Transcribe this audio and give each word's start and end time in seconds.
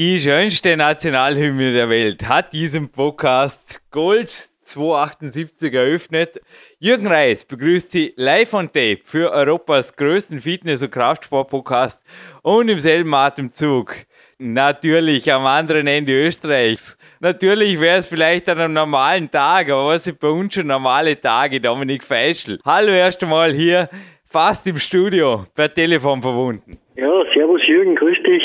Die 0.00 0.18
schönste 0.18 0.78
Nationalhymne 0.78 1.74
der 1.74 1.90
Welt 1.90 2.26
hat 2.26 2.54
diesen 2.54 2.90
Podcast 2.90 3.82
Gold 3.90 4.30
278 4.62 5.74
eröffnet. 5.74 6.40
Jürgen 6.78 7.06
Reis 7.06 7.44
begrüßt 7.44 7.90
Sie 7.90 8.14
live 8.16 8.54
on 8.54 8.68
tape 8.68 9.00
für 9.04 9.30
Europas 9.30 9.94
größten 9.94 10.40
Fitness- 10.40 10.82
und 10.82 10.90
Kraftsport-Podcast 10.90 12.02
und 12.40 12.70
im 12.70 12.78
selben 12.78 13.12
Atemzug 13.12 13.94
natürlich 14.38 15.30
am 15.30 15.44
anderen 15.44 15.86
Ende 15.86 16.14
Österreichs. 16.14 16.96
Natürlich 17.20 17.78
wäre 17.78 17.98
es 17.98 18.06
vielleicht 18.06 18.48
an 18.48 18.58
einem 18.58 18.72
normalen 18.72 19.30
Tag, 19.30 19.68
aber 19.68 19.88
was 19.88 20.04
sind 20.04 20.18
bei 20.18 20.28
uns 20.28 20.54
schon 20.54 20.68
normale 20.68 21.20
Tage? 21.20 21.60
Dominik 21.60 22.04
Feischl. 22.04 22.58
Hallo 22.64 22.92
erst 22.92 23.22
einmal 23.22 23.52
hier, 23.52 23.90
fast 24.24 24.66
im 24.66 24.78
Studio, 24.78 25.44
per 25.54 25.70
Telefon 25.70 26.22
verbunden. 26.22 26.78
Ja, 26.96 27.22
servus 27.34 27.60
Jürgen, 27.66 27.96
grüß 27.96 28.16
dich. 28.22 28.42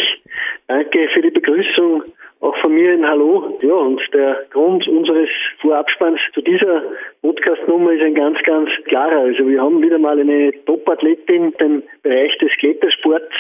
Danke 0.67 1.07
für 1.13 1.21
die 1.21 1.29
Begrüßung. 1.29 2.03
Auch 2.41 2.57
von 2.57 2.73
mir 2.73 2.91
ein 2.91 3.07
Hallo. 3.07 3.57
Ja, 3.61 3.73
und 3.73 4.01
der 4.13 4.45
Grund 4.51 4.87
unseres 4.87 5.29
Vorabspanns 5.61 6.19
zu 6.33 6.41
dieser 6.41 6.83
Podcast-Nummer 7.21 7.91
ist 7.91 8.01
ein 8.01 8.15
ganz, 8.15 8.37
ganz 8.43 8.69
klarer. 8.85 9.19
Also 9.19 9.47
wir 9.47 9.61
haben 9.61 9.81
wieder 9.81 9.99
mal 9.99 10.19
eine 10.19 10.51
Top-Athletin 10.65 11.53
im 11.59 11.83
Bereich 12.01 12.35
des 12.39 12.51
Klettersports 12.57 13.33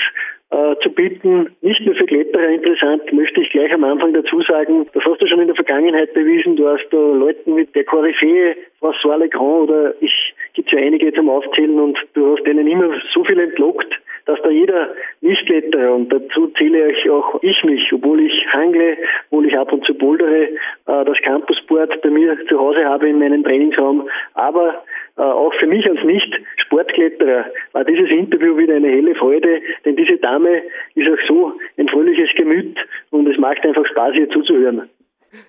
äh, 0.51 0.75
zu 0.83 0.89
bieten. 0.91 1.55
Nicht 1.61 1.81
nur 1.81 1.95
für 1.95 2.05
Kletterer 2.05 2.49
interessant, 2.49 3.11
möchte 3.11 3.41
ich 3.41 3.49
gleich 3.49 3.73
am 3.73 3.83
Anfang 3.83 4.13
dazu 4.13 4.41
sagen, 4.41 4.85
das 4.93 5.03
hast 5.03 5.21
du 5.21 5.27
schon 5.27 5.41
in 5.41 5.47
der 5.47 5.55
Vergangenheit 5.55 6.13
bewiesen. 6.13 6.55
Du 6.55 6.67
hast 6.67 6.87
da 6.91 6.97
Leuten 6.97 7.55
mit 7.55 7.75
der 7.75 7.83
Koryphäe, 7.83 8.55
François 8.79 9.17
Legrand 9.17 9.69
oder 9.69 9.93
ich, 10.01 10.33
gibt 10.53 10.71
ja 10.71 10.79
einige 10.79 11.11
zum 11.13 11.29
Aufzählen 11.29 11.79
und 11.79 11.97
du 12.13 12.33
hast 12.33 12.45
denen 12.45 12.67
immer 12.67 12.93
so 13.13 13.23
viel 13.23 13.39
entlockt, 13.39 13.93
dass 14.25 14.41
da 14.41 14.49
jeder 14.49 14.89
Nichtkletterer, 15.21 15.93
und 15.93 16.11
dazu 16.11 16.47
zähle 16.57 16.91
ich 16.91 17.09
auch 17.09 17.39
ich 17.41 17.63
mich, 17.63 17.91
obwohl 17.93 18.21
ich 18.21 18.45
hangle, 18.51 18.97
obwohl 19.29 19.47
ich 19.47 19.57
ab 19.57 19.71
und 19.71 19.85
zu 19.85 19.93
bouldere, 19.93 20.43
äh, 20.43 21.05
das 21.05 21.17
Campusboard 21.23 22.01
bei 22.01 22.09
mir 22.09 22.37
zu 22.47 22.59
Hause 22.59 22.85
habe 22.85 23.09
in 23.09 23.19
meinem 23.19 23.43
Trainingsraum, 23.43 24.09
aber 24.33 24.83
auch 25.23 25.53
für 25.55 25.67
mich 25.67 25.85
als 25.89 26.03
Nicht-Sportkletterer 26.03 27.45
war 27.71 27.85
dieses 27.85 28.09
Interview 28.09 28.57
wieder 28.57 28.75
eine 28.75 28.89
helle 28.89 29.15
Freude, 29.15 29.61
denn 29.85 29.95
diese 29.95 30.17
Dame 30.17 30.61
ist 30.95 31.09
auch 31.09 31.27
so 31.27 31.53
ein 31.77 31.87
fröhliches 31.87 32.29
Gemüt 32.35 32.77
und 33.11 33.27
es 33.27 33.37
macht 33.37 33.65
einfach 33.65 33.85
Spaß, 33.85 34.15
ihr 34.15 34.29
zuzuhören. 34.29 34.89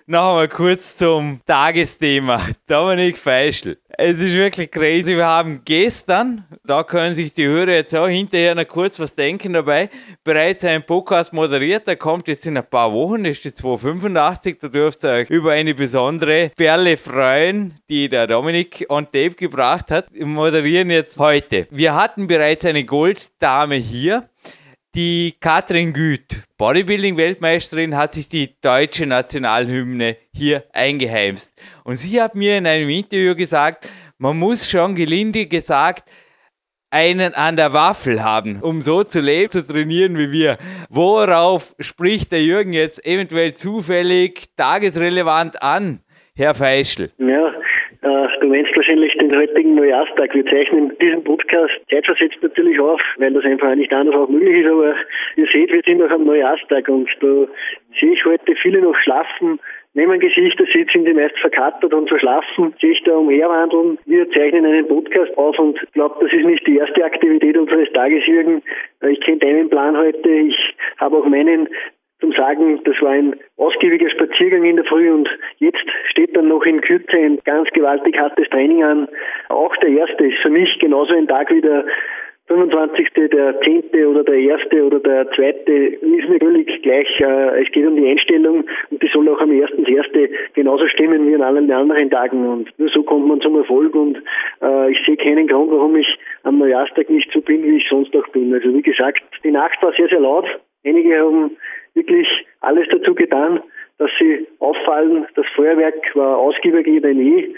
Noch 0.05 0.29
einmal 0.29 0.47
kurz 0.47 0.97
zum 0.97 1.41
Tagesthema. 1.45 2.41
Dominik 2.67 3.17
Feischl. 3.17 3.77
Es 3.89 4.21
ist 4.21 4.35
wirklich 4.35 4.71
crazy. 4.71 5.15
Wir 5.15 5.25
haben 5.25 5.61
gestern, 5.65 6.45
da 6.63 6.83
können 6.83 7.15
sich 7.15 7.33
die 7.33 7.45
Hörer 7.45 7.71
jetzt 7.71 7.95
auch 7.95 8.07
hinterher 8.07 8.53
noch 8.55 8.67
kurz 8.67 8.99
was 8.99 9.15
denken 9.15 9.53
dabei, 9.53 9.89
bereits 10.23 10.63
einen 10.63 10.83
Podcast 10.83 11.33
moderiert. 11.33 11.87
Der 11.87 11.95
kommt 11.95 12.27
jetzt 12.27 12.45
in 12.45 12.57
ein 12.57 12.69
paar 12.69 12.93
Wochen, 12.93 13.23
das 13.23 13.37
ist 13.37 13.45
die 13.45 13.53
285. 13.53 14.59
Da 14.61 14.67
dürft 14.67 15.03
ihr 15.03 15.11
euch 15.11 15.29
über 15.29 15.53
eine 15.53 15.73
besondere 15.73 16.51
Perle 16.55 16.95
freuen, 16.95 17.73
die 17.89 18.07
der 18.07 18.27
Dominik 18.27 18.85
on 18.89 19.05
Tape 19.05 19.31
gebracht 19.31 19.89
hat. 19.89 20.07
Wir 20.11 20.25
moderieren 20.25 20.89
jetzt 20.89 21.19
heute. 21.19 21.67
Wir 21.71 21.95
hatten 21.95 22.27
bereits 22.27 22.65
eine 22.65 22.83
Golddame 22.83 23.75
hier 23.75 24.29
die 24.97 25.35
Katrin 25.39 25.93
Güth, 25.93 26.41
Bodybuilding-Weltmeisterin, 26.57 27.95
hat 27.95 28.15
sich 28.15 28.29
die 28.29 28.59
deutsche 28.61 29.05
Nationalhymne 29.05 30.17
hier 30.33 30.63
eingeheimst. 30.73 31.53
Und 31.83 31.97
sie 31.97 32.19
hat 32.19 32.33
mir 32.33 32.57
in 32.57 32.65
einem 32.65 32.89
Interview 32.89 33.35
gesagt, 33.35 33.87
man 34.17 34.39
muss 34.39 34.67
schon 34.67 34.95
gelinde 34.95 35.45
gesagt 35.45 36.09
einen 36.89 37.35
an 37.35 37.57
der 37.57 37.73
Waffel 37.73 38.23
haben, 38.23 38.59
um 38.63 38.81
so 38.81 39.03
zu 39.03 39.19
leben, 39.19 39.51
zu 39.51 39.67
trainieren 39.67 40.17
wie 40.17 40.31
wir. 40.31 40.57
Worauf 40.89 41.75
spricht 41.79 42.31
der 42.31 42.41
Jürgen 42.41 42.73
jetzt 42.73 43.05
eventuell 43.05 43.53
zufällig 43.53 44.55
tagesrelevant 44.55 45.61
an, 45.61 45.99
Herr 46.35 46.55
Feischl? 46.55 47.11
Ja, 47.19 47.51
du 48.01 48.47
meinst 48.47 48.75
wahrscheinlich 48.75 49.13
den 49.17 49.35
heutigen 49.35 49.75
Neujahrstag. 49.75 50.33
Wir 50.33 50.45
zeichnen 50.45 50.91
diesen 51.01 51.23
Podcast 51.23 51.73
zeitversetzt 51.89 52.41
natürlich 52.41 52.79
auf, 52.79 53.01
weil 53.17 53.33
das 53.33 53.45
einfach 53.45 53.73
nicht 53.75 53.93
anders 53.93 54.15
auch 54.15 54.29
möglich 54.29 54.65
ist, 54.65 54.71
aber 54.71 54.95
ihr 55.35 55.47
seht, 55.51 55.71
wir 55.71 55.81
sind 55.83 55.99
noch 55.99 56.11
am 56.11 56.25
Neujahrstag 56.25 56.87
und 56.89 57.09
da 57.21 57.45
sehe 57.99 58.13
ich 58.13 58.25
heute 58.25 58.55
viele 58.61 58.81
noch 58.81 58.95
schlafen, 58.97 59.59
nehmen 59.97 60.19
Gesichter 60.19 60.63
sieht, 60.71 60.91
sind 60.91 61.05
die 61.05 61.13
meist 61.13 61.37
verkatert 61.39 61.91
und 61.91 62.07
verschlafen, 62.07 62.73
sehe 62.79 62.91
ich 62.91 63.03
da 63.03 63.15
umherwandeln. 63.15 63.97
Wir 64.05 64.29
zeichnen 64.29 64.65
einen 64.65 64.87
Podcast 64.87 65.35
auf 65.37 65.57
und 65.57 65.79
glaube, 65.93 66.15
das 66.21 66.31
ist 66.31 66.45
nicht 66.45 66.65
die 66.67 66.77
erste 66.77 67.03
Aktivität 67.03 67.57
unseres 67.57 67.91
Tages, 67.93 68.25
Jürgen. 68.27 68.61
Äh, 69.01 69.11
ich 69.11 69.21
kenne 69.21 69.39
deinen 69.39 69.69
Plan 69.69 69.97
heute, 69.97 70.29
ich 70.29 70.55
habe 70.97 71.17
auch 71.17 71.25
meinen 71.25 71.67
zum 72.19 72.31
Sagen, 72.31 72.81
das 72.83 72.95
war 73.01 73.11
ein 73.11 73.35
ausgiebiger 73.57 74.09
Spaziergang 74.09 74.63
in 74.65 74.77
der 74.77 74.85
Früh 74.85 75.11
und 75.11 75.29
jetzt 75.57 75.85
steht 76.09 76.35
dann 76.35 76.47
noch 76.47 76.63
in 76.65 76.81
Kürze 76.81 77.15
ein 77.15 77.39
ganz 77.45 77.69
gewaltig 77.69 78.17
hartes 78.17 78.49
Training 78.49 78.83
an. 78.83 79.07
Auch 79.49 79.75
der 79.77 79.89
erste 79.89 80.25
ist 80.25 80.39
für 80.41 80.49
mich 80.49 80.77
genauso 80.79 81.13
ein 81.13 81.27
Tag 81.27 81.51
wie 81.51 81.61
der 81.61 81.85
25., 82.47 83.09
der 83.13 83.59
10. 83.59 84.05
oder 84.05 84.23
der 84.23 84.35
1. 84.35 84.71
oder 84.81 84.99
der 84.99 85.29
2. 85.31 85.49
ist 85.67 86.41
völlig 86.41 86.81
gleich. 86.81 87.19
Äh, 87.19 87.61
es 87.61 87.71
geht 87.71 87.85
um 87.85 87.95
die 87.97 88.07
Einstellung 88.07 88.63
und 88.89 89.03
die 89.03 89.09
soll 89.11 89.27
auch 89.29 89.41
am 89.41 89.51
1.1. 89.51 90.29
genauso 90.53 90.87
stimmen 90.87 91.27
wie 91.27 91.35
an 91.35 91.41
allen 91.41 91.69
anderen 91.69 92.09
Tagen 92.09 92.47
und 92.47 92.79
nur 92.79 92.89
so 92.89 93.03
kommt 93.03 93.27
man 93.27 93.41
zum 93.41 93.57
Erfolg 93.57 93.93
und 93.95 94.17
äh, 94.61 94.91
ich 94.91 94.97
sehe 95.05 95.17
keinen 95.17 95.47
Grund, 95.47 95.71
warum 95.71 95.97
ich 95.97 96.07
am 96.43 96.57
Neujahrstag 96.59 97.09
nicht 97.09 97.29
so 97.33 97.41
bin, 97.41 97.63
wie 97.63 97.77
ich 97.77 97.87
sonst 97.89 98.15
auch 98.15 98.27
bin. 98.29 98.53
Also 98.53 98.73
wie 98.73 98.81
gesagt, 98.81 99.21
die 99.43 99.51
Nacht 99.51 99.81
war 99.83 99.91
sehr, 99.93 100.07
sehr 100.07 100.21
laut. 100.21 100.47
Einige 100.85 101.19
haben 101.19 101.57
wirklich 101.97 102.27
alles 102.61 102.87
dazu 102.89 103.13
getan, 103.13 103.61
dass 103.97 104.11
sie 104.19 104.47
auffallen. 104.59 105.25
Das 105.35 105.45
Feuerwerk 105.55 106.15
war 106.15 106.37
ausgiebiger 106.37 107.01
denn 107.01 107.19
je. 107.19 107.55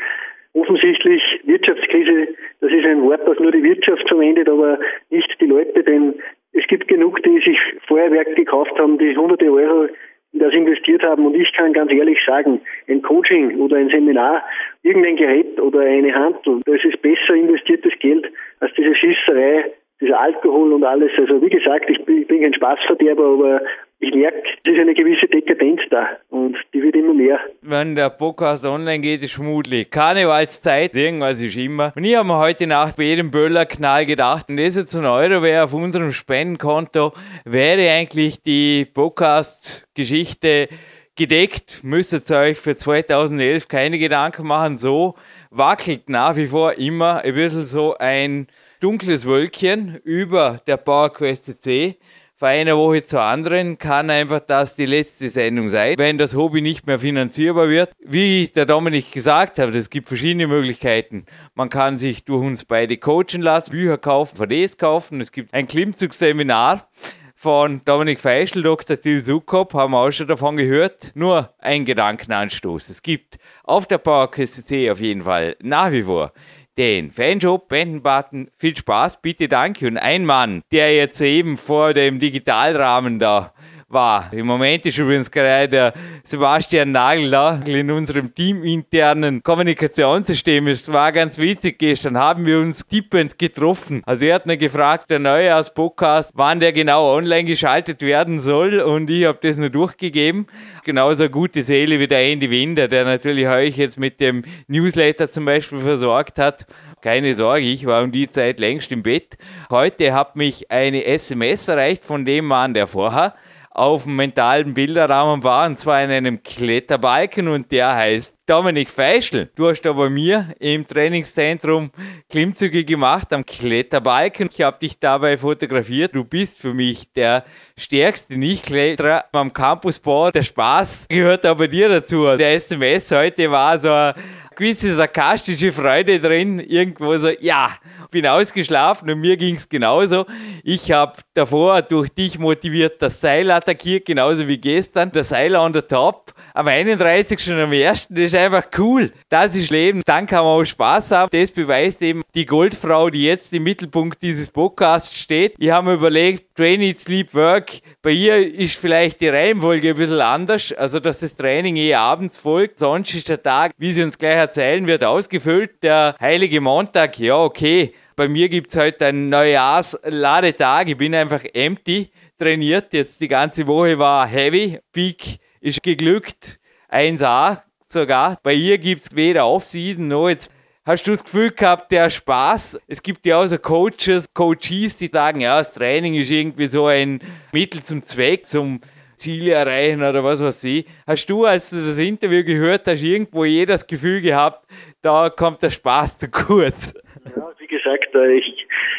Offensichtlich 0.54 1.22
Wirtschaftskrise, 1.44 2.30
das 2.62 2.72
ist 2.72 2.86
ein 2.86 3.04
Wort, 3.04 3.22
das 3.28 3.38
nur 3.40 3.52
die 3.52 3.64
Wirtschaft 3.64 4.08
verwendet, 4.08 4.50
aber 4.50 4.80
nicht 5.12 5.30
die 5.40 5.46
Leute, 5.46 5.84
denn 5.84 6.16
es 6.54 6.66
gibt 6.68 6.88
genug, 6.88 7.22
die 7.22 7.40
sich 7.40 7.60
Feuerwerk 7.88 8.36
gekauft 8.36 8.74
haben, 8.80 8.98
die 8.98 9.16
hunderte 9.16 9.52
Euro 9.52 9.90
die 10.32 10.40
das 10.40 10.54
investiert 10.54 11.04
haben. 11.04 11.26
Und 11.26 11.36
ich 11.36 11.52
kann 11.54 11.74
ganz 11.74 11.92
ehrlich 11.92 12.20
sagen, 12.26 12.62
ein 12.88 13.02
Coaching 13.02 13.60
oder 13.60 13.78
ein 13.78 13.90
Seminar, 13.90 14.44
irgendein 14.84 15.16
Gerät 15.16 15.60
oder 15.60 15.82
eine 15.82 16.14
Handel, 16.14 16.62
das 16.66 16.84
ist 16.84 17.02
besser 17.02 17.34
investiertes 17.34 17.94
Geld 18.00 18.32
als 18.60 18.72
diese 18.76 18.96
Schießerei 18.96 19.72
dieser 20.02 20.20
Alkohol 20.20 20.74
und 20.74 20.84
alles. 20.84 21.12
Also 21.18 21.42
wie 21.42 21.50
gesagt, 21.50 21.90
ich 21.90 22.04
bin 22.06 22.42
kein 22.42 22.54
Spaßverderber, 22.54 23.26
aber 23.26 23.62
ich 24.00 24.16
merke, 24.16 24.42
es 24.64 24.72
ist 24.72 24.80
eine 24.80 24.94
gewisse 24.94 25.28
Dekadenz 25.28 25.82
da 25.90 26.08
und 26.30 26.56
die 26.74 26.82
wird 26.82 26.96
immer 26.96 27.14
mehr. 27.14 27.40
Wenn 27.62 27.96
der 27.96 28.10
Podcast 28.10 28.66
online 28.66 29.00
geht, 29.00 29.24
ist 29.24 29.32
schmuddelig. 29.32 29.92
Karnevalszeit, 29.92 30.96
irgendwas 30.96 31.42
ist 31.42 31.58
immer. 31.58 31.92
Und 31.96 32.06
ich 32.06 32.16
habe 32.16 32.28
mir 32.28 32.38
heute 32.38 32.66
Nacht 32.66 32.96
bei 32.96 33.04
jedem 33.04 33.30
Böllerknall 33.30 34.06
gedacht, 34.06 34.50
und 34.50 34.58
das 34.58 34.78
jetzt 34.78 34.96
ein 34.96 35.06
Euro 35.06 35.42
wäre 35.42 35.66
auf 35.66 35.74
unserem 35.74 36.14
Spendenkonto, 36.14 37.12
wäre 37.44 37.92
eigentlich 37.92 38.42
die 38.42 38.86
Podcast-Geschichte 38.86 40.70
gedeckt. 41.18 41.82
Müsstet 41.84 42.32
ihr 42.32 42.38
euch 42.38 42.58
für 42.58 42.78
2011 42.78 43.68
keine 43.68 44.00
Gedanken 44.00 44.48
machen. 44.48 44.78
So 44.78 45.16
wackelt 45.52 46.10
nach 46.10 46.38
wie 46.38 46.48
vor 46.48 46.74
immer 46.74 47.22
ein 47.22 47.34
bisschen 47.34 47.66
so 47.66 47.98
ein 47.98 48.48
dunkles 48.80 49.26
Wölkchen 49.26 50.00
über 50.06 50.62
der 50.68 50.78
PowerQuest 50.78 51.62
C. 51.62 51.98
Von 52.40 52.48
einer 52.48 52.78
Woche 52.78 53.04
zur 53.04 53.22
anderen 53.22 53.78
kann 53.78 54.10
einfach 54.10 54.40
das 54.40 54.74
die 54.74 54.86
letzte 54.86 55.28
Sendung 55.28 55.70
sein, 55.70 55.96
wenn 55.98 56.18
das 56.18 56.38
Hobby 56.38 56.62
nicht 56.62 56.88
mehr 56.88 56.98
finanzierbar 56.98 57.68
wird. 57.68 57.92
Wie 58.00 58.48
der 58.48 58.66
Dominik 58.66 59.12
gesagt 59.12 59.60
hat, 59.60 59.76
es 59.76 59.90
gibt 59.90 60.08
verschiedene 60.08 60.48
Möglichkeiten. 60.48 61.26
Man 61.54 61.68
kann 61.68 61.98
sich 61.98 62.24
durch 62.24 62.42
uns 62.42 62.64
beide 62.64 62.96
coachen 62.96 63.42
lassen, 63.42 63.72
Bücher 63.72 63.98
kaufen, 63.98 64.38
VDs 64.38 64.78
kaufen. 64.78 65.20
Es 65.20 65.34
gibt 65.34 65.54
ein 65.54 65.68
Klimmzug-Seminar 65.68 66.88
von 67.36 67.82
Dominik 67.84 68.22
Feischl, 68.22 68.64
Dr. 68.64 69.00
Till 69.00 69.22
Sukop, 69.22 69.74
haben 69.74 69.92
wir 69.92 70.00
auch 70.00 70.12
schon 70.12 70.28
davon 70.28 70.56
gehört. 70.56 71.12
Nur 71.16 71.54
ein 71.60 71.84
Gedankenanstoß. 71.84 72.88
Es 72.88 73.02
gibt 73.02 73.38
auf 73.66 73.86
der 73.86 74.02
C 74.32 74.90
auf 74.90 75.02
jeden 75.02 75.24
Fall 75.24 75.58
nach 75.62 75.92
wie 75.92 76.04
vor 76.04 76.32
den 76.80 77.12
Fanshop, 77.12 77.68
Bandenbutton. 77.68 78.50
Viel 78.58 78.76
Spaß, 78.76 79.22
bitte 79.22 79.50
danke. 79.50 79.86
Und 79.86 79.98
ein 79.98 80.26
Mann, 80.26 80.64
der 80.72 80.96
jetzt 80.96 81.20
eben 81.20 81.58
vor 81.58 81.94
dem 81.94 82.20
Digitalrahmen 82.20 83.20
da 83.20 83.54
war. 83.90 84.32
Im 84.32 84.46
Moment 84.46 84.86
ist 84.86 84.98
übrigens 84.98 85.32
gerade 85.32 85.68
der 85.68 85.94
Sebastian 86.24 86.92
Nagel 86.92 87.30
da 87.30 87.60
in 87.66 87.90
unserem 87.92 88.34
teaminternen 88.34 89.42
Kommunikationssystem. 89.42 90.68
Es 90.68 90.92
war 90.92 91.12
ganz 91.12 91.38
witzig, 91.38 91.80
gestern 91.80 92.18
haben 92.18 92.46
wir 92.46 92.60
uns 92.60 92.86
tippend 92.86 93.40
getroffen. 93.40 94.02
Also 94.06 94.28
er 94.28 94.36
hat 94.36 94.46
mir 94.46 94.58
gefragt, 94.58 95.10
der 95.10 95.20
Neujahrs-Podcast, 95.20 96.32
wann 96.36 96.60
der 96.60 96.72
genau 96.72 97.16
online 97.16 97.46
geschaltet 97.46 98.02
werden 98.02 98.40
soll 98.40 98.80
und 98.80 99.10
ich 99.10 99.26
habe 99.26 99.40
das 99.42 99.58
nur 99.58 99.70
durchgegeben. 99.70 100.48
Genauso 100.84 101.30
gute 101.30 101.64
Seele 101.64 102.00
wie 102.00 102.08
der 102.08 102.24
Andy 102.24 102.50
Winder, 102.50 102.88
der 102.88 103.06
natürlich 103.06 103.48
euch 103.48 103.78
jetzt 103.78 104.00
mit 104.00 104.20
dem 104.20 104.44
Newsletter 104.68 105.32
zum 105.32 105.46
Beispiel 105.46 105.80
versorgt 105.80 106.38
hat. 106.38 106.66
Keine 107.02 107.34
Sorge, 107.34 107.66
ich 107.66 107.86
war 107.86 108.04
um 108.04 108.12
die 108.12 108.30
Zeit 108.30 108.60
längst 108.60 108.92
im 108.92 109.04
Bett. 109.04 109.38
Heute 109.72 110.14
hat 110.14 110.36
mich 110.36 110.70
eine 110.70 111.06
SMS 111.06 111.68
erreicht 111.70 112.04
von 112.04 112.26
dem 112.26 112.46
Mann, 112.46 112.74
der 112.74 112.88
vorher 112.88 113.36
auf 113.80 114.04
dem 114.04 114.18
mentalen 114.18 114.74
Bilderrahmen 114.74 115.42
war, 115.42 115.66
und 115.66 115.80
zwar 115.80 116.04
in 116.04 116.12
einem 116.12 116.44
Kletterbalken 116.44 117.48
und 117.48 117.72
der 117.72 117.96
heißt 117.96 118.36
Dominik 118.46 118.90
Feischl. 118.90 119.50
Du 119.56 119.70
hast 119.70 119.84
da 119.84 119.94
bei 119.94 120.10
mir 120.10 120.54
im 120.60 120.86
Trainingszentrum 120.86 121.92
Klimmzüge 122.30 122.84
gemacht 122.84 123.32
am 123.32 123.46
Kletterbalken. 123.46 124.50
Ich 124.52 124.62
habe 124.62 124.80
dich 124.80 125.00
dabei 125.00 125.38
fotografiert. 125.38 126.14
Du 126.14 126.26
bist 126.26 126.60
für 126.60 126.74
mich 126.74 127.14
der 127.14 127.46
stärkste 127.78 128.38
Nichtkletterer 128.38 129.26
am 129.32 129.54
Campusboard. 129.54 130.36
Der 130.36 130.44
Spaß 130.44 131.06
gehört 131.08 131.46
aber 131.46 131.70
dir 131.70 131.88
dazu. 131.88 132.26
Der 132.36 132.56
SMS 132.56 133.10
heute 133.12 133.50
war 133.50 133.80
so 133.80 133.90
eine 133.90 134.16
gewisse 134.58 134.94
sarkastische 134.94 135.72
Freude 135.72 136.20
drin. 136.20 136.60
Irgendwo 136.60 137.18
so, 137.18 137.30
ja, 137.40 137.70
bin 138.10 138.28
ausgeschlafen 138.28 139.10
und 139.10 139.20
mir 139.20 139.38
ging 139.38 139.56
es 139.56 139.70
genauso. 139.70 140.26
Ich 140.64 140.92
habe 140.92 141.14
davor 141.34 141.82
durch 141.82 142.10
dich 142.10 142.40
motiviert 142.40 143.02
das 143.02 143.22
Seil 143.22 143.50
attackiert, 143.52 144.06
genauso 144.06 144.48
wie 144.48 144.58
gestern. 144.58 145.12
Der 145.12 145.24
Seil 145.24 145.56
on 145.56 145.74
the 145.74 145.82
top 145.82 146.34
am 146.54 146.68
31. 146.68 147.52
und 147.52 147.60
am 147.60 147.72
1. 147.72 148.08
Das 148.10 148.20
ist 148.20 148.36
einfach 148.36 148.66
cool. 148.78 149.12
Das 149.30 149.56
ist 149.56 149.70
Leben. 149.70 150.02
Dann 150.06 150.26
kann 150.26 150.44
man 150.44 150.62
auch 150.62 150.66
Spaß 150.66 151.12
haben. 151.12 151.30
Das 151.32 151.52
beweist 151.52 152.02
eben 152.02 152.24
die 152.36 152.46
Goldfrau, 152.46 153.10
die 153.10 153.24
jetzt 153.24 153.54
im 153.54 153.64
Mittelpunkt 153.64 154.22
dieses 154.22 154.50
Podcasts 154.50 155.18
steht. 155.18 155.56
Ich 155.58 155.70
habe 155.70 155.90
mir 155.90 155.94
überlegt, 155.94 156.49
Train, 156.60 156.82
Eat, 156.82 157.00
Sleep, 157.00 157.34
Work. 157.36 157.80
Bei 158.02 158.10
ihr 158.10 158.54
ist 158.54 158.76
vielleicht 158.76 159.22
die 159.22 159.30
Reihenfolge 159.30 159.92
ein 159.92 159.96
bisschen 159.96 160.20
anders. 160.20 160.74
Also, 160.74 161.00
dass 161.00 161.18
das 161.18 161.34
Training 161.34 161.78
eher 161.78 162.02
abends 162.02 162.38
folgt. 162.38 162.80
Sonst 162.80 163.16
ist 163.16 163.30
der 163.30 163.42
Tag, 163.42 163.72
wie 163.78 163.94
sie 163.94 164.04
uns 164.04 164.18
gleich 164.18 164.36
erzählen 164.36 164.86
wird, 164.86 165.06
ausgefüllt. 165.06 165.82
Der 165.84 166.18
heilige 166.20 166.60
Montag, 166.60 167.18
ja, 167.18 167.38
okay. 167.38 167.94
Bei 168.18 168.28
mir 168.28 168.50
gibt 168.50 168.72
es 168.72 168.76
heute 168.76 169.06
einen 169.06 169.30
Neujahrs-Ladetag. 169.30 170.90
Ich 170.90 170.98
bin 170.98 171.16
einfach 171.16 171.46
empty 171.54 172.12
trainiert. 172.38 172.92
Jetzt 172.92 173.22
die 173.22 173.30
ganze 173.30 173.66
Woche 173.66 173.98
war 173.98 174.28
heavy. 174.28 174.80
Peak 174.92 175.40
ist 175.62 175.82
geglückt. 175.82 176.60
1A 176.92 177.62
sogar. 177.88 178.38
Bei 178.44 178.52
ihr 178.52 178.78
gibt 178.80 179.04
es 179.04 179.16
weder 179.16 179.48
Offseason 179.48 180.10
noch 180.10 180.28
jetzt 180.28 180.52
Hast 180.90 181.06
du 181.06 181.12
das 181.12 181.24
Gefühl 181.24 181.52
gehabt, 181.52 181.92
der 181.92 182.10
Spaß? 182.10 182.82
Es 182.88 183.04
gibt 183.04 183.24
ja 183.28 183.38
auch 183.38 183.46
so 183.46 183.60
Coaches, 183.60 184.34
Coaches, 184.34 184.98
die 184.98 185.06
sagen, 185.06 185.40
ja, 185.40 185.60
das 185.60 185.72
Training 185.72 186.16
ist 186.16 186.32
irgendwie 186.32 186.66
so 186.66 186.88
ein 186.88 187.20
Mittel 187.54 187.84
zum 187.84 188.02
Zweck, 188.02 188.48
zum 188.48 188.82
Ziele 189.16 189.52
erreichen 189.52 190.02
oder 190.02 190.24
was 190.24 190.44
weiß 190.44 190.64
ich. 190.64 190.88
Hast 191.06 191.28
du, 191.28 191.46
als 191.46 191.70
du 191.70 191.86
das 191.86 192.00
Interview 192.00 192.44
gehört 192.44 192.88
hast, 192.88 193.04
irgendwo 193.04 193.46
jeder 193.46 193.74
das 193.74 193.86
Gefühl 193.86 194.20
gehabt, 194.20 194.66
da 195.04 195.30
kommt 195.30 195.62
der 195.62 195.70
Spaß 195.70 196.18
zu 196.18 196.28
kurz? 196.28 196.96
Ja, 197.36 197.52
wie 197.60 197.68
gesagt, 197.68 198.16
äh, 198.16 198.42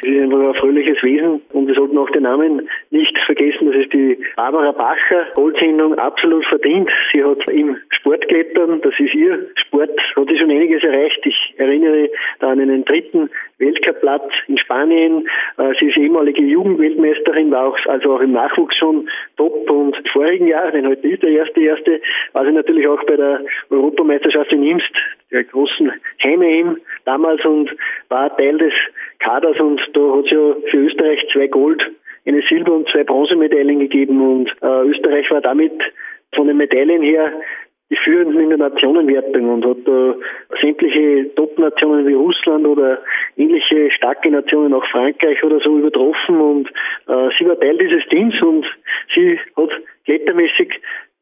ich 0.03 0.09
bin 0.09 0.23
einfach 0.23 0.39
ein 0.39 0.55
fröhliches 0.55 1.03
Wesen 1.03 1.43
und 1.53 1.67
wir 1.67 1.75
sollten 1.75 1.99
auch 1.99 2.11
den 2.11 2.23
Namen 2.23 2.69
nicht 2.91 3.17
vergessen. 3.27 3.71
Das 3.71 3.77
ist 3.77 3.93
die 3.93 4.19
Barbara 4.37 4.73
Bacher, 4.73 5.27
Goldsendung 5.35 5.99
absolut 5.99 6.45
verdient. 6.47 6.91
Sie 7.13 7.23
hat 7.23 7.47
im 7.49 7.77
Sportklettern, 7.91 8.81
das 8.81 8.95
ist 8.99 9.15
ihr 9.15 9.47
Sport, 9.57 9.91
hat 10.17 10.29
sie 10.29 10.39
schon 10.39 10.51
einiges 10.51 10.83
erreicht. 10.83 11.21
Ich 11.25 11.55
erinnere 11.59 12.09
da 12.39 12.49
an 12.49 12.61
einen 12.61 12.85
dritten 12.85 13.29
Weltcupplatz 13.59 14.31
in 14.49 14.59
Spanien. 14.59 15.29
Äh, 15.59 15.75
sie 15.79 15.89
ist 15.89 15.99
ehemalige 15.99 16.43
Jugendweltmeisterin, 16.43 17.51
war 17.51 17.69
auch, 17.69 17.79
also 17.87 18.15
auch 18.15 18.21
im 18.21 18.33
Nachwuchs 18.33 18.77
schon 18.77 19.09
top 19.37 19.71
und 19.71 19.97
vorigen 20.13 20.47
Jahr, 20.47 20.71
denn 20.71 20.87
heute 20.87 21.07
ist 21.07 21.23
der 21.23 21.31
erste 21.31 21.61
erste, 21.61 22.01
war 22.33 22.45
sie 22.47 22.53
natürlich 22.53 22.87
auch 22.89 23.03
bei 23.05 23.17
der 23.17 23.45
Europameisterschaft 23.69 24.53
in 24.53 24.65
Imst, 24.65 24.93
der 25.31 25.45
großen 25.45 25.93
Heime 26.23 26.77
damals 27.05 27.45
und 27.45 27.71
war 28.09 28.37
Teil 28.37 28.59
des 28.59 28.73
Kaders 29.19 29.59
und 29.61 29.81
da 29.93 30.01
hat 30.17 30.25
es 30.25 30.31
ja 30.31 30.55
für 30.71 30.77
Österreich 30.79 31.27
zwei 31.33 31.47
Gold, 31.47 31.83
eine 32.27 32.43
Silber- 32.49 32.75
und 32.75 32.89
zwei 32.89 33.05
Bronzemedaillen 33.05 33.79
gegeben 33.81 34.21
und 34.21 34.51
äh, 34.63 34.89
Österreich 34.89 35.31
war 35.31 35.41
damit 35.41 35.73
von 36.35 36.47
den 36.47 36.57
Medaillen 36.57 37.03
her 37.03 37.33
die 37.91 37.97
Führenden 37.97 38.41
in 38.41 38.49
der 38.51 38.59
Nationenwertung 38.59 39.53
und 39.53 39.67
hat 39.67 39.79
da 39.85 40.15
sämtliche 40.61 41.35
Top-Nationen 41.35 42.07
wie 42.07 42.15
Russland 42.15 42.67
oder 42.67 43.01
ähnliche 43.37 43.91
starke 43.91 44.31
Nationen, 44.31 44.73
auch 44.75 44.87
Frankreich 44.93 45.43
oder 45.43 45.59
so, 45.59 45.77
übertroffen 45.77 46.41
und 46.41 46.69
äh, 47.09 47.29
sie 47.37 47.47
war 47.49 47.59
Teil 47.59 47.79
dieses 47.79 48.07
Teams 48.09 48.41
und 48.43 48.65
sie 49.15 49.41
hat 49.57 49.71
klettermäßig 50.05 50.81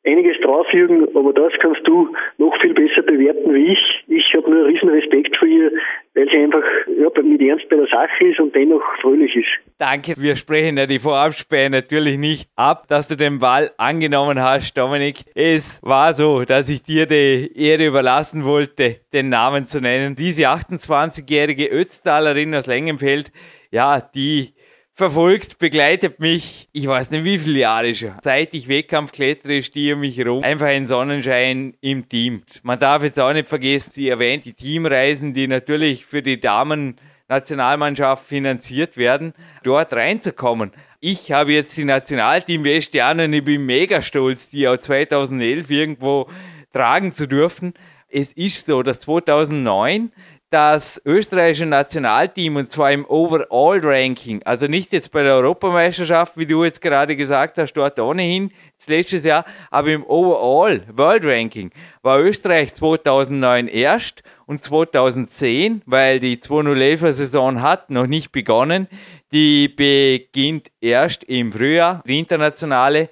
einiges 0.08 0.36
drauf, 0.40 0.66
Jürgen, 0.72 1.06
aber 1.14 1.32
das 1.32 1.52
kannst 1.60 1.86
du 1.86 2.08
noch 2.38 2.58
viel 2.60 2.74
besser 2.74 3.02
bewerten 3.02 3.52
wie 3.52 3.72
ich. 3.72 4.04
Ich 4.08 4.34
habe 4.34 4.50
nur 4.50 4.66
riesen 4.66 4.88
Respekt 4.88 5.36
vor 5.36 5.46
ihr, 5.46 5.70
weil 6.14 6.28
sie 6.30 6.38
einfach 6.38 6.62
ja, 6.98 7.22
mit 7.22 7.42
Ernst 7.42 7.68
bei 7.68 7.76
der 7.76 7.86
Sache 7.86 8.24
ist 8.24 8.40
und 8.40 8.54
dennoch 8.54 8.82
fröhlich 9.00 9.34
ist. 9.36 9.48
Danke, 9.78 10.14
wir 10.16 10.36
sprechen 10.36 10.78
ja 10.78 10.86
die 10.86 10.98
Vorabspähe 10.98 11.70
natürlich 11.70 12.18
nicht 12.18 12.48
ab, 12.56 12.86
dass 12.88 13.08
du 13.08 13.16
den 13.16 13.38
Ball 13.38 13.70
angenommen 13.76 14.40
hast, 14.40 14.74
Dominik. 14.74 15.24
Es 15.34 15.80
war 15.82 16.14
so, 16.14 16.44
dass 16.44 16.70
ich 16.70 16.82
dir 16.82 17.06
die 17.06 17.50
Ehre 17.54 17.86
überlassen 17.86 18.44
wollte, 18.44 18.96
den 19.12 19.28
Namen 19.28 19.66
zu 19.66 19.80
nennen. 19.80 20.16
Diese 20.16 20.44
28-jährige 20.44 21.66
Ötztalerin 21.66 22.54
aus 22.54 22.66
Lengenfeld, 22.66 23.30
ja, 23.70 24.00
die 24.00 24.54
verfolgt, 24.99 25.61
begleitet 25.61 26.19
mich, 26.19 26.69
ich 26.73 26.88
weiß 26.88 27.12
nicht 27.12 27.23
wie 27.23 27.38
viele 27.38 27.61
Jahre 27.61 27.95
schon. 27.95 28.14
Seit 28.21 28.52
ich 28.52 28.67
Wettkampf 28.67 29.12
klettere, 29.12 29.62
stehe 29.62 29.95
um 29.95 30.00
mich 30.00 30.19
herum. 30.19 30.43
Einfach 30.43 30.67
ein 30.67 30.88
Sonnenschein 30.88 31.75
im 31.81 32.09
Team. 32.09 32.43
Man 32.64 32.81
darf 32.81 33.05
jetzt 33.05 33.21
auch 33.21 33.33
nicht 33.33 33.49
vergessen, 33.49 33.93
sie 33.93 34.09
erwähnt 34.09 34.45
die 34.45 34.55
Teamreisen, 34.55 35.33
die 35.33 35.47
natürlich 35.47 36.05
für 36.05 36.21
die 36.21 36.40
Damen 36.40 36.97
Nationalmannschaft 37.28 38.26
finanziert 38.26 38.97
werden, 38.97 39.35
dort 39.62 39.93
reinzukommen. 39.93 40.73
Ich 40.99 41.31
habe 41.31 41.52
jetzt 41.52 41.76
die 41.76 41.85
Nationalteam 41.85 42.64
Weste 42.64 43.05
an 43.05 43.21
und 43.21 43.33
ich 43.33 43.45
bin 43.45 43.64
mega 43.64 44.02
stolz, 44.02 44.50
die 44.50 44.67
auch 44.67 44.78
2011 44.78 45.71
irgendwo 45.71 46.28
tragen 46.73 47.14
zu 47.14 47.28
dürfen. 47.28 47.73
Es 48.09 48.33
ist 48.33 48.67
so, 48.67 48.83
dass 48.83 48.99
2009 49.00 50.11
das 50.50 51.00
österreichische 51.05 51.67
Nationalteam 51.67 52.57
und 52.57 52.71
zwar 52.71 52.90
im 52.90 53.05
Overall-Ranking, 53.05 54.43
also 54.45 54.67
nicht 54.67 54.93
jetzt 54.93 55.12
bei 55.12 55.23
der 55.23 55.35
Europameisterschaft, 55.35 56.38
wie 56.38 56.47
du 56.47 56.64
jetzt 56.64 56.81
gerade 56.81 57.17
gesagt 57.17 57.59
hast, 57.59 57.75
dort 57.75 57.99
ohnehin, 57.99 58.50
letztes 58.87 59.25
Jahr, 59.25 59.45
aber 59.71 59.88
im 59.88 60.07
Overall-World-Ranking 60.07 61.71
war 62.02 62.21
Österreich 62.21 62.73
2009 62.73 63.69
erst 63.69 64.23
und 64.47 64.62
2010, 64.62 65.83
weil 65.85 66.19
die 66.19 66.38
2011er-Saison 66.38 67.61
hat 67.61 67.90
noch 67.90 68.07
nicht 68.07 68.33
begonnen, 68.33 68.88
die 69.33 69.69
beginnt 69.69 70.71
erst 70.81 71.25
im 71.25 71.52
Frühjahr, 71.52 72.02
die 72.07 72.19
internationale. 72.19 73.11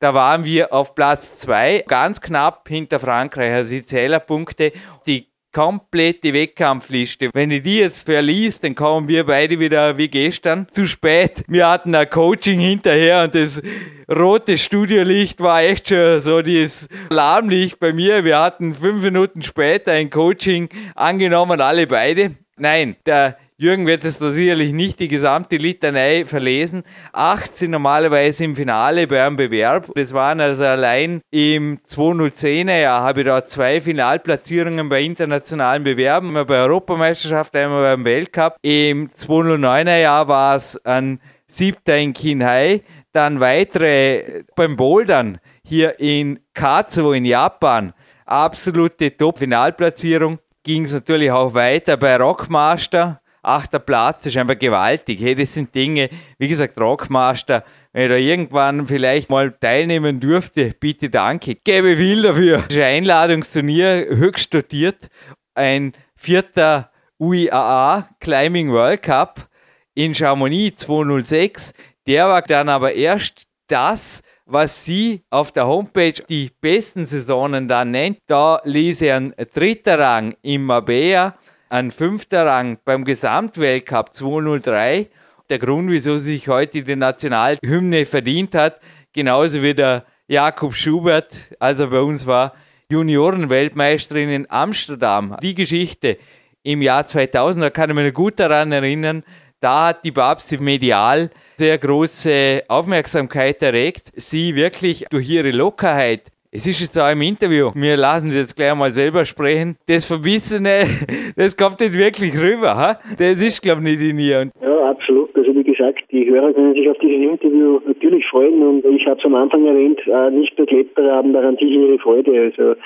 Da 0.00 0.14
waren 0.14 0.44
wir 0.44 0.72
auf 0.72 0.94
Platz 0.94 1.38
2, 1.38 1.84
ganz 1.86 2.20
knapp 2.20 2.68
hinter 2.68 3.00
Frankreich, 3.00 3.52
also 3.52 3.74
die 3.74 3.84
Zählerpunkte. 3.84 4.72
Die 5.06 5.27
komplette 5.52 6.32
Wettkampfliste. 6.32 7.30
Wenn 7.32 7.50
ich 7.50 7.62
die 7.62 7.78
jetzt 7.78 8.06
verliest, 8.06 8.64
dann 8.64 8.74
kommen 8.74 9.08
wir 9.08 9.24
beide 9.24 9.58
wieder 9.58 9.96
wie 9.96 10.08
gestern 10.08 10.66
zu 10.70 10.86
spät. 10.86 11.44
Wir 11.48 11.68
hatten 11.68 11.94
ein 11.94 12.08
Coaching 12.08 12.60
hinterher 12.60 13.24
und 13.24 13.34
das 13.34 13.62
rote 14.10 14.56
Studiolicht 14.56 15.40
war 15.40 15.62
echt 15.62 15.88
schon 15.88 16.20
so 16.20 16.42
dieses 16.42 16.88
Alarmlicht 17.10 17.78
bei 17.78 17.92
mir. 17.92 18.24
Wir 18.24 18.38
hatten 18.38 18.74
fünf 18.74 19.02
Minuten 19.02 19.42
später 19.42 19.92
ein 19.92 20.10
Coaching 20.10 20.68
angenommen, 20.94 21.60
alle 21.60 21.86
beide. 21.86 22.36
Nein, 22.56 22.96
der 23.06 23.38
Jürgen 23.60 23.88
wird 23.88 24.04
es 24.04 24.20
da 24.20 24.30
sicherlich 24.30 24.72
nicht 24.72 25.00
die 25.00 25.08
gesamte 25.08 25.56
Litanei 25.56 26.24
verlesen. 26.24 26.84
Acht 27.12 27.56
sind 27.56 27.72
normalerweise 27.72 28.44
im 28.44 28.54
Finale 28.54 29.08
bei 29.08 29.26
einem 29.26 29.34
Bewerb. 29.34 29.90
Das 29.96 30.14
waren 30.14 30.40
also 30.40 30.62
allein 30.62 31.22
im 31.32 31.76
2010er 31.78 32.78
Jahr 32.78 33.02
habe 33.02 33.22
ich 33.22 33.26
da 33.26 33.44
zwei 33.44 33.80
Finalplatzierungen 33.80 34.88
bei 34.88 35.02
internationalen 35.02 35.82
Bewerben, 35.82 36.28
einmal 36.28 36.44
bei 36.44 36.58
Europameisterschaft, 36.58 37.56
einmal 37.56 37.82
beim 37.82 38.04
Weltcup. 38.04 38.58
Im 38.62 39.08
2009er 39.08 40.02
Jahr 40.02 40.28
war 40.28 40.54
es 40.54 40.76
ein 40.86 41.20
siebter 41.48 41.98
in 41.98 42.12
Kinhai, 42.12 42.82
dann 43.10 43.40
weitere 43.40 44.44
beim 44.54 44.76
Bouldern 44.76 45.40
hier 45.64 45.98
in 45.98 46.38
Kazuo 46.54 47.10
in 47.10 47.24
Japan. 47.24 47.92
Absolute 48.24 49.16
Top-Finalplatzierung. 49.16 50.38
Ging 50.62 50.84
es 50.84 50.92
natürlich 50.92 51.32
auch 51.32 51.54
weiter 51.54 51.96
bei 51.96 52.14
Rockmaster 52.18 53.20
achter 53.42 53.78
Platz 53.78 54.26
ist 54.26 54.36
einfach 54.36 54.58
gewaltig. 54.58 55.20
Hey, 55.20 55.34
das 55.34 55.54
sind 55.54 55.74
Dinge, 55.74 56.10
wie 56.38 56.48
gesagt, 56.48 56.78
Rockmaster, 56.80 57.64
wenn 57.92 58.04
ich 58.04 58.08
da 58.08 58.16
irgendwann 58.16 58.86
vielleicht 58.86 59.30
mal 59.30 59.52
teilnehmen 59.52 60.20
dürfte, 60.20 60.72
bitte 60.78 61.10
danke. 61.10 61.56
Gebe 61.56 61.96
viel 61.96 62.22
dafür. 62.22 62.58
Das 62.58 62.66
ist 62.68 62.78
ein 62.78 62.98
Einladungsturnier, 62.98 64.06
höchst 64.10 64.52
dotiert. 64.52 65.08
Ein 65.54 65.92
vierter 66.14 66.90
UIAA 67.18 68.08
Climbing 68.20 68.70
World 68.70 69.02
Cup 69.02 69.48
in 69.94 70.14
Chamonix 70.14 70.84
206. 70.84 71.72
Der 72.06 72.28
war 72.28 72.42
dann 72.42 72.68
aber 72.68 72.92
erst 72.92 73.48
das, 73.66 74.22
was 74.46 74.84
sie 74.84 75.22
auf 75.30 75.52
der 75.52 75.66
Homepage 75.66 76.14
die 76.28 76.50
besten 76.60 77.04
Saisonen 77.04 77.68
dann 77.68 77.90
nennt. 77.90 78.18
Da 78.26 78.60
ließ 78.64 79.02
er 79.02 79.16
ein 79.16 79.34
dritter 79.52 79.98
Rang 79.98 80.34
im 80.42 80.64
Mabea 80.64 81.36
ein 81.70 81.90
fünfter 81.90 82.46
Rang 82.46 82.78
beim 82.84 83.04
Gesamtweltcup 83.04 84.14
203. 84.14 85.08
Der 85.50 85.58
Grund, 85.58 85.90
wieso 85.90 86.16
sie 86.16 86.34
sich 86.34 86.48
heute 86.48 86.82
die 86.82 86.96
Nationalhymne 86.96 88.06
verdient 88.06 88.54
hat, 88.54 88.80
genauso 89.12 89.62
wie 89.62 89.74
der 89.74 90.04
Jakob 90.26 90.74
Schubert, 90.74 91.54
als 91.58 91.80
er 91.80 91.88
bei 91.88 92.00
uns 92.00 92.26
war, 92.26 92.54
Juniorenweltmeisterin 92.90 94.30
in 94.30 94.50
Amsterdam. 94.50 95.36
Die 95.42 95.54
Geschichte 95.54 96.18
im 96.62 96.82
Jahr 96.82 97.06
2000, 97.06 97.64
da 97.64 97.70
kann 97.70 97.90
ich 97.90 97.96
mich 97.96 98.14
gut 98.14 98.38
daran 98.38 98.72
erinnern, 98.72 99.24
da 99.60 99.88
hat 99.88 100.04
die 100.04 100.12
Babsi 100.12 100.58
medial 100.58 101.30
sehr 101.56 101.76
große 101.78 102.62
Aufmerksamkeit 102.68 103.62
erregt. 103.62 104.12
Sie 104.14 104.54
wirklich 104.54 105.06
durch 105.10 105.28
ihre 105.28 105.50
Lockerheit 105.50 106.30
es 106.50 106.66
ist 106.66 106.80
jetzt 106.80 106.98
auch 106.98 107.12
im 107.12 107.20
Interview. 107.20 107.70
Wir 107.74 107.96
lassen 107.96 108.28
es 108.28 108.36
jetzt 108.36 108.56
gleich 108.56 108.74
mal 108.74 108.90
selber 108.90 109.24
sprechen. 109.24 109.76
Das 109.86 110.06
Verbissene, 110.06 110.84
das 111.36 111.56
kommt 111.56 111.80
nicht 111.80 111.98
wirklich 111.98 112.32
rüber. 112.40 112.74
Ha? 112.74 112.98
Das 113.18 113.42
ist, 113.42 113.60
glaube 113.60 113.82
ich, 113.82 113.98
nicht 113.98 114.10
in 114.10 114.18
ihr. 114.18 114.50
Ja, 114.62 114.90
absolut. 114.90 115.36
Also 115.36 115.54
wie 115.54 115.62
gesagt, 115.62 116.00
die 116.10 116.28
Hörer 116.28 116.54
können 116.54 116.74
sich 116.74 116.88
auf 116.88 116.96
dieses 116.98 117.20
Interview 117.20 117.80
natürlich 117.86 118.26
freuen. 118.26 118.62
Und 118.62 118.84
ich 118.86 119.06
habe 119.06 119.18
es 119.18 119.26
am 119.26 119.34
Anfang 119.34 119.66
erwähnt, 119.66 120.00
äh, 120.06 120.30
nicht 120.30 120.56
nur 120.56 120.66
Kletterer 120.66 121.16
haben 121.16 121.34
daran 121.34 121.56
sicher 121.56 121.80
ihre 121.80 121.98
Freude. 121.98 122.32
Also 122.40 122.80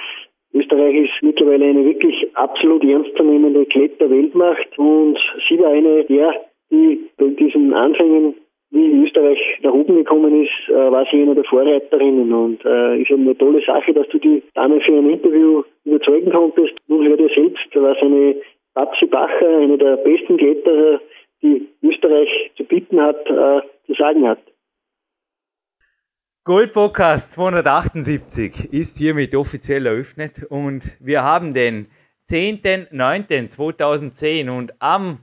Österreich 0.54 0.96
ist 0.96 1.22
mittlerweile 1.22 1.66
eine 1.66 1.84
wirklich 1.84 2.28
absolut 2.34 2.84
ernstzunehmende 2.84 3.64
Kletterweltmacht 3.66 4.76
und 4.76 5.18
sie 5.48 5.58
war 5.58 5.70
eine 5.70 6.04
der, 6.04 6.34
die 6.70 7.00
bei 7.16 7.28
diesen 7.28 7.72
Anfängen 7.72 8.34
wie 8.72 9.04
Österreich 9.04 9.38
nach 9.62 9.72
oben 9.72 9.94
gekommen 9.96 10.44
ist, 10.44 10.68
äh, 10.68 10.90
war 10.90 11.06
sie 11.10 11.22
eine 11.22 11.34
der 11.34 11.44
Vorreiterinnen 11.44 12.32
und 12.32 12.64
äh, 12.64 13.02
ist 13.02 13.10
eine 13.10 13.36
tolle 13.36 13.60
Sache, 13.64 13.92
dass 13.92 14.08
du 14.08 14.18
die 14.18 14.42
Dame 14.54 14.80
für 14.80 14.96
ein 14.96 15.10
Interview 15.10 15.62
überzeugen 15.84 16.32
konntest. 16.32 16.72
Nun 16.88 17.06
hör 17.06 17.18
dir 17.18 17.28
selbst, 17.28 17.68
was 17.74 17.98
eine 17.98 18.36
Babsi 18.72 19.04
Bacher, 19.06 19.58
eine 19.58 19.76
der 19.76 19.98
besten 19.98 20.38
Kletterer, 20.38 21.00
die 21.42 21.68
Österreich 21.82 22.50
zu 22.56 22.64
bieten 22.64 22.98
hat, 22.98 23.26
äh, 23.26 23.60
zu 23.86 23.92
sagen 23.92 24.26
hat. 24.26 24.38
Gold 26.44 26.72
Podcast 26.72 27.30
278 27.32 28.72
ist 28.72 28.96
hiermit 28.96 29.34
offiziell 29.34 29.84
eröffnet 29.86 30.46
und 30.48 30.96
wir 30.98 31.22
haben 31.22 31.52
den 31.52 31.88
10.09.2010 32.30 34.48
und 34.50 34.72
am 34.80 35.18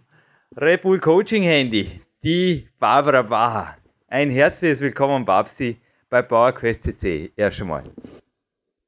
Red 0.55 0.83
Bull 0.83 0.99
Coaching 0.99 1.41
Handy 1.43 1.87
die 2.23 2.67
Barbara 2.79 3.21
Baha. 3.21 3.77
Ein 4.09 4.29
herzliches 4.29 4.81
Willkommen, 4.81 5.23
Babsi, 5.23 5.77
bei 6.09 6.21
PowerQuest 6.21 6.83
CC. 6.83 7.31
Erst 7.37 7.61
einmal. 7.61 7.83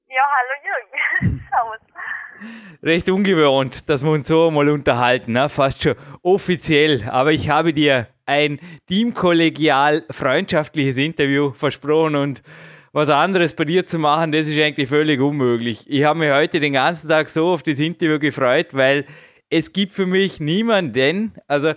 Ja, 0.10 0.24
hallo 0.36 1.22
Jürgen. 1.22 1.42
Servus. 1.50 2.82
Recht 2.84 3.10
ungewohnt, 3.10 3.88
dass 3.88 4.04
wir 4.04 4.12
uns 4.12 4.28
so 4.28 4.52
mal 4.52 4.68
unterhalten, 4.68 5.34
ne? 5.34 5.48
fast 5.48 5.82
schon 5.82 5.96
offiziell. 6.24 7.08
Aber 7.10 7.32
ich 7.32 7.50
habe 7.50 7.72
dir 7.72 8.08
ein 8.26 8.60
teamkollegial 8.88 10.04
freundschaftliches 10.10 10.98
Interview 10.98 11.52
versprochen 11.52 12.16
und 12.18 12.44
was 12.92 13.08
anderes 13.10 13.56
bei 13.56 13.64
dir 13.64 13.86
zu 13.86 13.98
machen, 13.98 14.34
das 14.34 14.48
ist 14.48 14.60
eigentlich 14.60 14.90
völlig 14.90 15.22
unmöglich. 15.22 15.86
Ich 15.88 16.04
habe 16.04 16.20
mich 16.20 16.32
heute 16.32 16.60
den 16.60 16.74
ganzen 16.74 17.08
Tag 17.08 17.30
so 17.30 17.54
auf 17.54 17.64
das 17.64 17.80
Interview 17.80 18.20
gefreut, 18.20 18.74
weil 18.74 19.06
es 19.50 19.72
gibt 19.72 19.94
für 19.94 20.06
mich 20.06 20.42
niemanden, 20.42 21.34
also 21.48 21.74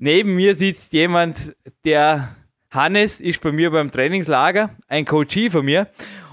Neben 0.00 0.36
mir 0.36 0.54
sitzt 0.54 0.92
jemand, 0.92 1.56
der 1.84 2.36
Hannes 2.70 3.20
ist 3.20 3.42
bei 3.42 3.50
mir 3.50 3.72
beim 3.72 3.90
Trainingslager, 3.90 4.70
ein 4.86 5.04
Coachie 5.04 5.50
von 5.50 5.64
mir. 5.64 5.88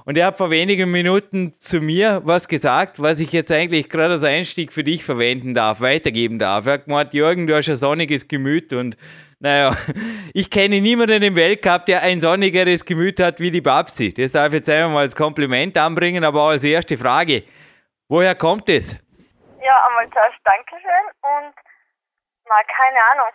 Und 0.05 0.19
er 0.19 0.27
hat 0.27 0.37
vor 0.37 0.51
wenigen 0.51 0.91
Minuten 0.91 1.55
zu 1.57 1.81
mir 1.81 2.21
was 2.25 2.47
gesagt, 2.47 3.01
was 3.01 3.19
ich 3.19 3.31
jetzt 3.31 3.51
eigentlich 3.51 3.89
gerade 3.89 4.13
als 4.13 4.23
Einstieg 4.23 4.71
für 4.71 4.83
dich 4.83 5.03
verwenden 5.03 5.55
darf, 5.55 5.81
weitergeben 5.81 6.37
darf. 6.37 6.67
Er 6.67 6.73
hat 6.73 6.85
gemeint, 6.85 7.15
Jürgen, 7.15 7.47
du 7.47 7.55
hast 7.55 7.67
ein 7.67 7.75
sonniges 7.75 8.27
Gemüt 8.27 8.71
und 8.71 8.97
naja, 9.39 9.75
ich 10.35 10.51
kenne 10.51 10.79
niemanden 10.79 11.23
im 11.23 11.35
Weltcup, 11.35 11.87
der 11.87 12.03
ein 12.03 12.21
sonnigeres 12.21 12.85
Gemüt 12.85 13.19
hat 13.19 13.39
wie 13.39 13.49
die 13.49 13.61
Babsi. 13.61 14.13
Das 14.13 14.33
darf 14.33 14.49
ich 14.49 14.59
jetzt 14.59 14.69
einfach 14.69 14.91
mal 14.91 14.99
als 14.99 15.15
Kompliment 15.15 15.75
anbringen, 15.75 16.23
aber 16.23 16.43
auch 16.43 16.49
als 16.49 16.63
erste 16.63 16.97
Frage. 16.97 17.43
Woher 18.09 18.35
kommt 18.35 18.69
es? 18.69 18.93
Ja, 18.93 19.87
einmal 19.87 20.07
zuerst 20.11 20.37
Dankeschön 20.43 20.91
und 21.23 21.64
na, 22.47 22.63
keine 22.63 23.01
Ahnung. 23.11 23.33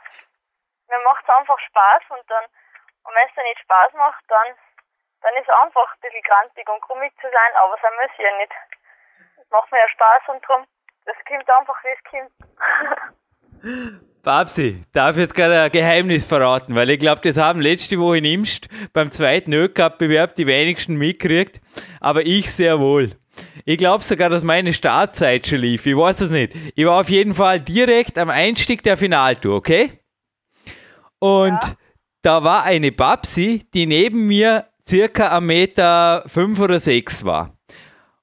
Mir 0.88 0.98
macht 1.04 1.24
es 1.24 1.30
einfach 1.30 1.58
Spaß 1.58 2.02
und 2.10 2.24
dann, 2.30 2.44
und 3.04 3.14
wenn 3.14 3.28
es 3.28 3.34
dann 3.34 3.44
nicht 3.44 3.60
Spaß 3.60 3.92
macht, 3.94 4.24
dann, 4.28 4.56
dann 5.22 5.34
ist 5.34 5.48
es 5.48 5.62
einfach 5.62 5.94
ein 5.94 6.00
bisschen 6.00 6.22
grantig 6.22 6.68
und 6.68 6.80
krummig 6.82 7.12
zu 7.20 7.28
sein, 7.30 7.56
aber 7.56 7.76
das 7.76 7.90
muss 7.94 8.10
ich 8.18 8.24
ja 8.24 8.36
nicht. 8.38 8.52
Das 9.36 9.50
macht 9.50 9.70
mir 9.70 9.78
ja 9.78 9.88
Spaß 9.88 10.22
und 10.28 10.46
drum, 10.46 10.66
das 11.06 11.16
kommt 11.26 11.50
einfach, 11.50 11.84
wie 11.84 11.94
es 11.94 12.04
kommt. 12.10 12.32
Babsi, 14.22 14.84
darf 14.92 15.16
ich 15.16 15.22
jetzt 15.22 15.34
gerade 15.34 15.62
ein 15.62 15.70
Geheimnis 15.70 16.26
verraten, 16.26 16.76
weil 16.76 16.90
ich 16.90 16.98
glaube, 16.98 17.22
das 17.22 17.38
haben 17.38 17.60
letzte 17.60 17.98
Woche 17.98 18.18
in 18.18 18.24
Imst 18.26 18.68
beim 18.92 19.10
zweiten 19.10 19.52
ÖCup-Bewerb 19.52 20.34
die 20.34 20.46
wenigsten 20.46 20.96
mitgekriegt, 20.96 21.60
aber 22.00 22.20
ich 22.20 22.54
sehr 22.54 22.80
wohl. 22.80 23.19
Ich 23.70 23.78
glaube 23.78 24.02
sogar, 24.02 24.28
dass 24.28 24.42
meine 24.42 24.72
Startzeit 24.72 25.46
schon 25.46 25.60
lief. 25.60 25.86
Ich 25.86 25.96
weiß 25.96 26.22
es 26.22 26.28
nicht. 26.28 26.54
Ich 26.74 26.84
war 26.84 26.98
auf 26.98 27.08
jeden 27.08 27.34
Fall 27.34 27.60
direkt 27.60 28.18
am 28.18 28.28
Einstieg 28.28 28.82
der 28.82 28.96
Finaltour, 28.96 29.54
okay? 29.54 29.92
Und 31.20 31.52
ja. 31.52 31.76
da 32.22 32.42
war 32.42 32.64
eine 32.64 32.90
Babsi, 32.90 33.62
die 33.72 33.86
neben 33.86 34.26
mir 34.26 34.66
circa 34.84 35.28
am 35.28 35.46
Meter 35.46 36.24
fünf 36.26 36.58
oder 36.58 36.80
sechs 36.80 37.24
war. 37.24 37.56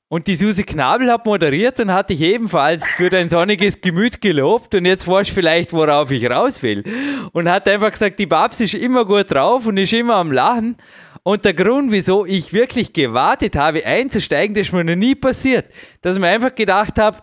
Und 0.09 0.27
die 0.27 0.35
Susi 0.35 0.65
Knabel 0.65 1.09
hat 1.09 1.25
moderiert 1.25 1.79
und 1.79 1.93
hatte 1.93 2.11
ich 2.11 2.21
ebenfalls 2.21 2.89
für 2.91 3.09
dein 3.09 3.29
sonniges 3.29 3.79
Gemüt 3.79 4.19
gelobt. 4.19 4.75
Und 4.75 4.85
jetzt 4.85 5.07
weißt 5.07 5.29
du 5.29 5.33
vielleicht, 5.33 5.71
worauf 5.71 6.11
ich 6.11 6.29
raus 6.29 6.61
will. 6.61 6.83
Und 7.31 7.49
hat 7.49 7.69
einfach 7.69 7.91
gesagt, 7.91 8.19
die 8.19 8.25
Babsi 8.25 8.65
ist 8.65 8.73
immer 8.73 9.05
gut 9.05 9.31
drauf 9.31 9.65
und 9.65 9.77
ist 9.77 9.93
immer 9.93 10.15
am 10.15 10.33
Lachen. 10.33 10.75
Und 11.27 11.43
der 11.43 11.53
Grund, 11.53 11.91
wieso 11.91 12.25
ich 12.25 12.53
wirklich 12.53 12.93
gewartet 12.93 13.57
habe, 13.57 13.85
einzusteigen, 13.85 14.55
das 14.55 14.67
ist 14.67 14.73
mir 14.73 14.85
noch 14.85 14.95
nie 14.95 15.13
passiert. 15.13 15.65
Dass 16.01 16.15
ich 16.15 16.21
mir 16.21 16.29
einfach 16.29 16.55
gedacht 16.55 16.97
habe, 16.97 17.17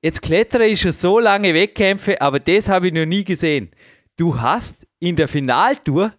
jetzt 0.00 0.22
klettere 0.22 0.64
ich 0.64 0.80
schon 0.80 0.92
so 0.92 1.18
lange 1.18 1.52
Wettkämpfe, 1.52 2.20
aber 2.20 2.38
das 2.38 2.68
habe 2.68 2.86
ich 2.86 2.92
noch 2.92 3.04
nie 3.04 3.24
gesehen. 3.24 3.72
Du 4.16 4.40
hast 4.40 4.86
in 5.00 5.16
der 5.16 5.26
Finaltour 5.26 6.12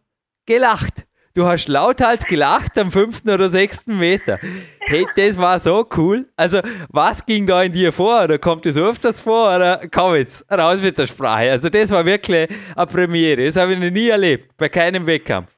gelacht. 0.46 1.05
Du 1.34 1.46
hast 1.46 1.69
lauthals 1.69 2.25
gelacht 2.25 2.77
am 2.77 2.91
fünften 2.91 3.29
oder 3.29 3.50
sechsten 3.50 3.98
Meter. 3.98 4.38
Hey, 4.81 5.08
das 5.15 5.38
war 5.38 5.62
so 5.62 5.88
cool. 5.96 6.27
Also, 6.36 6.60
was 6.89 7.25
ging 7.25 7.48
da 7.48 7.63
in 7.63 7.72
dir 7.72 7.93
vor? 7.93 8.22
Oder 8.25 8.38
kommt 8.38 8.65
es 8.65 8.75
öfters 8.75 9.22
vor? 9.22 9.55
Oder 9.55 9.88
komm 9.89 10.15
jetzt, 10.15 10.43
raus 10.51 10.81
mit 10.81 10.98
der 10.98 11.08
Sprache. 11.08 11.51
Also, 11.51 11.69
das 11.69 11.89
war 11.89 12.05
wirklich 12.05 12.50
eine 12.75 12.86
Premiere. 12.86 13.46
Das 13.46 13.55
habe 13.55 13.75
ich 13.75 13.79
noch 13.79 13.91
nie 13.91 14.10
erlebt, 14.10 14.58
bei 14.58 14.67
keinem 14.67 15.05
Wettkampf. 15.05 15.50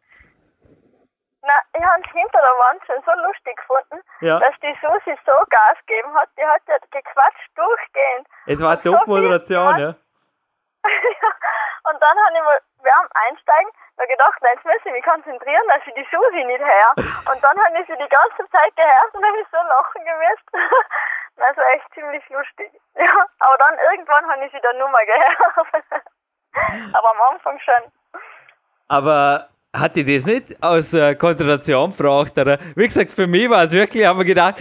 Na, 1.51 1.59
ich 1.77 1.83
habe 1.85 2.01
es 2.05 2.11
hinter 2.11 2.39
der 2.39 2.57
Wand 2.63 2.81
schon 2.85 3.01
so 3.03 3.11
lustig 3.27 3.57
gefunden, 3.57 3.99
Ja. 4.21 4.39
dass 4.39 4.55
die 4.61 4.71
Susi 4.79 5.17
so 5.25 5.33
Gas 5.49 5.77
gegeben 5.85 6.13
hat. 6.15 6.29
Die 6.37 6.45
hat 6.45 6.61
ja 6.67 6.77
gequatscht 6.91 7.51
durchgehend. 7.55 8.27
Es 8.47 8.61
war 8.61 8.77
so 8.77 8.83
viel 8.83 8.97
Top-Moderation, 8.99 9.71
Gas. 9.75 9.79
ja. 9.81 9.95
und 11.91 12.01
dann 12.01 12.17
habe 12.25 12.33
ich 12.35 12.41
mal 12.43 12.59
beim 12.81 13.07
Einsteigen 13.27 13.71
da 13.97 14.05
gedacht, 14.05 14.39
nein, 14.41 14.53
jetzt 14.55 14.65
muss 14.65 14.85
ich 14.85 14.91
mich 14.93 15.03
konzentrieren, 15.05 15.67
dass 15.67 15.85
ich 15.85 15.93
die 15.93 16.07
Susi 16.09 16.43
nicht 16.45 16.63
höre. 16.63 16.93
Und 17.31 17.43
dann 17.43 17.57
habe 17.65 17.79
ich 17.81 17.85
sie 17.87 17.97
die 17.97 18.09
ganze 18.09 18.49
Zeit 18.49 18.75
gehört 18.75 19.13
und 19.13 19.25
habe 19.25 19.37
ich 19.39 19.47
so 19.51 19.57
lachen 19.57 20.05
gemusst. 20.05 20.47
Also 21.37 21.61
echt 21.75 21.93
ziemlich 21.93 22.27
lustig. 22.29 22.71
Ja, 22.95 23.25
aber 23.39 23.57
dann 23.57 23.77
irgendwann 23.91 24.29
habe 24.31 24.45
ich 24.45 24.51
sie 24.51 24.61
dann 24.61 24.77
nur 24.77 24.89
mal 24.89 25.05
gehört. 25.05 26.03
aber 26.93 27.11
am 27.11 27.21
Anfang 27.33 27.59
schon. 27.59 27.91
Aber 28.87 29.49
hat 29.73 29.95
die 29.95 30.03
das 30.03 30.25
nicht 30.25 30.61
aus 30.61 30.93
äh, 30.93 31.15
Konzentration 31.15 31.91
gebracht? 31.91 32.37
Oder? 32.37 32.59
Wie 32.75 32.85
gesagt, 32.85 33.11
für 33.11 33.27
mich 33.27 33.49
war 33.49 33.63
es 33.63 33.71
wirklich, 33.71 34.05
haben 34.05 34.19
wir 34.19 34.25
gedacht, 34.25 34.55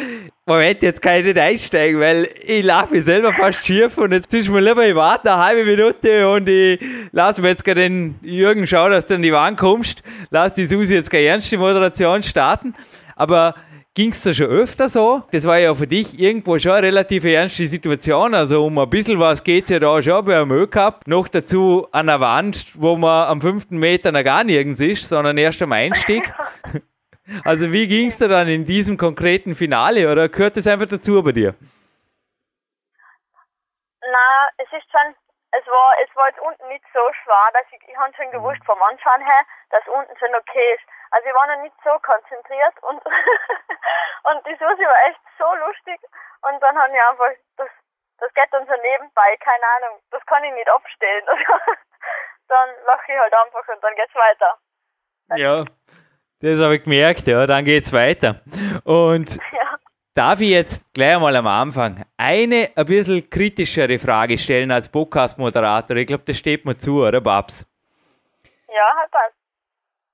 Moment, 0.46 0.82
jetzt 0.82 1.02
kann 1.02 1.20
ich 1.20 1.26
nicht 1.26 1.38
einsteigen, 1.38 2.00
weil 2.00 2.28
ich 2.44 2.64
mich 2.90 3.04
selber 3.04 3.32
fast 3.32 3.64
schief 3.64 3.98
und 3.98 4.12
jetzt 4.12 4.32
ist 4.34 4.48
mir 4.48 4.60
lieber, 4.60 4.86
ich 4.86 4.94
warte 4.94 5.32
eine 5.32 5.44
halbe 5.44 5.64
Minute 5.64 6.28
und 6.28 6.48
ich 6.48 6.80
lasse 7.12 7.40
mir 7.40 7.48
jetzt 7.48 7.64
gerade 7.64 7.82
den 7.82 8.18
Jürgen 8.22 8.66
schauen, 8.66 8.90
dass 8.92 9.06
du 9.06 9.14
an 9.14 9.22
die 9.22 9.32
Wand 9.32 9.58
kommst, 9.58 10.02
lass 10.30 10.54
die 10.54 10.64
Susi 10.64 10.94
jetzt 10.94 11.10
keine 11.10 11.24
ernste 11.24 11.58
Moderation 11.58 12.22
starten. 12.22 12.74
Aber 13.16 13.54
ging 13.94 14.10
es 14.10 14.22
da 14.22 14.32
schon 14.32 14.46
öfter 14.46 14.88
so? 14.88 15.22
Das 15.32 15.46
war 15.46 15.58
ja 15.58 15.74
für 15.74 15.86
dich 15.86 16.18
irgendwo 16.18 16.58
schon 16.58 16.72
eine 16.72 16.86
relativ 16.86 17.24
ernste 17.24 17.66
Situation. 17.66 18.34
Also 18.34 18.64
um 18.64 18.78
ein 18.78 18.90
bisschen 18.90 19.18
was 19.18 19.42
geht 19.42 19.64
es 19.64 19.70
ja 19.70 19.78
da 19.78 20.00
schon 20.00 20.24
bei 20.24 20.36
einem 20.36 20.52
Ö-Cup. 20.52 21.06
Noch 21.06 21.28
dazu 21.28 21.88
an 21.92 22.06
der 22.06 22.20
Wand, 22.20 22.66
wo 22.74 22.96
man 22.96 23.28
am 23.28 23.40
fünften 23.40 23.78
Meter 23.78 24.12
noch 24.12 24.24
gar 24.24 24.44
nirgends 24.44 24.80
ist, 24.80 25.08
sondern 25.08 25.38
erst 25.38 25.62
am 25.62 25.72
Einstieg. 25.72 26.32
Also 27.44 27.72
wie 27.72 27.86
ging 27.86 28.08
es 28.08 28.18
dir 28.18 28.26
dann 28.26 28.48
in 28.48 28.64
diesem 28.64 28.96
konkreten 28.96 29.54
Finale 29.54 30.10
oder 30.10 30.28
gehört 30.28 30.56
das 30.56 30.66
einfach 30.66 30.88
dazu 30.88 31.22
bei 31.22 31.30
dir? 31.30 31.54
Na, 34.02 34.50
es 34.58 34.66
ist 34.72 34.90
schon, 34.90 35.14
es 35.52 35.64
war, 35.68 35.94
es 36.02 36.16
war 36.16 36.26
jetzt 36.26 36.40
unten 36.40 36.66
nicht 36.66 36.82
so 36.92 36.98
schwer, 37.22 37.46
dass 37.54 37.66
ich, 37.70 37.88
ich 37.88 37.96
habe 37.96 38.12
schon 38.16 38.32
gewusst 38.32 38.58
vom 38.66 38.82
Anschauen 38.82 39.22
her, 39.22 39.44
dass 39.70 39.86
unten 39.86 40.10
schon 40.18 40.34
okay 40.34 40.74
ist. 40.74 40.82
Also 41.10 41.28
ich 41.28 41.34
war 41.34 41.46
noch 41.46 41.62
nicht 41.62 41.74
so 41.82 41.90
konzentriert 42.02 42.74
und, 42.82 43.02
und 44.30 44.46
die 44.46 44.54
Susi 44.54 44.84
war 44.86 45.00
echt 45.08 45.20
so 45.38 45.46
lustig 45.66 46.00
und 46.42 46.60
dann 46.62 46.78
habe 46.78 46.92
ich 46.94 47.02
einfach, 47.10 47.32
das, 47.56 47.68
das 48.18 48.32
geht 48.34 48.52
dann 48.52 48.66
so 48.66 48.72
nebenbei, 48.82 49.36
keine 49.40 49.66
Ahnung, 49.76 50.00
das 50.10 50.24
kann 50.26 50.44
ich 50.44 50.52
nicht 50.54 50.68
abstellen. 50.70 51.26
dann 52.48 52.68
lache 52.86 53.12
ich 53.12 53.18
halt 53.18 53.34
einfach 53.34 53.68
und 53.74 53.82
dann 53.82 53.94
geht's 53.96 54.14
weiter. 54.14 54.58
Ja, 55.36 55.64
das 56.40 56.60
habe 56.60 56.76
ich 56.76 56.82
gemerkt, 56.84 57.26
ja, 57.26 57.46
dann 57.46 57.64
geht's 57.64 57.92
weiter. 57.92 58.40
Und 58.84 59.36
Ja. 59.52 59.78
darf 60.14 60.40
ich 60.40 60.50
jetzt 60.50 60.94
gleich 60.94 61.14
einmal 61.16 61.36
am 61.36 61.46
Anfang 61.46 62.04
eine 62.16 62.70
ein 62.76 62.86
bisschen 62.86 63.28
kritischere 63.28 63.98
Frage 63.98 64.38
stellen 64.38 64.70
als 64.70 64.88
Podcast-Moderator? 64.90 65.96
Ich 65.96 66.06
glaube, 66.06 66.24
das 66.26 66.36
steht 66.36 66.64
mir 66.64 66.78
zu, 66.78 67.02
oder 67.04 67.20
Babs? 67.20 67.66
Ja, 68.68 68.96
halt 68.96 69.10
passt. 69.10 69.39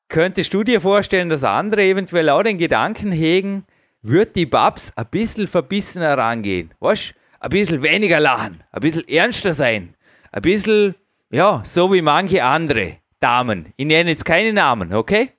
Könntest 0.08 0.54
du 0.54 0.62
dir 0.62 0.80
vorstellen, 0.80 1.28
dass 1.28 1.42
andere 1.44 1.82
eventuell 1.82 2.28
auch 2.30 2.42
den 2.42 2.58
Gedanken 2.58 3.10
hegen, 3.12 3.66
wird 4.02 4.36
die 4.36 4.46
Babs 4.46 4.96
ein 4.96 5.06
bisschen 5.06 5.46
verbissener 5.48 6.16
rangehen? 6.16 6.72
Weißt 6.80 7.14
Ein 7.40 7.50
bisschen 7.50 7.82
weniger 7.82 8.18
lachen, 8.18 8.62
ein 8.72 8.80
bisschen 8.80 9.06
ernster 9.08 9.52
sein, 9.52 9.94
ein 10.32 10.42
bisschen, 10.42 10.94
ja, 11.30 11.60
so 11.64 11.92
wie 11.92 12.00
manche 12.02 12.42
andere 12.42 12.96
Damen. 13.20 13.72
Ich 13.76 13.86
nenne 13.86 14.10
jetzt 14.10 14.24
keine 14.24 14.52
Namen, 14.52 14.94
okay? 14.94 15.32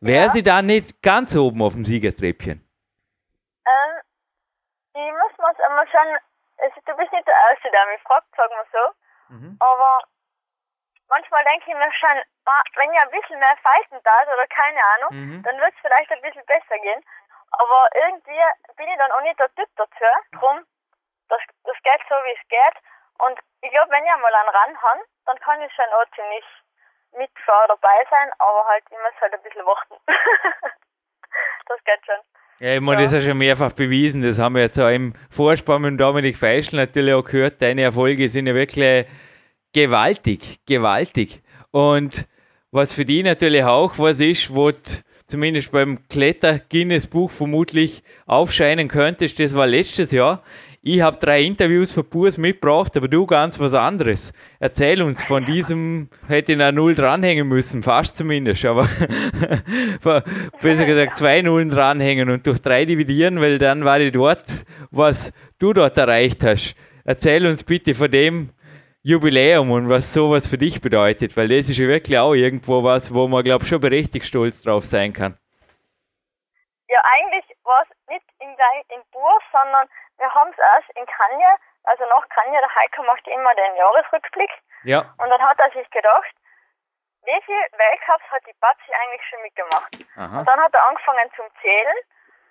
Wäre 0.00 0.26
Ja. 0.26 0.32
sie 0.32 0.42
dann 0.42 0.66
nicht 0.66 1.02
ganz 1.02 1.36
oben 1.36 1.60
auf 1.62 1.74
dem 1.74 1.84
Siegertreppchen? 1.84 2.60
Ähm, 3.66 4.00
ich 4.94 5.12
muss 5.12 5.38
mir's 5.38 5.60
einmal 5.68 5.86
schon, 5.88 6.08
also 6.58 6.74
du 6.86 6.96
bist 6.96 7.12
nicht 7.12 7.26
der 7.26 7.34
Erste, 7.50 7.68
der 7.70 7.86
mich 7.92 8.02
fragt, 8.02 8.26
sagen 8.36 8.52
wir 8.56 8.66
so. 8.72 9.34
Mhm. 9.34 9.56
Aber 9.60 9.98
manchmal 11.12 11.44
denke 11.44 11.68
ich 11.70 11.76
mir 11.76 11.92
schon, 12.00 12.16
ah, 12.48 12.62
wenn 12.76 12.92
ich 12.92 12.98
ein 13.00 13.10
bisschen 13.12 13.38
mehr 13.38 13.56
pfeifen 13.60 14.00
darf 14.02 14.26
oder 14.32 14.46
keine 14.48 14.80
Ahnung, 14.96 15.10
Mhm. 15.12 15.42
dann 15.44 15.60
wird 15.60 15.74
es 15.76 15.80
vielleicht 15.84 16.10
ein 16.12 16.22
bisschen 16.22 16.44
besser 16.46 16.78
gehen. 16.80 17.02
Aber 17.52 17.80
irgendwie 17.94 18.40
bin 18.80 18.88
ich 18.88 18.96
dann 18.96 19.12
auch 19.12 19.20
nicht 19.22 19.38
der 19.38 19.52
Typ 19.54 19.68
dazu. 19.76 20.08
Drum, 20.40 20.64
das, 21.28 21.40
das 21.64 21.76
geht 21.84 22.02
so, 22.08 22.16
wie 22.24 22.32
es 22.32 22.48
geht. 22.48 22.76
Und 23.20 23.38
ich 23.60 23.70
glaube, 23.70 23.92
wenn 23.92 24.04
ich 24.04 24.10
einmal 24.12 24.34
einen 24.34 24.48
ran 24.48 24.74
habe, 24.82 25.00
dann 25.26 25.38
kann 25.40 25.60
ich 25.60 25.72
schon 25.74 25.84
auch 25.92 26.08
ziemlich 26.16 26.44
mitfahren 27.12 27.68
dabei 27.68 27.98
sein, 28.10 28.32
aber 28.38 28.64
halt, 28.66 28.84
ich 28.90 28.96
muss 28.96 29.20
halt 29.20 29.34
ein 29.34 29.42
bisschen 29.42 29.66
warten. 29.66 29.96
das 31.68 31.84
geht 31.84 32.00
schon. 32.06 32.20
Ja, 32.58 32.74
ich 32.74 32.80
meine, 32.80 33.00
Ja. 33.00 33.04
das 33.04 33.12
ist 33.12 33.24
ja 33.24 33.30
schon 33.30 33.38
mehrfach 33.38 33.72
bewiesen. 33.72 34.22
Das 34.22 34.38
haben 34.38 34.54
wir 34.54 34.62
jetzt 34.62 34.78
auch 34.78 34.88
im 34.88 35.14
Vorspann 35.30 35.82
mit 35.82 36.00
Dominik 36.00 36.36
Feischl 36.38 36.76
natürlich 36.76 37.14
auch 37.14 37.22
gehört. 37.24 37.60
Deine 37.60 37.82
Erfolge 37.82 38.28
sind 38.28 38.46
ja 38.46 38.54
wirklich 38.54 39.06
gewaltig, 39.72 40.60
gewaltig. 40.66 41.40
Und 41.70 42.26
was 42.70 42.92
für 42.92 43.04
die 43.04 43.22
natürlich 43.22 43.64
auch 43.64 43.98
was 43.98 44.20
ist, 44.20 44.54
wo 44.54 44.72
zumindest 45.26 45.72
beim 45.72 46.06
Kletter 46.08 46.60
Guinness 46.68 47.06
Buch 47.06 47.30
vermutlich 47.30 48.02
aufscheinen 48.26 48.88
könntest, 48.88 49.38
das 49.38 49.54
war 49.54 49.66
letztes 49.66 50.12
Jahr. 50.12 50.42
Ich 50.84 51.00
habe 51.00 51.16
drei 51.20 51.44
Interviews 51.44 51.92
von 51.92 52.04
Burs 52.04 52.38
mitgebracht, 52.38 52.96
aber 52.96 53.06
du 53.06 53.24
ganz 53.24 53.60
was 53.60 53.72
anderes. 53.72 54.32
Erzähl 54.58 55.00
uns 55.00 55.22
von 55.22 55.44
diesem, 55.44 56.08
hätte 56.26 56.52
ich 56.52 56.60
eine 56.60 56.72
Null 56.72 56.96
dranhängen 56.96 57.46
müssen, 57.46 57.84
fast 57.84 58.16
zumindest, 58.16 58.64
aber 58.64 58.88
besser 60.60 60.84
gesagt 60.84 61.18
zwei 61.18 61.40
Nullen 61.40 61.68
dranhängen 61.68 62.30
und 62.30 62.48
durch 62.48 62.58
drei 62.58 62.84
dividieren, 62.84 63.40
weil 63.40 63.58
dann 63.58 63.84
war 63.84 64.00
ich 64.00 64.12
dort, 64.12 64.44
was 64.90 65.32
du 65.60 65.72
dort 65.72 65.96
erreicht 65.98 66.42
hast. 66.42 66.74
Erzähl 67.04 67.46
uns 67.46 67.62
bitte 67.62 67.94
von 67.94 68.10
dem 68.10 68.50
Jubiläum 69.04 69.70
und 69.72 69.88
was 69.90 70.12
sowas 70.12 70.46
für 70.46 70.58
dich 70.58 70.80
bedeutet, 70.80 71.36
weil 71.36 71.48
das 71.48 71.68
ist 71.68 71.78
ja 71.78 71.88
wirklich 71.88 72.18
auch 72.18 72.34
irgendwo 72.34 72.84
was, 72.84 73.12
wo 73.12 73.26
man, 73.26 73.42
glaube 73.42 73.64
ich, 73.64 73.68
schon 73.68 73.80
berechtigt 73.80 74.26
stolz 74.26 74.62
drauf 74.62 74.84
sein 74.84 75.12
kann. 75.12 75.36
Ja, 76.88 77.00
eigentlich 77.16 77.44
war 77.64 77.82
es 77.82 77.88
nicht 78.08 78.26
in, 78.38 78.50
in 78.94 79.02
Burs, 79.10 79.42
sondern 79.50 79.88
wir 80.18 80.30
haben 80.32 80.50
es 80.52 80.58
erst 80.58 80.90
in 80.94 81.06
Kanye, 81.06 81.50
also 81.84 82.04
nach 82.06 82.28
Kanye, 82.28 82.58
der 82.60 82.74
Heiko 82.76 83.02
macht 83.02 83.26
immer 83.26 83.54
den 83.54 83.74
Jahresrückblick. 83.76 84.50
Ja, 84.84 85.00
Und 85.18 85.30
dann 85.30 85.42
hat 85.42 85.58
er 85.58 85.70
sich 85.72 85.88
gedacht, 85.90 86.30
wie 87.24 87.40
viele 87.46 87.66
Weltcups 87.78 88.26
hat 88.30 88.42
die 88.46 88.54
Batzi 88.60 88.90
eigentlich 88.94 89.22
schon 89.30 89.42
mitgemacht? 89.42 89.92
aha. 90.16 90.40
Und 90.40 90.46
dann 90.46 90.60
hat 90.60 90.74
er 90.74 90.86
angefangen 90.86 91.30
zum 91.34 91.46
Zählen 91.60 91.98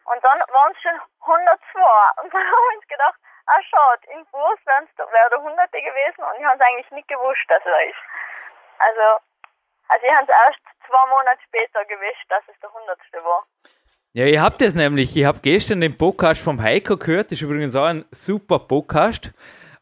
und 0.03 0.23
dann 0.23 0.39
waren 0.51 0.71
es 0.75 0.81
schon 0.81 0.99
102. 1.21 1.79
Und 2.23 2.33
dann 2.33 2.43
haben 2.43 2.63
wir 2.67 2.75
uns 2.75 2.87
gedacht, 2.87 3.19
ah 3.47 3.61
schaut, 3.69 4.05
in 4.13 4.25
Burs 4.31 4.59
wäre 4.65 5.29
der 5.29 5.41
Hunderte 5.41 5.81
gewesen 5.81 6.21
und 6.23 6.35
ich 6.39 6.45
habe 6.45 6.55
es 6.55 6.61
eigentlich 6.61 6.91
nicht 6.91 7.07
gewusst, 7.07 7.45
dass 7.47 7.65
er 7.65 7.89
ist. 7.89 8.03
Also, 8.79 9.21
also 9.89 10.05
ich 10.05 10.13
habe 10.13 10.23
es 10.23 10.29
erst 10.29 10.63
zwei 10.87 11.05
Monate 11.09 11.41
später 11.47 11.85
gewischt, 11.85 12.25
dass 12.29 12.43
es 12.47 12.59
der 12.59 12.71
Hundertste 12.73 13.23
war. 13.23 13.45
Ja, 14.13 14.25
ihr 14.25 14.41
habt 14.41 14.61
es 14.61 14.75
nämlich. 14.75 15.15
Ich 15.15 15.23
habe 15.23 15.39
gestern 15.39 15.79
den 15.79 15.97
Podcast 15.97 16.41
vom 16.41 16.61
Heiko 16.61 16.97
gehört. 16.97 17.31
Das 17.31 17.37
ist 17.37 17.43
übrigens 17.43 17.75
auch 17.75 17.85
ein 17.85 18.03
super 18.11 18.59
Podcast. 18.59 19.31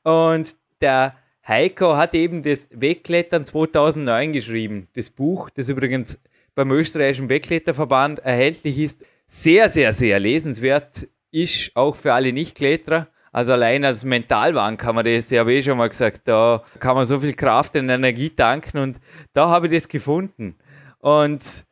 Und 0.03 0.55
der 0.81 1.15
Heiko 1.47 1.97
hat 1.97 2.13
eben 2.13 2.43
das 2.43 2.69
Wegklettern 2.71 3.45
2009 3.45 4.33
geschrieben. 4.33 4.87
Das 4.95 5.09
Buch, 5.09 5.49
das 5.49 5.69
übrigens 5.69 6.19
beim 6.53 6.69
österreichischen 6.71 7.29
Wegkletterverband 7.29 8.19
erhältlich 8.19 8.77
ist. 8.77 9.03
Sehr, 9.27 9.67
sehr, 9.69 9.93
sehr 9.93 10.19
lesenswert. 10.19 11.07
Ist 11.31 11.75
auch 11.75 11.95
für 11.95 12.13
alle 12.13 12.31
Nichtkletterer. 12.31 13.07
Also 13.31 13.53
allein 13.53 13.85
als 13.85 14.03
Mentalwahn 14.03 14.77
kann 14.77 14.95
man 14.95 15.05
das, 15.05 15.31
ich 15.31 15.37
habe 15.37 15.53
eh 15.53 15.61
schon 15.61 15.77
mal 15.77 15.89
gesagt, 15.89 16.21
da 16.25 16.63
kann 16.79 16.95
man 16.95 17.05
so 17.05 17.19
viel 17.19 17.33
Kraft 17.33 17.75
und 17.75 17.89
Energie 17.89 18.29
tanken 18.29 18.77
und 18.79 18.97
da 19.33 19.49
habe 19.49 19.67
ich 19.67 19.73
das 19.73 19.87
gefunden. 19.87 20.55
Und 20.99 21.65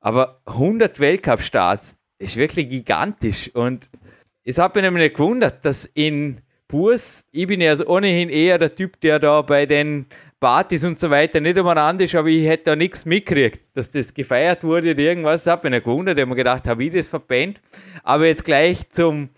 aber 0.00 0.40
100 0.46 0.98
Weltcup-Starts 0.98 1.96
ist 2.18 2.36
wirklich 2.36 2.68
gigantisch. 2.68 3.50
Und 3.54 3.90
es 4.44 4.58
hat 4.58 4.74
mich 4.74 4.82
nämlich 4.82 5.04
nicht 5.04 5.16
gewundert, 5.16 5.64
dass 5.64 5.84
in 5.84 6.40
Burs, 6.68 7.26
ich 7.32 7.46
bin 7.46 7.60
ja 7.60 7.70
also 7.70 7.86
ohnehin 7.86 8.28
eher 8.28 8.58
der 8.58 8.74
Typ, 8.74 9.00
der 9.00 9.18
da 9.18 9.42
bei 9.42 9.66
den 9.66 10.06
Partys 10.38 10.84
und 10.84 10.98
so 10.98 11.10
weiter 11.10 11.40
nicht 11.40 11.58
umeinander 11.58 12.04
ist, 12.04 12.14
aber 12.14 12.28
ich 12.28 12.46
hätte 12.46 12.64
da 12.64 12.76
nichts 12.76 13.04
mitgekriegt, 13.04 13.76
dass 13.76 13.90
das 13.90 14.14
gefeiert 14.14 14.64
wurde 14.64 14.92
oder 14.92 15.00
irgendwas. 15.00 15.44
Das 15.44 15.52
hat 15.52 15.64
mich 15.64 15.72
nicht 15.72 15.84
gewundert. 15.84 16.16
Ich 16.16 16.22
habe 16.22 16.30
mir 16.30 16.36
gedacht, 16.36 16.66
habe 16.66 16.84
ich 16.84 16.92
das 16.92 17.08
verpennt. 17.08 17.60
Aber 18.02 18.26
jetzt 18.26 18.44
gleich 18.44 18.88
zum 18.90 19.28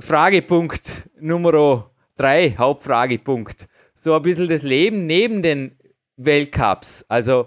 Fragepunkt 0.00 1.08
Nummer 1.20 1.88
drei, 2.18 2.54
Hauptfragepunkt. 2.58 3.68
So 3.94 4.14
ein 4.16 4.22
bisschen 4.22 4.48
das 4.48 4.62
Leben 4.62 5.06
neben 5.06 5.40
den 5.42 5.78
Weltcups, 6.16 7.06
also 7.08 7.46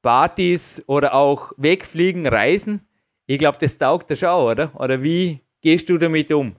Partys 0.00 0.82
oder 0.86 1.14
auch 1.14 1.50
wegfliegen, 1.56 2.26
reisen. 2.26 2.86
Ich 3.26 3.38
glaube, 3.38 3.58
das 3.58 3.78
taugt 3.78 4.10
dir 4.10 4.16
schon, 4.16 4.46
oder? 4.46 4.70
Oder 4.78 5.02
wie 5.02 5.42
gehst 5.60 5.88
du 5.90 5.98
damit 5.98 6.30
um? 6.30 6.54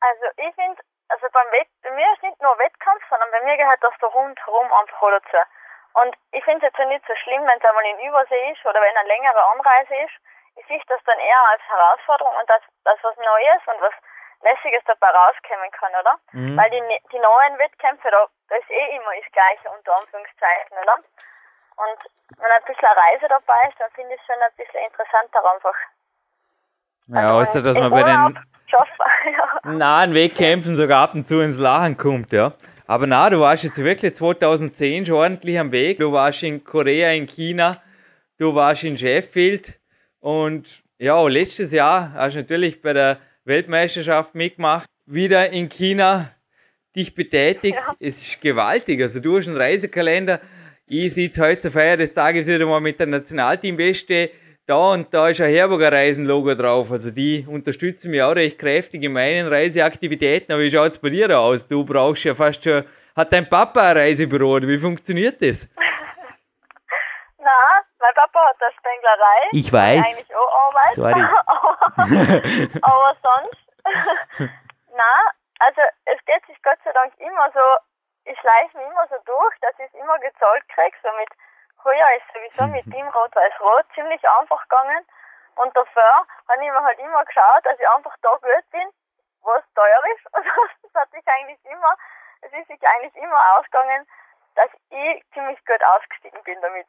Also 0.00 0.26
ich 0.36 0.54
finde, 0.54 0.80
also 1.08 1.26
beim 1.32 1.48
Wett 1.52 1.68
bei 1.82 1.90
mir 1.96 2.08
ist 2.12 2.22
nicht 2.22 2.40
nur 2.42 2.52
Wettkampf, 2.60 3.02
sondern 3.08 3.30
bei 3.32 3.40
mir 3.48 3.56
gehört 3.56 3.80
das 3.80 3.94
so 4.00 4.06
rundherum 4.08 4.68
einfach 4.68 5.00
dazu. 5.16 5.40
Und 6.04 6.12
ich 6.32 6.44
finde 6.44 6.66
es 6.66 6.72
jetzt 6.72 6.88
nicht 6.88 7.04
so 7.08 7.16
schlimm, 7.24 7.40
wenn 7.48 7.56
es 7.56 7.64
einmal 7.64 7.88
in 7.88 8.04
Übersee 8.04 8.52
ist 8.52 8.64
oder 8.68 8.80
wenn 8.80 8.96
eine 9.00 9.08
längere 9.08 9.44
Anreise 9.56 9.96
ist. 9.96 10.16
Ich 10.60 10.66
sehe 10.68 10.80
das 10.88 11.00
dann 11.08 11.20
eher 11.20 11.42
als 11.48 11.64
Herausforderung 11.68 12.36
und 12.36 12.48
dass, 12.48 12.60
dass 12.84 13.00
was 13.00 13.16
Neues 13.16 13.62
und 13.72 13.80
was 13.80 13.96
Lässiges 14.42 14.82
dabei 14.86 15.10
rauskommen 15.10 15.70
kann, 15.70 15.94
oder? 15.94 16.14
Mhm. 16.32 16.56
Weil 16.58 16.70
die, 16.70 16.82
die 17.12 17.18
neuen 17.18 17.58
Wettkämpfe, 17.58 18.10
da, 18.10 18.26
da 18.48 18.56
ist 18.56 18.70
eh 18.70 18.96
immer 18.96 19.14
das 19.14 19.30
Gleiche 19.32 19.70
unter 19.70 19.96
Anführungszeichen, 19.98 20.76
oder? 20.82 20.98
Und 21.78 22.00
wenn 22.38 22.50
ein 22.50 22.64
bisschen 22.66 22.84
eine 22.84 22.98
Reise 22.98 23.26
dabei 23.28 23.68
ist, 23.68 23.78
dann 23.80 23.90
finde 23.92 24.14
ich 24.14 24.20
es 24.20 24.26
schon 24.26 24.42
ein 24.42 24.54
bisschen 24.56 24.82
interessanter 24.82 25.40
einfach. 25.46 25.78
Ja, 27.08 27.18
also 27.18 27.40
außer 27.40 27.62
dass 27.62 27.76
man 27.76 27.90
bei 27.90 28.02
den 28.02 28.44
ja. 28.72 29.72
nahen 29.72 30.14
Wettkämpfen 30.14 30.76
sogar 30.76 31.02
ab 31.02 31.14
und 31.14 31.26
zu 31.26 31.40
ins 31.40 31.58
Lachen 31.58 31.96
kommt, 31.96 32.32
ja. 32.32 32.52
Aber 32.86 33.06
na, 33.06 33.30
du 33.30 33.40
warst 33.40 33.64
jetzt 33.64 33.78
wirklich 33.78 34.14
2010 34.14 35.06
schon 35.06 35.14
ordentlich 35.14 35.58
am 35.58 35.72
Weg. 35.72 35.98
Du 35.98 36.12
warst 36.12 36.42
in 36.42 36.64
Korea, 36.64 37.12
in 37.12 37.26
China, 37.26 37.80
du 38.38 38.54
warst 38.54 38.84
in 38.84 38.98
Sheffield 38.98 39.78
und 40.20 40.82
ja, 40.98 41.20
letztes 41.26 41.72
Jahr 41.72 42.12
hast 42.14 42.34
du 42.34 42.40
natürlich 42.40 42.82
bei 42.82 42.92
der 42.92 43.18
Weltmeisterschaft 43.44 44.34
mitgemacht, 44.34 44.86
wieder 45.06 45.50
in 45.50 45.68
China 45.68 46.30
dich 46.94 47.14
betätigt. 47.14 47.76
Ja. 47.76 47.96
Es 47.98 48.20
ist 48.20 48.40
gewaltig. 48.40 49.00
Also 49.00 49.20
du 49.20 49.38
hast 49.38 49.48
einen 49.48 49.56
Reisekalender. 49.56 50.40
Ich 50.86 51.14
sitze 51.14 51.42
heute 51.42 51.60
zur 51.60 51.70
Feier 51.70 51.96
des 51.96 52.12
Tages 52.12 52.46
wieder 52.46 52.66
mal 52.66 52.80
mit 52.80 53.00
der 53.00 53.06
Nationalteam-Weste 53.06 54.30
da 54.66 54.92
und 54.92 55.12
da 55.12 55.28
ist 55.28 55.40
ein 55.40 55.50
Herburger 55.50 55.90
Reisenlogo 55.90 56.54
drauf. 56.54 56.92
Also 56.92 57.10
die 57.10 57.44
unterstützen 57.48 58.10
mich 58.10 58.22
auch 58.22 58.36
recht 58.36 58.58
kräftig 58.58 59.02
in 59.02 59.12
meinen 59.12 59.48
Reiseaktivitäten. 59.48 60.52
Aber 60.52 60.62
wie 60.62 60.70
schaut 60.70 60.92
es 60.92 60.98
bei 60.98 61.10
dir 61.10 61.36
aus? 61.38 61.66
Du 61.66 61.84
brauchst 61.84 62.24
ja 62.24 62.34
fast 62.34 62.62
schon. 62.62 62.84
Hat 63.16 63.32
dein 63.32 63.46
Papa 63.46 63.90
ein 63.90 63.96
Reisebüro 63.96 64.56
oder 64.56 64.68
wie 64.68 64.78
funktioniert 64.78 65.42
das? 65.42 65.68
Mein 68.02 68.14
Papa 68.14 68.48
hat 68.48 68.60
eine 68.60 68.72
Spenglerei. 68.72 69.48
Ich 69.52 69.72
weiß. 69.72 70.04
Eigentlich 70.04 70.34
auch 70.34 70.52
Arbeit. 70.66 70.94
Sorry. 70.98 71.22
aber 72.82 73.16
sonst, 73.22 73.62
na, 74.90 75.30
also 75.60 75.82
es 76.06 76.18
geht 76.24 76.44
sich 76.46 76.60
Gott 76.64 76.78
sei 76.82 76.90
Dank 76.92 77.14
immer 77.18 77.48
so, 77.52 77.62
ich 78.24 78.36
schleiche 78.40 78.76
mich 78.76 78.88
immer 78.88 79.06
so 79.06 79.14
durch, 79.24 79.54
dass 79.60 79.78
ich 79.78 79.86
es 79.86 79.94
immer 79.94 80.18
gezahlt 80.18 80.68
kriege, 80.70 80.96
so 81.00 81.12
mit 81.16 81.28
heuer 81.84 82.08
ist 82.16 82.26
sowieso 82.34 82.66
mit 82.74 82.86
dem 82.86 83.06
Rot-Weiß-Rot 83.14 83.86
ziemlich 83.94 84.28
einfach 84.28 84.62
gegangen. 84.62 85.06
Und 85.54 85.76
dafür 85.76 86.26
habe 86.48 86.58
ich 86.64 86.72
mir 86.72 86.82
halt 86.82 86.98
immer 86.98 87.24
geschaut, 87.24 87.64
dass 87.64 87.78
ich 87.78 87.88
einfach 87.88 88.16
da 88.20 88.30
gut 88.34 88.70
bin, 88.72 88.90
was 89.42 89.62
teuer 89.76 90.02
ist. 90.16 90.26
Und 90.34 90.44
das 90.82 91.02
hat 91.02 91.10
sich 91.12 91.22
eigentlich 91.28 91.64
immer, 91.66 91.94
es 92.40 92.52
ist 92.52 92.66
sich 92.66 92.82
eigentlich 92.82 93.14
immer 93.14 93.58
ausgegangen, 93.58 94.08
dass 94.56 94.70
ich 94.90 95.22
ziemlich 95.34 95.64
gut 95.64 95.84
ausgestiegen 95.84 96.42
bin 96.42 96.60
damit. 96.60 96.86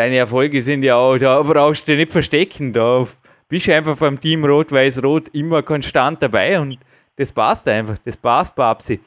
Deine 0.00 0.16
Erfolge 0.16 0.62
sind 0.62 0.82
ja 0.82 0.96
auch, 0.96 1.18
da 1.18 1.42
brauchst 1.42 1.86
du 1.86 1.92
dich 1.92 1.98
nicht 1.98 2.12
verstecken, 2.12 2.72
da 2.72 3.06
bist 3.50 3.66
du 3.66 3.74
einfach 3.74 3.98
beim 3.98 4.18
Team 4.18 4.46
Rot-Weiß-Rot 4.46 5.28
immer 5.34 5.62
konstant 5.62 6.22
dabei 6.22 6.58
und 6.58 6.78
das 7.16 7.30
passt 7.30 7.68
einfach, 7.68 7.98
das 8.06 8.16
passt, 8.16 8.54
Babsi. 8.54 8.98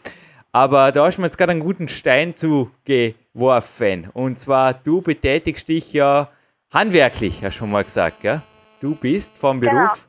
Aber 0.52 0.92
da 0.92 1.08
hast 1.08 1.18
du 1.18 1.22
mir 1.22 1.26
jetzt 1.30 1.38
gerade 1.40 1.50
einen 1.54 1.62
guten 1.62 1.88
Stein 1.88 2.36
zugeworfen. 2.36 4.12
Und 4.14 4.40
zwar, 4.40 4.76
du 4.76 5.02
betätigst 5.02 5.68
dich 5.68 5.94
ja 5.94 6.30
handwerklich, 6.72 7.44
hast 7.44 7.56
du 7.56 7.60
schon 7.62 7.72
mal 7.72 7.84
gesagt, 7.84 8.22
gell? 8.22 8.44
Du 8.80 8.96
bist 8.96 9.36
vom 9.36 9.62
genau. 9.62 9.74
Beruf? 9.74 10.08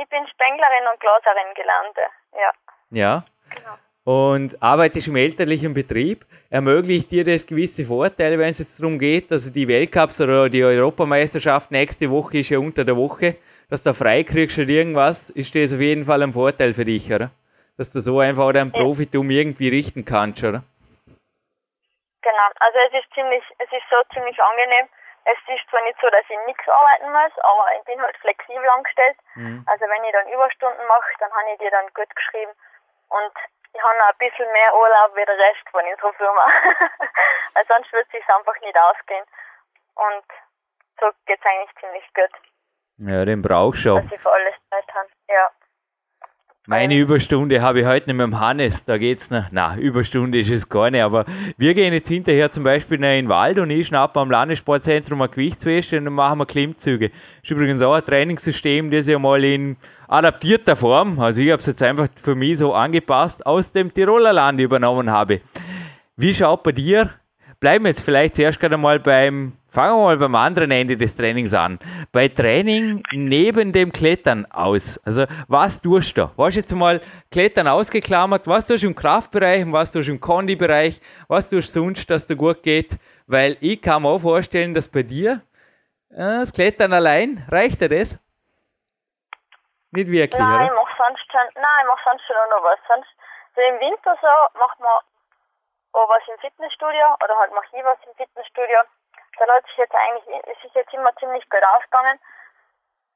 Ich 0.00 0.08
bin 0.08 0.24
Spenglerin 0.28 0.84
und 0.92 1.00
Glaserin 1.00 1.52
gelernte, 1.56 2.00
ja. 2.34 2.96
Ja. 2.96 3.24
Genau. 3.50 3.74
Und 4.04 4.60
arbeitest 4.60 5.06
im 5.08 5.16
elterlichen 5.16 5.74
Betrieb. 5.74 6.24
Ermöglicht 6.50 7.10
dir 7.10 7.24
das 7.24 7.46
gewisse 7.46 7.84
Vorteile, 7.84 8.38
wenn 8.38 8.50
es 8.50 8.58
jetzt 8.58 8.80
darum 8.80 8.98
geht, 8.98 9.30
also 9.30 9.50
die 9.50 9.68
Weltcups 9.68 10.20
oder 10.20 10.48
die 10.48 10.64
Europameisterschaft 10.64 11.70
nächste 11.70 12.10
Woche 12.10 12.38
ist 12.38 12.50
ja 12.50 12.58
unter 12.58 12.84
der 12.84 12.96
Woche, 12.96 13.36
dass 13.70 13.84
du 13.84 13.94
frei 13.94 14.24
kriegst 14.24 14.58
oder 14.58 14.68
irgendwas, 14.68 15.30
ist 15.30 15.54
das 15.54 15.72
auf 15.72 15.80
jeden 15.80 16.04
Fall 16.04 16.22
ein 16.22 16.32
Vorteil 16.32 16.74
für 16.74 16.84
dich, 16.84 17.12
oder? 17.12 17.30
dass 17.78 17.92
du 17.92 18.00
so 18.00 18.20
einfach 18.20 18.52
dein 18.52 18.72
Profitum 18.72 19.30
irgendwie 19.30 19.68
richten 19.68 20.04
kannst, 20.04 20.44
oder? 20.44 20.62
Genau, 22.22 22.48
also 22.60 22.78
es 22.86 22.94
ist 23.02 23.12
ziemlich, 23.14 23.42
es 23.58 23.72
ist 23.72 23.88
so 23.90 23.96
ziemlich 24.14 24.38
angenehm. 24.40 24.86
Es 25.24 25.38
ist 25.46 25.66
zwar 25.70 25.82
nicht 25.82 25.98
so, 26.00 26.10
dass 26.10 26.26
ich 26.28 26.38
nichts 26.46 26.66
arbeiten 26.68 27.10
muss, 27.10 27.34
aber 27.42 27.64
ich 27.78 27.84
bin 27.84 28.00
halt 28.02 28.16
flexibel 28.18 28.68
angestellt. 28.68 29.16
Mhm. 29.34 29.64
Also 29.66 29.84
wenn 29.86 30.04
ich 30.04 30.12
dann 30.12 30.28
Überstunden 30.30 30.86
mache, 30.86 31.10
dann 31.20 31.30
habe 31.30 31.50
ich 31.52 31.58
dir 31.58 31.70
dann 31.70 31.86
gut 31.94 32.10
geschrieben. 32.14 32.52
Und 33.08 33.34
ich 33.74 33.82
habe 33.82 33.98
noch 33.98 34.08
ein 34.08 34.18
bisschen 34.18 34.50
mehr 34.52 34.74
Urlaub 34.74 35.16
wie 35.16 35.24
der 35.24 35.38
Rest 35.38 35.68
von 35.70 35.84
unserer 35.84 36.12
Firma. 36.14 36.44
Weil 37.54 37.66
sonst 37.66 37.92
würde 37.92 38.06
es 38.06 38.12
sich 38.12 38.28
einfach 38.28 38.60
nicht 38.60 38.76
ausgehen. 38.78 39.24
Und 39.94 40.24
so 41.00 41.10
geht 41.26 41.40
es 41.40 41.46
eigentlich 41.46 41.74
ziemlich 41.80 42.04
gut. 42.14 42.30
Ja, 42.98 43.24
den 43.24 43.42
brauchst 43.42 43.80
du 43.80 43.88
schon. 43.88 44.02
Dass 44.04 44.12
ich 44.12 44.20
für 44.20 44.30
alles 44.30 44.54
Zeit 44.70 44.94
habe, 44.94 45.08
ja. 45.28 45.50
Meine 46.68 46.96
Überstunde 46.96 47.60
habe 47.60 47.80
ich 47.80 47.86
heute 47.86 48.08
nicht 48.08 48.16
mit 48.18 48.24
dem 48.24 48.38
Hannes, 48.38 48.84
da 48.84 48.96
geht's 48.96 49.30
noch. 49.30 49.46
Na, 49.50 49.76
Überstunde 49.76 50.38
ist 50.38 50.48
es 50.48 50.68
gar 50.68 50.92
nicht, 50.92 51.02
aber 51.02 51.24
wir 51.56 51.74
gehen 51.74 51.92
jetzt 51.92 52.06
hinterher 52.06 52.52
zum 52.52 52.62
Beispiel 52.62 52.98
in 52.98 53.02
den 53.02 53.28
Wald 53.28 53.58
und 53.58 53.68
ich 53.70 53.88
schnappe 53.88 54.20
am 54.20 54.30
Landessportzentrum 54.30 55.20
eine 55.20 55.28
Gewichtsweste 55.28 55.98
und 55.98 56.04
dann 56.04 56.14
machen 56.14 56.38
wir 56.38 56.46
Klimmzüge. 56.46 57.08
Das 57.08 57.18
ist 57.42 57.50
übrigens 57.50 57.82
auch 57.82 57.94
ein 57.94 58.04
Trainingssystem, 58.04 58.92
das 58.92 59.08
ich 59.08 59.18
mal 59.18 59.42
in 59.42 59.76
adaptierter 60.06 60.76
Form, 60.76 61.18
also 61.18 61.40
ich 61.40 61.50
habe 61.50 61.58
es 61.58 61.66
jetzt 61.66 61.82
einfach 61.82 62.06
für 62.14 62.36
mich 62.36 62.58
so 62.58 62.72
angepasst, 62.72 63.44
aus 63.44 63.72
dem 63.72 63.92
Tiroler 63.92 64.32
Land 64.32 64.60
übernommen 64.60 65.10
habe. 65.10 65.40
Wie 66.16 66.32
schaut 66.32 66.62
bei 66.62 66.70
dir 66.70 67.10
bleiben 67.62 67.84
wir 67.84 67.90
jetzt 67.90 68.04
vielleicht 68.04 68.34
zuerst 68.34 68.58
gerade 68.58 68.76
mal 68.76 68.98
beim, 68.98 69.56
fangen 69.70 69.96
wir 69.96 70.04
mal 70.04 70.16
beim 70.16 70.34
anderen 70.34 70.72
Ende 70.72 70.96
des 70.96 71.16
Trainings 71.16 71.54
an. 71.54 71.78
Bei 72.12 72.26
Training 72.26 73.04
neben 73.12 73.72
dem 73.72 73.92
Klettern 73.92 74.50
aus. 74.50 75.00
Also, 75.06 75.26
was 75.46 75.80
tust 75.80 76.18
du? 76.18 76.28
Was 76.36 76.56
jetzt 76.56 76.74
mal 76.74 77.00
Klettern 77.30 77.68
ausgeklammert? 77.68 78.48
Was 78.48 78.66
tust 78.66 78.82
du 78.82 78.88
im 78.88 78.96
Kraftbereich? 78.96 79.64
Was 79.70 79.92
tust 79.92 80.08
du 80.08 80.12
im 80.12 80.20
Kondi-Bereich? 80.20 81.00
Was 81.28 81.48
tust 81.48 81.74
du 81.76 81.80
sonst, 81.84 82.10
dass 82.10 82.26
dir 82.26 82.34
gut 82.34 82.64
geht? 82.64 82.98
Weil 83.28 83.56
ich 83.60 83.80
kann 83.80 84.02
mir 84.02 84.08
auch 84.08 84.18
vorstellen, 84.18 84.74
dass 84.74 84.88
bei 84.88 85.04
dir 85.04 85.40
äh, 86.10 86.40
das 86.40 86.52
Klettern 86.52 86.92
allein, 86.92 87.46
reicht 87.48 87.80
dir 87.80 87.88
das? 87.88 88.18
Nicht 89.92 90.10
wirklich, 90.10 90.40
nein, 90.40 90.52
oder? 90.52 90.64
Ich 90.64 90.72
mach 90.74 91.06
sonst 91.06 91.30
schon, 91.30 91.62
nein, 91.62 91.80
ich 91.82 91.86
mach 91.86 92.04
sonst 92.10 92.22
schon 92.26 92.36
noch 92.50 92.64
was. 92.64 92.78
Sonst, 92.88 93.08
so 93.54 93.60
im 93.60 93.78
Winter 93.78 94.18
so, 94.20 94.58
macht 94.58 94.80
man 94.80 94.90
auch 95.92 96.08
was 96.08 96.26
im 96.28 96.38
Fitnessstudio 96.38 97.16
oder 97.22 97.36
halt 97.38 97.52
mache 97.52 97.66
ich 97.72 97.84
was 97.84 97.98
im 98.06 98.14
Fitnessstudio. 98.14 98.80
Da 99.38 99.54
hat 99.54 99.64
sich 99.66 99.76
jetzt 99.76 99.94
eigentlich, 99.94 100.44
es 100.46 100.64
ist 100.64 100.74
jetzt 100.74 100.92
immer 100.92 101.14
ziemlich 101.16 101.48
gut 101.48 101.64
ausgegangen. 101.64 102.18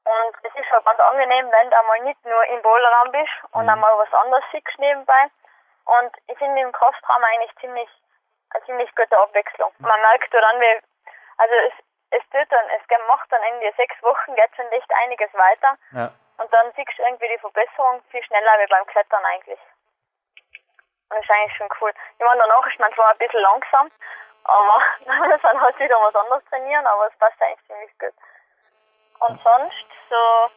Und 0.07 0.35
es 0.41 0.55
ist 0.55 0.71
halt 0.71 0.85
ganz 0.85 0.99
angenehm, 0.99 1.51
wenn 1.51 1.69
du 1.69 1.77
einmal 1.77 1.99
nicht 2.01 2.23
nur 2.25 2.43
im 2.45 2.61
Boulderraum 2.61 3.11
bist 3.11 3.33
und 3.51 3.63
mhm. 3.63 3.69
einmal 3.69 3.97
was 3.97 4.13
anderes 4.13 4.43
siehst 4.51 4.79
nebenbei. 4.79 5.27
Und 5.85 6.15
ich 6.27 6.37
finde 6.37 6.61
im 6.61 6.71
Kraftraum 6.71 7.23
eigentlich 7.23 7.55
ziemlich, 7.59 7.89
eine 8.51 8.65
ziemlich 8.65 8.95
gute 8.95 9.17
Abwechslung. 9.17 9.71
Man 9.79 9.99
merkt 10.01 10.33
dann, 10.33 10.61
wie, 10.61 10.81
also 11.37 11.55
es, 11.55 11.73
es 12.11 12.23
tut 12.29 12.51
dann, 12.51 12.65
es 12.69 13.07
macht 13.07 13.31
dann 13.31 13.43
in 13.43 13.59
die 13.59 13.73
sechs 13.75 14.01
Wochen 14.01 14.35
geht 14.35 14.55
schon 14.55 14.71
echt 14.71 14.91
einiges 15.03 15.33
weiter. 15.33 15.77
Ja. 15.91 16.11
Und 16.37 16.53
dann 16.53 16.71
siehst 16.73 16.97
du 16.97 17.03
irgendwie 17.03 17.27
die 17.27 17.39
Verbesserung 17.39 18.01
viel 18.09 18.23
schneller 18.23 18.59
wie 18.59 18.67
beim 18.67 18.85
Klettern 18.87 19.25
eigentlich. 19.25 19.59
Das 21.09 21.19
ist 21.19 21.31
eigentlich 21.31 21.57
schon 21.57 21.69
cool. 21.81 21.93
Ich 22.17 22.25
meine, 22.25 22.41
danach 22.41 22.65
ist 22.65 22.79
man 22.79 22.93
zwar 22.93 23.11
ein 23.11 23.17
bisschen 23.17 23.41
langsam, 23.41 23.91
aber 24.43 24.81
muss 25.29 25.43
man 25.43 25.61
halt 25.61 25.79
wieder 25.79 25.97
was 26.01 26.15
anderes 26.15 26.43
trainieren, 26.45 26.85
aber 26.87 27.07
es 27.07 27.17
passt 27.17 27.41
eigentlich 27.41 27.67
ziemlich 27.67 27.99
gut. 27.99 28.13
Und 29.19 29.41
sonst, 29.41 29.87
so, 30.09 30.51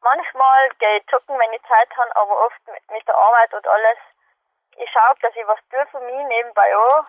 manchmal 0.00 0.68
gehe 0.78 0.98
ich 0.98 1.10
joggen, 1.10 1.38
wenn 1.38 1.52
ich 1.52 1.62
Zeit 1.64 1.96
habe, 1.96 2.16
aber 2.16 2.46
oft 2.46 2.66
mit, 2.68 2.90
mit 2.90 3.06
der 3.06 3.16
Arbeit 3.16 3.52
und 3.54 3.66
alles. 3.66 3.98
Ich 4.76 4.90
schaue, 4.90 5.14
dass 5.20 5.36
ich 5.36 5.46
was 5.46 5.58
tue 5.70 5.86
für 5.86 6.00
mich 6.00 6.26
nebenbei 6.26 6.76
auch. 6.76 7.04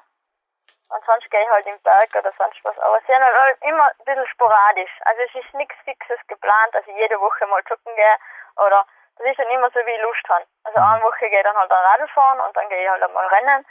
Und 0.89 1.03
sonst 1.05 1.29
gehe 1.31 1.41
ich 1.41 1.49
halt 1.49 1.65
im 1.65 1.79
Berg 1.79 2.13
oder 2.13 2.31
sonst 2.37 2.59
was. 2.63 2.77
Aber 2.79 2.97
ist 2.97 3.07
halt 3.07 3.57
immer 3.61 3.87
ein 3.87 4.05
bisschen 4.05 4.27
sporadisch. 4.27 4.91
Also 5.05 5.21
es 5.21 5.35
ist 5.35 5.53
nichts 5.53 5.75
Fixes 5.85 6.19
geplant, 6.27 6.75
dass 6.75 6.85
ich 6.85 6.95
jede 6.95 7.19
Woche 7.19 7.47
mal 7.47 7.63
joggen 7.67 7.95
gehe 7.95 8.17
oder 8.57 8.85
das 9.17 9.27
ist 9.27 9.39
dann 9.39 9.49
immer 9.49 9.69
so, 9.69 9.79
wie 9.85 9.95
ich 9.95 10.01
Lust 10.01 10.25
habe. 10.29 10.45
Also 10.63 10.79
mhm. 10.79 10.85
eine 10.85 11.03
Woche 11.03 11.29
gehe 11.29 11.39
ich 11.39 11.45
dann 11.45 11.55
halt 11.55 11.71
ein 11.71 11.85
Radl 11.85 12.07
fahren 12.09 12.39
und 12.41 12.55
dann 12.55 12.69
gehe 12.69 12.81
ich 12.81 12.89
halt 12.89 13.03
einmal 13.03 13.27
rennen 13.27 13.65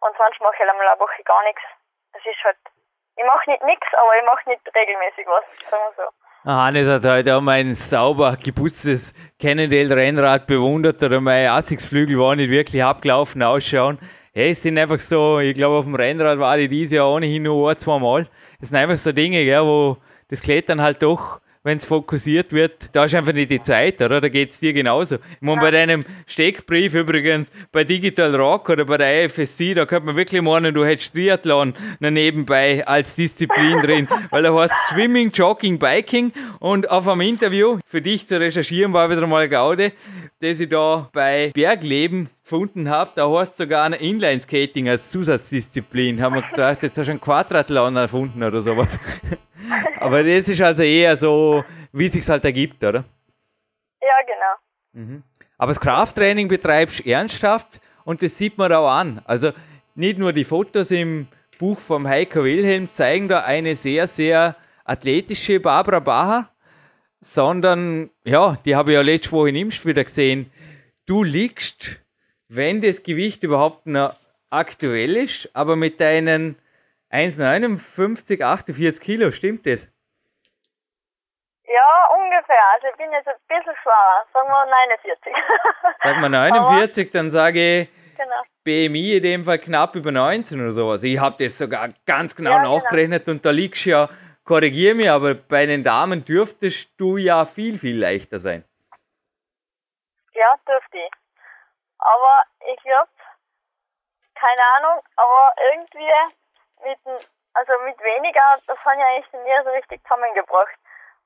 und 0.00 0.16
sonst 0.16 0.40
mache 0.40 0.54
ich 0.54 0.60
halt 0.60 0.70
einmal 0.70 0.88
eine 0.88 1.00
Woche 1.00 1.22
gar 1.24 1.42
nichts. 1.44 1.62
Das 2.12 2.22
ist 2.24 2.44
halt, 2.44 2.56
ich 3.16 3.24
mache 3.24 3.50
nicht 3.50 3.62
nichts, 3.64 3.86
aber 3.94 4.16
ich 4.16 4.24
mache 4.24 4.48
nicht 4.48 4.62
regelmäßig 4.74 5.26
was, 5.26 5.44
sagen 5.70 5.84
wir 5.84 6.04
so. 6.04 6.10
Hannes 6.44 6.88
hat 6.88 7.04
heute 7.04 7.36
auch 7.36 7.42
mein 7.42 7.74
sauber 7.74 8.34
geputztes 8.42 9.12
Cannondale-Rennrad 9.38 10.46
bewundert 10.46 11.02
oder 11.02 11.20
meine 11.20 11.52
Assigsflügel 11.52 12.18
waren 12.18 12.38
nicht 12.38 12.50
wirklich 12.50 12.82
abgelaufen 12.82 13.42
ausschauen. 13.42 13.98
Hey, 14.32 14.52
es 14.52 14.62
sind 14.62 14.78
einfach 14.78 15.00
so, 15.00 15.38
ich 15.40 15.54
glaube, 15.54 15.76
auf 15.76 15.84
dem 15.84 15.94
Rennrad 15.94 16.38
war 16.38 16.56
ich 16.56 16.70
dieses 16.70 16.92
Jahr 16.92 17.10
ohnehin 17.10 17.42
nur 17.42 17.68
ein, 17.68 17.78
zwei 17.78 17.98
Mal. 17.98 18.26
Es 18.58 18.70
sind 18.70 18.78
einfach 18.78 18.96
so 18.96 19.12
Dinge, 19.12 19.44
gell, 19.44 19.62
wo 19.62 19.98
das 20.30 20.40
Klettern 20.40 20.80
halt 20.80 21.02
doch 21.02 21.40
wenn 21.62 21.76
es 21.76 21.84
fokussiert 21.84 22.52
wird, 22.52 22.88
da 22.92 23.04
ist 23.04 23.14
einfach 23.14 23.34
nicht 23.34 23.50
die 23.50 23.62
Zeit, 23.62 24.00
oder? 24.00 24.20
Da 24.20 24.28
geht 24.28 24.50
es 24.50 24.60
dir 24.60 24.72
genauso. 24.72 25.16
Ich 25.16 25.40
meine, 25.40 25.60
bei 25.60 25.70
deinem 25.70 26.04
Steckbrief 26.26 26.94
übrigens, 26.94 27.52
bei 27.70 27.84
Digital 27.84 28.34
Rock 28.34 28.70
oder 28.70 28.86
bei 28.86 28.96
der 28.96 29.24
IFSC, 29.24 29.74
da 29.74 29.84
könnte 29.84 30.06
man 30.06 30.16
wirklich 30.16 30.40
meinen, 30.40 30.72
du 30.72 30.84
hättest 30.84 31.14
Triathlon 31.14 31.74
nebenbei 32.00 32.86
als 32.86 33.14
Disziplin 33.14 33.82
drin, 33.82 34.08
weil 34.30 34.42
da 34.42 34.54
heißt 34.54 34.72
Swimming, 34.88 35.30
Jogging, 35.32 35.78
Biking 35.78 36.32
und 36.60 36.90
auf 36.90 37.06
einem 37.06 37.20
Interview 37.20 37.78
für 37.84 38.00
dich 38.00 38.26
zu 38.26 38.40
recherchieren 38.40 38.94
war 38.94 39.10
wieder 39.10 39.26
mal 39.26 39.48
Gaude, 39.48 39.92
das 40.40 40.60
ich 40.60 40.68
da 40.70 41.10
bei 41.12 41.50
Bergleben 41.52 42.30
gefunden 42.50 42.90
habe, 42.90 43.12
da 43.14 43.30
heißt 43.30 43.56
sogar 43.56 43.84
ein 43.84 43.92
Inline-Skating 43.92 44.88
als 44.88 45.08
Zusatzdisziplin. 45.12 46.20
Haben 46.20 46.34
wir 46.34 46.42
gedacht, 46.42 46.82
jetzt 46.82 46.98
hast 46.98 47.06
du 47.06 47.12
einen 47.12 47.20
Quadrathlon 47.20 47.94
erfunden 47.94 48.42
oder 48.42 48.60
sowas. 48.60 48.98
Aber 50.00 50.24
das 50.24 50.48
ist 50.48 50.60
also 50.60 50.82
eher 50.82 51.16
so, 51.16 51.64
wie 51.92 52.06
es 52.06 52.12
sich 52.12 52.28
halt 52.28 52.44
ergibt, 52.44 52.82
oder? 52.82 53.04
Ja, 54.02 54.08
genau. 54.26 55.04
Mhm. 55.04 55.22
Aber 55.58 55.70
das 55.70 55.80
Krafttraining 55.80 56.48
betreibst 56.48 56.98
du 56.98 57.08
ernsthaft 57.08 57.80
und 58.04 58.20
das 58.20 58.36
sieht 58.36 58.58
man 58.58 58.72
auch 58.72 58.88
an. 58.88 59.22
Also 59.26 59.52
nicht 59.94 60.18
nur 60.18 60.32
die 60.32 60.44
Fotos 60.44 60.90
im 60.90 61.28
Buch 61.56 61.78
vom 61.78 62.08
Heiko 62.08 62.42
Wilhelm 62.42 62.90
zeigen 62.90 63.28
da 63.28 63.44
eine 63.44 63.76
sehr, 63.76 64.08
sehr 64.08 64.56
athletische 64.84 65.60
Barbara 65.60 66.00
Bacher, 66.00 66.48
sondern, 67.20 68.10
ja, 68.24 68.58
die 68.64 68.74
habe 68.74 68.90
ich 68.90 68.94
ja 68.96 69.02
letzte 69.02 69.30
Woche 69.30 69.50
in 69.50 69.56
Imst 69.56 69.86
wieder 69.86 70.02
gesehen. 70.02 70.50
Du 71.06 71.22
liegst, 71.22 72.00
wenn 72.50 72.80
das 72.80 73.02
Gewicht 73.02 73.42
überhaupt 73.44 73.86
noch 73.86 74.16
aktuell 74.50 75.16
ist, 75.16 75.48
aber 75.54 75.76
mit 75.76 76.00
deinen 76.00 76.56
1,59, 77.10 78.42
48 78.42 79.00
Kilo, 79.00 79.30
stimmt 79.30 79.66
das? 79.66 79.88
Ja, 81.64 82.08
ungefähr. 82.16 82.64
Also 82.74 82.88
ich 82.88 82.96
bin 82.96 83.12
jetzt 83.12 83.28
ein 83.28 83.34
bisschen 83.46 83.74
schwerer. 83.82 84.26
Sagen 84.32 84.48
wir 84.48 84.66
49. 84.66 85.32
Sag 86.02 86.16
mal 86.18 86.28
49, 86.28 87.06
Aber, 87.06 87.12
dann 87.12 87.30
sage 87.30 87.82
ich 87.82 87.88
genau. 88.16 88.42
BMI 88.64 89.18
in 89.18 89.22
dem 89.22 89.44
Fall 89.44 89.60
knapp 89.60 89.94
über 89.94 90.10
19 90.10 90.60
oder 90.60 90.72
sowas. 90.72 91.04
Ich 91.04 91.20
habe 91.20 91.42
das 91.42 91.56
sogar 91.56 91.90
ganz 92.06 92.34
genau 92.34 92.50
ja, 92.50 92.58
genau. 92.58 92.78
nachgerechnet 92.78 93.24
genau. 93.24 93.36
und 93.36 93.44
da 93.44 93.50
liegst 93.50 93.86
du 93.86 93.90
ja, 93.90 94.08
korrigier 94.44 94.96
mich, 94.96 95.08
aber 95.08 95.34
bei 95.34 95.66
den 95.66 95.84
Damen 95.84 96.24
dürftest 96.24 96.90
du 96.96 97.16
ja 97.16 97.46
viel, 97.46 97.78
viel 97.78 97.98
leichter 98.00 98.40
sein. 98.40 98.64
Ja, 100.34 100.54
dürfte 100.66 100.98
ich. 100.98 101.19
Aber 102.00 102.42
ich 102.66 102.80
glaube, 102.82 103.10
keine 104.34 104.62
Ahnung, 104.76 105.02
aber 105.16 105.54
irgendwie 105.72 106.12
mit, 106.84 107.28
also 107.54 107.72
mit 107.84 107.98
weniger, 108.00 108.58
das 108.66 108.78
haben 108.84 108.98
ja 108.98 109.06
eigentlich 109.06 109.32
nie 109.32 109.64
so 109.64 109.70
richtig 109.70 110.02
zusammengebracht. 110.02 110.76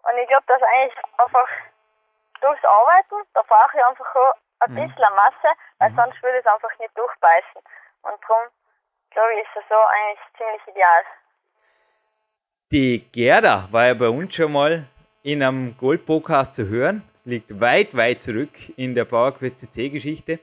Und 0.02 0.18
ich 0.18 0.28
glaube, 0.28 0.44
dass 0.46 0.62
eigentlich 0.62 0.96
einfach 1.16 1.48
durchs 2.40 2.64
Arbeiten, 2.64 3.16
da 3.34 3.42
brauche 3.42 3.76
ich 3.76 3.84
einfach 3.84 4.14
auch 4.14 4.34
ein 4.60 4.72
mhm. 4.72 4.88
bisschen 4.88 5.14
Masse, 5.14 5.48
weil 5.78 5.90
mhm. 5.90 5.96
sonst 5.96 6.22
würde 6.22 6.38
es 6.38 6.46
einfach 6.46 6.78
nicht 6.78 6.98
durchbeißen. 6.98 7.62
Und 8.02 8.20
darum, 8.22 8.48
glaube 9.10 9.34
ich, 9.34 9.46
ist 9.46 9.54
das 9.54 9.64
so 9.68 9.74
eigentlich 9.74 10.20
ziemlich 10.36 10.66
ideal. 10.68 11.04
Die 12.72 13.08
Gerda 13.12 13.68
war 13.70 13.86
ja 13.86 13.94
bei 13.94 14.08
uns 14.08 14.34
schon 14.34 14.52
mal 14.52 14.84
in 15.22 15.42
einem 15.42 15.76
Gold-Podcast 15.78 16.56
zu 16.56 16.66
hören, 16.68 17.08
liegt 17.24 17.60
weit, 17.60 17.96
weit 17.96 18.22
zurück 18.22 18.50
in 18.76 18.94
der 18.94 19.04
PowerQuest 19.04 19.58
CC-Geschichte. 19.60 20.38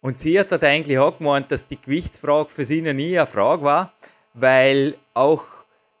Und 0.00 0.20
sie 0.20 0.38
hat 0.38 0.50
dort 0.50 0.64
eigentlich 0.64 0.98
auch 0.98 1.18
gemeint, 1.18 1.50
dass 1.50 1.68
die 1.68 1.80
Gewichtsfrage 1.80 2.50
für 2.50 2.64
sie 2.64 2.82
noch 2.82 2.92
nie 2.92 3.16
eine 3.16 3.26
Frage 3.26 3.62
war, 3.62 3.92
weil 4.34 4.94
auch 5.14 5.44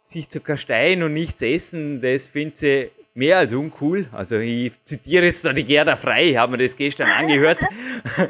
sich 0.04 0.28
zu 0.28 0.40
kasteien 0.40 1.02
und 1.02 1.14
nichts 1.14 1.40
essen, 1.42 2.02
das 2.02 2.26
findet 2.26 2.58
sie 2.58 2.90
mehr 3.14 3.38
als 3.38 3.52
uncool. 3.52 4.06
Also 4.12 4.38
ich 4.38 4.72
zitiere 4.84 5.26
jetzt 5.26 5.44
da 5.44 5.52
die 5.52 5.64
Gerda 5.64 5.96
Frei, 5.96 6.30
ich 6.30 6.36
habe 6.36 6.52
mir 6.52 6.62
das 6.62 6.76
gestern 6.76 7.10
angehört. 7.10 7.58
ja. 8.18 8.28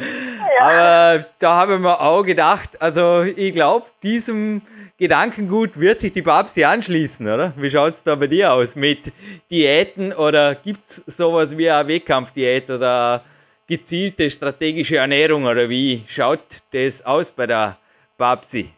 Aber 0.60 1.26
da 1.38 1.56
habe 1.56 1.74
ich 1.74 1.80
mir 1.80 2.00
auch 2.00 2.22
gedacht, 2.22 2.80
also 2.80 3.22
ich 3.22 3.52
glaube, 3.52 3.86
diesem 4.02 4.62
Gedankengut 5.02 5.80
wird 5.80 5.98
sich 5.98 6.12
die 6.12 6.22
Babsi 6.22 6.64
anschließen, 6.64 7.26
oder? 7.26 7.52
Wie 7.56 7.68
schaut 7.68 7.94
es 7.94 8.04
da 8.04 8.14
bei 8.14 8.28
dir 8.28 8.52
aus 8.52 8.76
mit 8.76 9.10
Diäten 9.50 10.12
oder 10.12 10.54
gibt 10.54 10.78
es 10.84 11.02
sowas 11.10 11.58
wie 11.58 11.68
eine 11.68 11.88
Wettkampfdiät 11.88 12.70
oder 12.70 13.24
gezielte 13.66 14.30
strategische 14.30 14.98
Ernährung 14.98 15.42
oder 15.44 15.68
wie 15.68 16.06
schaut 16.06 16.46
das 16.72 17.04
aus 17.04 17.32
bei 17.32 17.46
der 17.46 17.78
Babsi? 18.16 18.70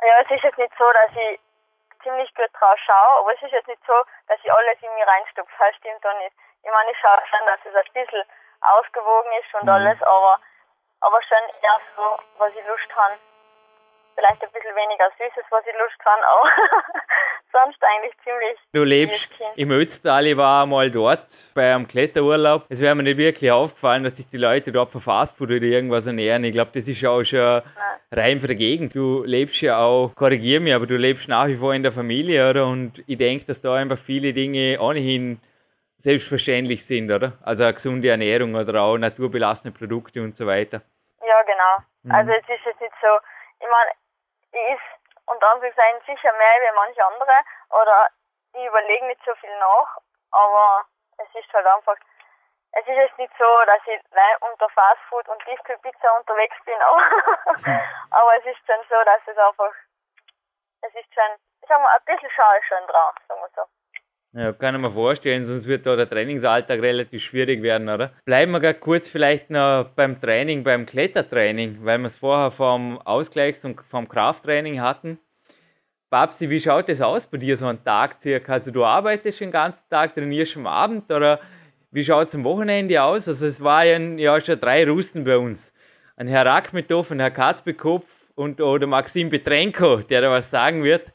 Ja, 0.00 0.14
es 0.24 0.30
ist 0.32 0.42
jetzt 0.42 0.56
nicht 0.56 0.72
so, 0.78 0.84
dass 0.96 1.12
ich 1.12 1.38
ziemlich 2.02 2.32
gut 2.32 2.48
drauf 2.56 2.78
schaue, 2.86 3.20
aber 3.20 3.34
es 3.36 3.42
ist 3.42 3.52
jetzt 3.52 3.68
nicht 3.68 3.84
so, 3.86 3.92
dass 4.28 4.40
ich 4.42 4.50
alles 4.50 4.80
in 4.80 4.88
mir 4.96 5.04
reinstopfe. 5.04 5.52
Das 5.60 5.76
stimmt 5.76 6.00
doch 6.00 6.16
nicht. 6.24 6.32
Ich 6.64 6.72
meine, 6.72 6.88
ich 6.90 6.96
schaue 7.04 7.20
schon, 7.28 7.44
dass 7.44 7.60
es 7.68 7.76
ein 7.76 7.92
bisschen 7.92 8.24
ausgewogen 8.64 9.28
ist 9.44 9.52
und 9.60 9.68
mhm. 9.68 9.76
alles, 9.76 10.00
aber, 10.00 10.40
aber 11.04 11.20
schon 11.20 11.44
eher 11.60 11.76
so, 11.92 12.16
was 12.40 12.56
ich 12.56 12.64
Lust 12.64 12.88
habe. 12.96 13.12
Vielleicht 14.18 14.42
ein 14.42 14.50
bisschen 14.50 14.74
weniger 14.74 15.08
Süßes, 15.16 15.44
was 15.50 15.64
ich 15.64 15.74
Lust 15.78 16.04
habe, 16.04 16.22
aber 16.26 16.50
sonst 17.52 17.78
eigentlich 17.84 18.12
ziemlich. 18.24 18.58
Du 18.72 18.82
lebst 18.82 19.28
im 19.54 19.70
Ötztal, 19.70 20.26
ich 20.26 20.36
war 20.36 20.66
mal 20.66 20.90
dort 20.90 21.28
bei 21.54 21.72
einem 21.72 21.86
Kletterurlaub. 21.86 22.64
Es 22.68 22.80
wäre 22.80 22.96
mir 22.96 23.04
nicht 23.04 23.16
wirklich 23.16 23.52
aufgefallen, 23.52 24.02
dass 24.02 24.16
sich 24.16 24.28
die 24.28 24.36
Leute 24.36 24.72
dort 24.72 24.90
von 24.90 25.00
Fastfood 25.00 25.50
oder 25.50 25.62
irgendwas 25.62 26.08
ernähren. 26.08 26.42
Ich 26.42 26.52
glaube, 26.52 26.72
das 26.74 26.88
ist 26.88 27.04
auch 27.06 27.22
schon 27.22 27.38
Nein. 27.38 27.62
rein 28.10 28.40
für 28.40 28.48
die 28.48 28.56
Gegend. 28.56 28.96
Du 28.96 29.22
lebst 29.22 29.60
ja 29.60 29.78
auch, 29.78 30.12
korrigier 30.16 30.58
mich, 30.58 30.74
aber 30.74 30.86
du 30.86 30.96
lebst 30.96 31.28
nach 31.28 31.46
wie 31.46 31.56
vor 31.56 31.72
in 31.72 31.84
der 31.84 31.92
Familie, 31.92 32.50
oder? 32.50 32.66
Und 32.66 33.04
ich 33.06 33.18
denke, 33.18 33.44
dass 33.44 33.60
da 33.60 33.74
einfach 33.74 33.98
viele 33.98 34.32
Dinge 34.32 34.80
ohnehin 34.80 35.40
selbstverständlich 35.96 36.84
sind, 36.84 37.10
oder? 37.12 37.34
Also 37.42 37.62
eine 37.62 37.74
gesunde 37.74 38.08
Ernährung 38.08 38.56
oder 38.56 38.82
auch 38.82 38.98
naturbelassene 38.98 39.72
Produkte 39.72 40.22
und 40.22 40.36
so 40.36 40.44
weiter. 40.44 40.82
Ja, 41.20 41.42
genau. 41.42 41.84
Mhm. 42.02 42.10
Also 42.10 42.32
es 42.32 42.42
ist 42.42 42.66
jetzt 42.66 42.80
nicht 42.80 42.94
so, 43.00 43.08
ich 43.60 43.66
meine, 43.68 43.90
ich 44.58 44.74
ist. 44.74 45.26
Und 45.26 45.44
Anführungszeichen 45.44 46.00
sicher 46.06 46.32
mehr 46.32 46.60
wie 46.60 46.74
manche 46.74 47.04
andere. 47.04 47.44
Oder 47.70 48.08
die 48.54 48.66
überlegen 48.66 49.06
nicht 49.06 49.24
so 49.24 49.34
viel 49.36 49.58
nach, 49.58 49.98
aber 50.32 50.86
es 51.18 51.28
ist 51.34 51.52
halt 51.52 51.66
einfach, 51.66 51.96
es 52.72 52.86
ist 52.86 52.96
jetzt 52.96 53.18
nicht 53.18 53.32
so, 53.38 53.64
dass 53.66 53.80
ich 53.86 54.00
nein, 54.10 54.36
unter 54.40 54.68
Fastfood 54.70 55.28
und 55.28 55.42
Tiefkühlpizza 55.44 56.10
unterwegs 56.16 56.56
bin, 56.64 56.80
aber, 56.82 57.02
aber 58.10 58.36
es 58.38 58.46
ist 58.46 58.66
schon 58.66 58.82
so, 58.88 59.04
dass 59.04 59.20
es 59.26 59.36
einfach, 59.36 59.72
es 60.82 60.94
ist 60.94 61.14
schon, 61.14 61.38
ich 61.62 61.68
sag 61.68 61.80
mal, 61.80 61.96
ein 61.96 62.04
bisschen 62.04 62.30
schade 62.30 62.60
schon 62.68 62.86
drauf, 62.86 63.14
sagen 63.26 63.40
wir 63.40 63.50
so. 63.54 63.64
Ja, 64.34 64.52
kann 64.52 64.74
ich 64.74 64.80
mir 64.80 64.92
vorstellen, 64.92 65.46
sonst 65.46 65.66
wird 65.66 65.86
da 65.86 65.96
der 65.96 66.08
Trainingsalltag 66.08 66.82
relativ 66.82 67.22
schwierig 67.22 67.62
werden, 67.62 67.88
oder? 67.88 68.12
Bleiben 68.26 68.52
wir 68.52 68.60
gerade 68.60 68.78
kurz 68.78 69.08
vielleicht 69.08 69.48
noch 69.48 69.88
beim 69.96 70.20
Training, 70.20 70.64
beim 70.64 70.84
Klettertraining, 70.84 71.78
weil 71.82 71.98
wir 71.98 72.06
es 72.06 72.16
vorher 72.16 72.50
vom 72.50 72.98
Ausgleichs- 72.98 73.64
und 73.64 73.80
vom 73.88 74.06
Krafttraining 74.06 74.82
hatten. 74.82 75.18
Babsi, 76.10 76.50
wie 76.50 76.60
schaut 76.60 76.90
das 76.90 77.00
aus 77.00 77.26
bei 77.26 77.38
dir 77.38 77.56
so 77.56 77.66
ein 77.66 77.82
Tag 77.82 78.20
circa? 78.20 78.54
Also 78.54 78.70
du 78.70 78.84
arbeitest 78.84 79.40
den 79.40 79.50
ganzen 79.50 79.88
Tag, 79.88 80.14
trainierst 80.14 80.56
am 80.56 80.66
Abend 80.66 81.10
oder 81.10 81.40
wie 81.90 82.04
schaut 82.04 82.28
es 82.28 82.34
am 82.34 82.44
Wochenende 82.44 83.02
aus? 83.02 83.28
Also 83.28 83.46
es 83.46 83.62
waren 83.62 84.18
ja 84.18 84.38
schon 84.42 84.60
drei 84.60 84.86
Russen 84.86 85.24
bei 85.24 85.38
uns. 85.38 85.72
Ein 86.16 86.28
Herr 86.28 86.44
Rakhmetov, 86.44 87.10
ein 87.10 87.20
Herr 87.20 87.30
Katzbekopf 87.30 88.06
und 88.34 88.60
oder 88.60 88.86
Maxim 88.86 89.30
Petrenko, 89.30 89.98
der 89.98 90.20
da 90.20 90.30
was 90.30 90.50
sagen 90.50 90.84
wird 90.84 91.12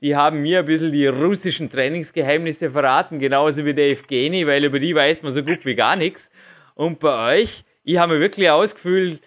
die 0.00 0.16
haben 0.16 0.40
mir 0.40 0.60
ein 0.60 0.66
bisschen 0.66 0.92
die 0.92 1.06
russischen 1.06 1.70
Trainingsgeheimnisse 1.70 2.70
verraten, 2.70 3.18
genauso 3.18 3.64
wie 3.64 3.74
der 3.74 3.90
Evgeni, 3.90 4.46
weil 4.46 4.64
über 4.64 4.78
die 4.78 4.94
weiß 4.94 5.22
man 5.22 5.32
so 5.32 5.42
gut 5.42 5.64
wie 5.64 5.74
gar 5.74 5.96
nichts. 5.96 6.30
Und 6.74 7.00
bei 7.00 7.40
euch, 7.40 7.64
ich 7.84 7.98
habe 7.98 8.14
mir 8.14 8.20
wirklich 8.20 8.48
ausgefühlt 8.48 9.20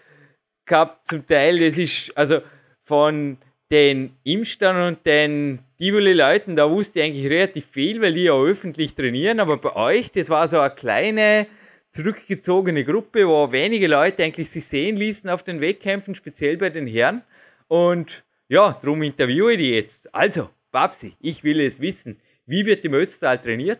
gehabt, 0.65 1.07
zum 1.09 1.27
Teil, 1.27 1.59
das 1.59 1.77
ist, 1.77 2.15
also 2.17 2.39
von 2.85 3.37
den 3.71 4.15
Imstern 4.23 4.87
und 4.87 5.05
den 5.05 5.59
Tivoli-Leuten, 5.77 6.55
da 6.55 6.69
wusste 6.69 6.99
ich 6.99 7.05
eigentlich 7.05 7.29
relativ 7.29 7.65
viel, 7.67 8.01
weil 8.01 8.13
die 8.13 8.23
ja 8.23 8.33
öffentlich 8.33 8.95
trainieren, 8.95 9.39
aber 9.39 9.57
bei 9.57 9.75
euch, 9.75 10.11
das 10.11 10.29
war 10.29 10.47
so 10.47 10.59
eine 10.59 10.73
kleine, 10.73 11.47
zurückgezogene 11.93 12.83
Gruppe, 12.83 13.27
wo 13.27 13.51
wenige 13.51 13.87
Leute 13.87 14.23
eigentlich 14.23 14.49
sich 14.49 14.65
sehen 14.65 14.97
ließen 14.97 15.29
auf 15.29 15.43
den 15.43 15.61
Wettkämpfen, 15.61 16.15
speziell 16.15 16.57
bei 16.57 16.69
den 16.69 16.87
Herren. 16.87 17.21
Und 17.67 18.23
ja, 18.49 18.77
darum 18.81 19.03
interviewe 19.03 19.53
ich 19.53 19.57
die 19.59 19.71
jetzt. 19.71 20.13
Also, 20.13 20.49
Babsi, 20.73 21.15
ich 21.21 21.43
will 21.43 21.61
es 21.61 21.79
wissen. 21.79 22.19
Wie 22.45 22.65
wird 22.65 22.83
im 22.83 22.95
Ötztal 22.95 23.39
trainiert? 23.39 23.79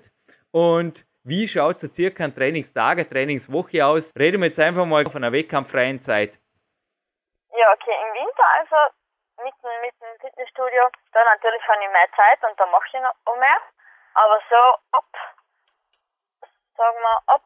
Und 0.51 1.03
wie 1.23 1.47
schaut 1.47 1.81
so 1.81 1.87
circa 1.87 2.23
ein 2.23 2.35
Trainingstag, 2.35 2.99
eine 2.99 3.09
Trainingswoche 3.09 3.83
aus? 3.83 4.13
Reden 4.15 4.41
wir 4.41 4.47
jetzt 4.47 4.59
einfach 4.59 4.85
mal 4.85 5.03
von 5.05 5.23
einer 5.23 5.33
wettkampffreien 5.33 6.01
Zeit. 6.01 6.37
Ja, 7.49 7.73
okay, 7.73 7.95
im 7.97 8.13
Winter 8.13 8.47
also 8.59 8.77
mit, 9.43 9.53
mit 9.81 9.95
dem 9.99 10.19
Fitnessstudio, 10.21 10.83
da 11.11 11.23
natürlich 11.25 11.67
habe 11.67 11.81
ich 11.81 11.89
mehr 11.89 12.11
Zeit 12.15 12.39
und 12.43 12.59
da 12.59 12.65
mache 12.67 12.85
ich 12.85 13.01
noch 13.01 13.35
mehr. 13.37 13.57
Aber 14.13 14.39
so 14.47 14.61
ab, 14.93 15.09
sagen 16.77 16.97
wir, 17.01 17.17
ab 17.33 17.41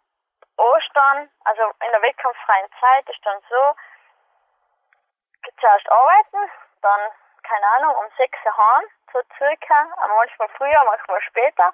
Ostern, 0.58 1.30
also 1.46 1.62
in 1.86 1.92
der 1.92 2.02
wettkampffreien 2.02 2.68
Zeit 2.82 3.10
ist 3.10 3.24
dann 3.24 3.40
so, 3.50 3.62
zuerst 5.60 5.90
arbeiten, 5.90 6.52
dann, 6.82 7.00
keine 7.44 7.66
Ahnung, 7.78 7.96
um 8.04 8.12
sechs 8.18 8.38
heim, 8.44 8.84
so 9.12 9.22
circa, 9.38 9.88
manchmal 10.18 10.50
früher, 10.58 10.84
manchmal 10.86 11.22
später. 11.22 11.74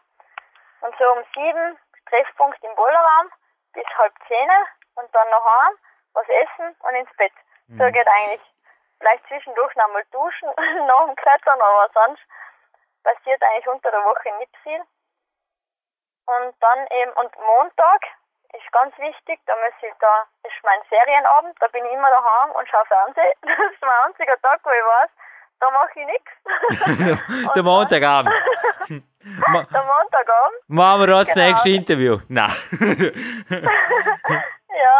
Und 0.82 0.96
so 0.98 1.12
um 1.12 1.24
sieben 1.34 1.78
Treffpunkt 2.10 2.62
im 2.63 2.76
Bollerraum 2.76 3.32
bis 3.74 3.86
halb 3.98 4.13
zehn 4.28 4.50
und 4.96 5.13
dann 5.15 5.30
noch 5.30 5.46
heim, 5.46 5.78
was 6.13 6.28
essen 6.30 6.76
und 6.80 6.96
ins 6.96 7.15
Bett. 7.17 7.34
Mhm. 7.67 7.78
So 7.78 7.91
geht 7.91 8.08
eigentlich 8.08 8.41
vielleicht 9.00 9.28
zwischendurch 9.28 9.76
noch 9.76 9.88
mal 9.89 10.06
duschen 10.12 10.50
nach 10.88 11.06
dem 11.06 11.15
Klettern, 11.15 11.62
aber 11.62 11.89
sonst 11.93 12.22
passiert 13.04 13.41
eigentlich 13.43 13.67
unter 13.67 13.91
der 13.91 14.04
Woche 14.04 14.34
nicht 14.38 14.56
viel. 14.63 14.82
Und 16.26 16.56
dann 16.62 16.88
eben, 16.88 17.12
und 17.13 17.38
Montag 17.38 18.02
ist 18.54 18.72
ganz 18.72 18.98
wichtig, 18.98 19.39
da 19.46 19.56
muss 19.56 19.74
ich, 19.82 19.93
da 20.00 20.26
ist 20.43 20.63
mein 20.63 20.82
Ferienabend, 20.86 21.58
da 21.60 21.67
bin 21.67 21.86
ich 21.86 21.91
immer 21.91 22.10
daheim 22.10 22.52
und 22.52 22.69
schaue 22.69 22.86
Fernsehen. 22.86 23.34
Das 23.41 23.72
ist 23.72 23.82
mein 23.82 24.06
einziger 24.06 24.39
Tag, 24.41 24.62
wo 24.63 24.69
ich 24.69 24.86
weiß, 24.86 25.10
da 25.63 25.71
mache 25.71 25.99
ich 25.99 26.06
nichts. 26.06 26.32
der 27.56 27.63
Montagabend. 27.63 28.34
der 28.89 29.84
Montagabend. 29.84 30.60
Machen 30.67 30.99
wir 31.02 31.08
da 31.08 31.23
das 31.23 31.34
genau. 31.34 31.47
nächste 31.47 31.69
Interview? 31.69 32.19
Nein. 32.28 32.52
ja, 34.84 34.97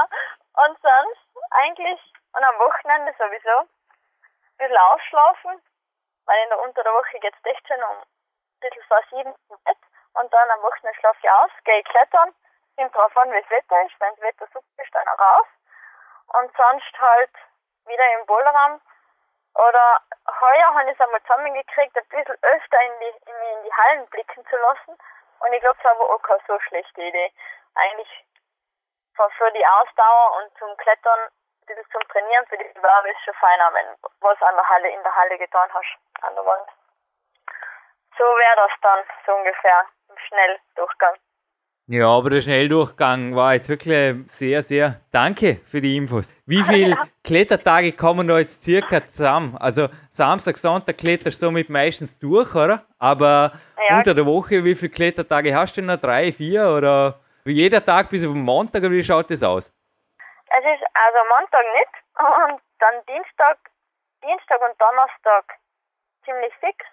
und 0.64 0.76
sonst 0.80 1.28
eigentlich, 1.52 2.00
und 2.34 2.44
am 2.44 2.60
Wochenende 2.60 3.14
sowieso, 3.18 3.58
ein 3.60 4.58
bisschen 4.58 4.78
ausschlafen, 4.78 5.62
weil 6.26 6.44
in 6.44 6.50
der, 6.50 6.64
unter 6.64 6.84
der 6.84 6.94
Woche 6.94 7.20
geht 7.20 7.36
es 7.36 7.52
echt 7.52 7.68
schon 7.68 7.84
um 7.84 7.98
ein 8.00 8.62
bisschen 8.62 8.84
vor 8.88 9.02
sieben 9.12 9.36
im 9.50 9.58
Bett 9.66 9.78
und 10.14 10.32
dann 10.32 10.50
am 10.52 10.62
Wochenende 10.64 10.98
schlafe 11.00 11.20
ich 11.22 11.30
aus, 11.30 11.52
gehe 11.66 11.84
klettern, 11.84 12.32
kommt 12.78 12.96
drauf 12.96 13.18
an, 13.18 13.32
wie 13.32 13.42
das 13.42 13.50
Wetter 13.50 13.84
ist, 13.84 14.00
wenn 14.00 14.16
das 14.16 14.22
Wetter 14.22 14.48
super 14.54 14.84
ist, 14.84 14.96
dann 14.96 15.08
auch 15.10 15.20
raus 15.20 15.48
und 16.40 16.56
sonst 16.56 16.96
halt 17.02 17.36
wieder 17.86 18.06
im 18.20 18.26
Boulderraum 18.26 18.80
oder 19.56 20.02
heuer 20.28 20.74
habe 20.74 20.90
ich 20.90 20.98
es 20.98 21.02
einmal 21.02 21.22
zusammengekriegt, 21.22 21.96
ein 21.98 22.08
bisschen 22.08 22.38
öfter 22.42 22.82
in 22.82 23.00
die, 23.00 23.30
in, 23.30 23.58
in 23.58 23.64
die 23.64 23.74
Hallen 23.74 24.08
blicken 24.08 24.46
zu 24.48 24.56
lassen. 24.58 24.98
Und 25.40 25.54
ich 25.54 25.62
glaube, 25.62 25.78
es 25.78 25.86
war 25.86 25.92
aber 25.92 26.10
auch 26.10 26.22
keine 26.22 26.42
so 26.48 26.60
schlechte 26.60 27.02
Idee. 27.02 27.32
Eigentlich 27.76 28.26
für, 29.16 29.30
für 29.32 29.52
die 29.52 29.66
Ausdauer 29.66 30.38
und 30.38 30.58
zum 30.58 30.76
Klettern, 30.78 31.20
ein 31.20 31.66
bisschen 31.66 31.92
zum 31.92 32.08
Trainieren 32.10 32.46
für 32.48 32.58
die 32.58 32.74
Bewerbe 32.74 33.10
ist 33.10 33.22
schon 33.24 33.34
feiner, 33.36 33.74
wenn 33.74 33.88
du 33.88 34.10
was 34.22 34.42
an 34.42 34.56
der 34.56 34.70
Halle, 34.70 34.90
in 34.90 35.04
der 35.04 35.16
Halle 35.16 35.38
getan 35.38 35.70
hast, 35.74 35.98
an 36.22 36.36
der 36.36 36.46
Wand. 36.46 36.70
So 38.18 38.24
wäre 38.24 38.56
das 38.56 38.72
dann, 38.82 39.04
so 39.26 39.34
ungefähr, 39.34 39.86
im 40.10 40.18
Schnelldurchgang. 40.18 41.18
Ja, 41.88 42.08
aber 42.08 42.30
der 42.30 42.42
Schnelldurchgang 42.42 43.36
war 43.36 43.56
jetzt 43.56 43.68
wirklich 43.68 44.16
sehr, 44.28 44.62
sehr 44.62 45.02
danke 45.12 45.58
für 45.66 45.82
die 45.82 45.98
Infos. 45.98 46.34
Wie 46.46 46.64
viele 46.64 46.98
Klettertage 47.26 47.92
kommen 47.92 48.26
da 48.26 48.40
jetzt 48.40 48.64
circa 48.64 49.06
zusammen? 49.06 49.58
Also 49.58 49.90
Samstag, 50.10 50.56
Sonntag 50.56 50.98
kletterst 50.98 51.42
du 51.42 51.48
somit 51.48 51.70
meistens 51.70 52.18
durch, 52.20 52.56
oder? 52.56 52.86
Aber 53.00 53.60
ja. 53.90 53.98
unter 53.98 54.14
der 54.14 54.26
Woche, 54.26 54.64
wie 54.64 54.76
viele 54.76 54.92
Klettertage 54.92 55.54
hast 55.54 55.76
du 55.76 55.82
denn 55.82 55.88
noch? 55.88 56.00
Drei, 56.00 56.32
vier 56.32 56.70
oder 56.70 57.20
jeder 57.44 57.84
Tag 57.84 58.10
bis 58.10 58.24
auf 58.24 58.32
den 58.32 58.44
Montag 58.44 58.80
oder 58.80 58.92
wie 58.92 59.04
schaut 59.04 59.30
das 59.30 59.44
aus? 59.44 59.68
Es 59.68 60.64
ist 60.64 60.84
also 60.94 61.20
Montag 61.36 61.66
nicht 61.76 61.94
und 62.16 62.62
dann 62.80 63.06
Dienstag, 63.08 63.58
Dienstag 64.24 64.62
und 64.62 64.80
Donnerstag 64.80 65.60
ziemlich 66.24 66.54
fix. 66.62 66.86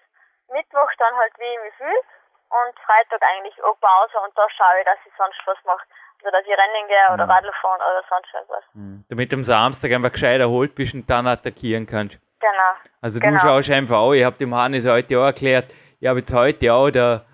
Mittwoch 0.52 0.90
dann 0.98 1.14
halt 1.14 1.32
wie 1.38 1.56
wie 1.62 1.72
viel 1.78 2.19
und 2.50 2.74
Freitag 2.84 3.22
eigentlich 3.22 3.54
auch 3.62 3.78
Pause 3.80 4.18
und 4.26 4.36
da 4.36 4.46
schaue 4.50 4.80
ich, 4.80 4.84
dass 4.84 4.98
ich 5.06 5.12
sonst 5.16 5.38
was 5.46 5.58
mache. 5.64 5.86
Also 6.18 6.30
dass 6.36 6.44
ich 6.44 6.52
rennen 6.52 6.86
gehe 6.88 7.14
oder 7.14 7.24
mhm. 7.24 7.30
Radl 7.30 7.52
fahren 7.62 7.80
oder 7.80 8.02
sonst 8.08 8.34
irgendwas. 8.34 8.64
Mhm. 8.74 9.04
Damit 9.08 9.32
du 9.32 9.36
am 9.36 9.44
Samstag 9.44 9.92
einfach 9.92 10.12
gescheit 10.12 10.40
erholt 10.40 10.74
bist 10.74 10.94
und 10.94 11.08
dann 11.08 11.26
attackieren 11.26 11.86
kannst. 11.86 12.18
Genau. 12.40 12.72
Also 13.00 13.20
genau. 13.20 13.36
du 13.36 13.38
schaust 13.40 13.70
einfach 13.70 13.96
auch, 13.96 14.12
ich 14.12 14.24
habe 14.24 14.36
dem 14.36 14.54
Hannes 14.54 14.86
heute 14.86 15.18
auch 15.18 15.24
erklärt, 15.24 15.70
ich 16.00 16.08
habe 16.08 16.20
jetzt 16.20 16.32
heute 16.32 16.72
auch 16.72 16.90
der 16.90 17.24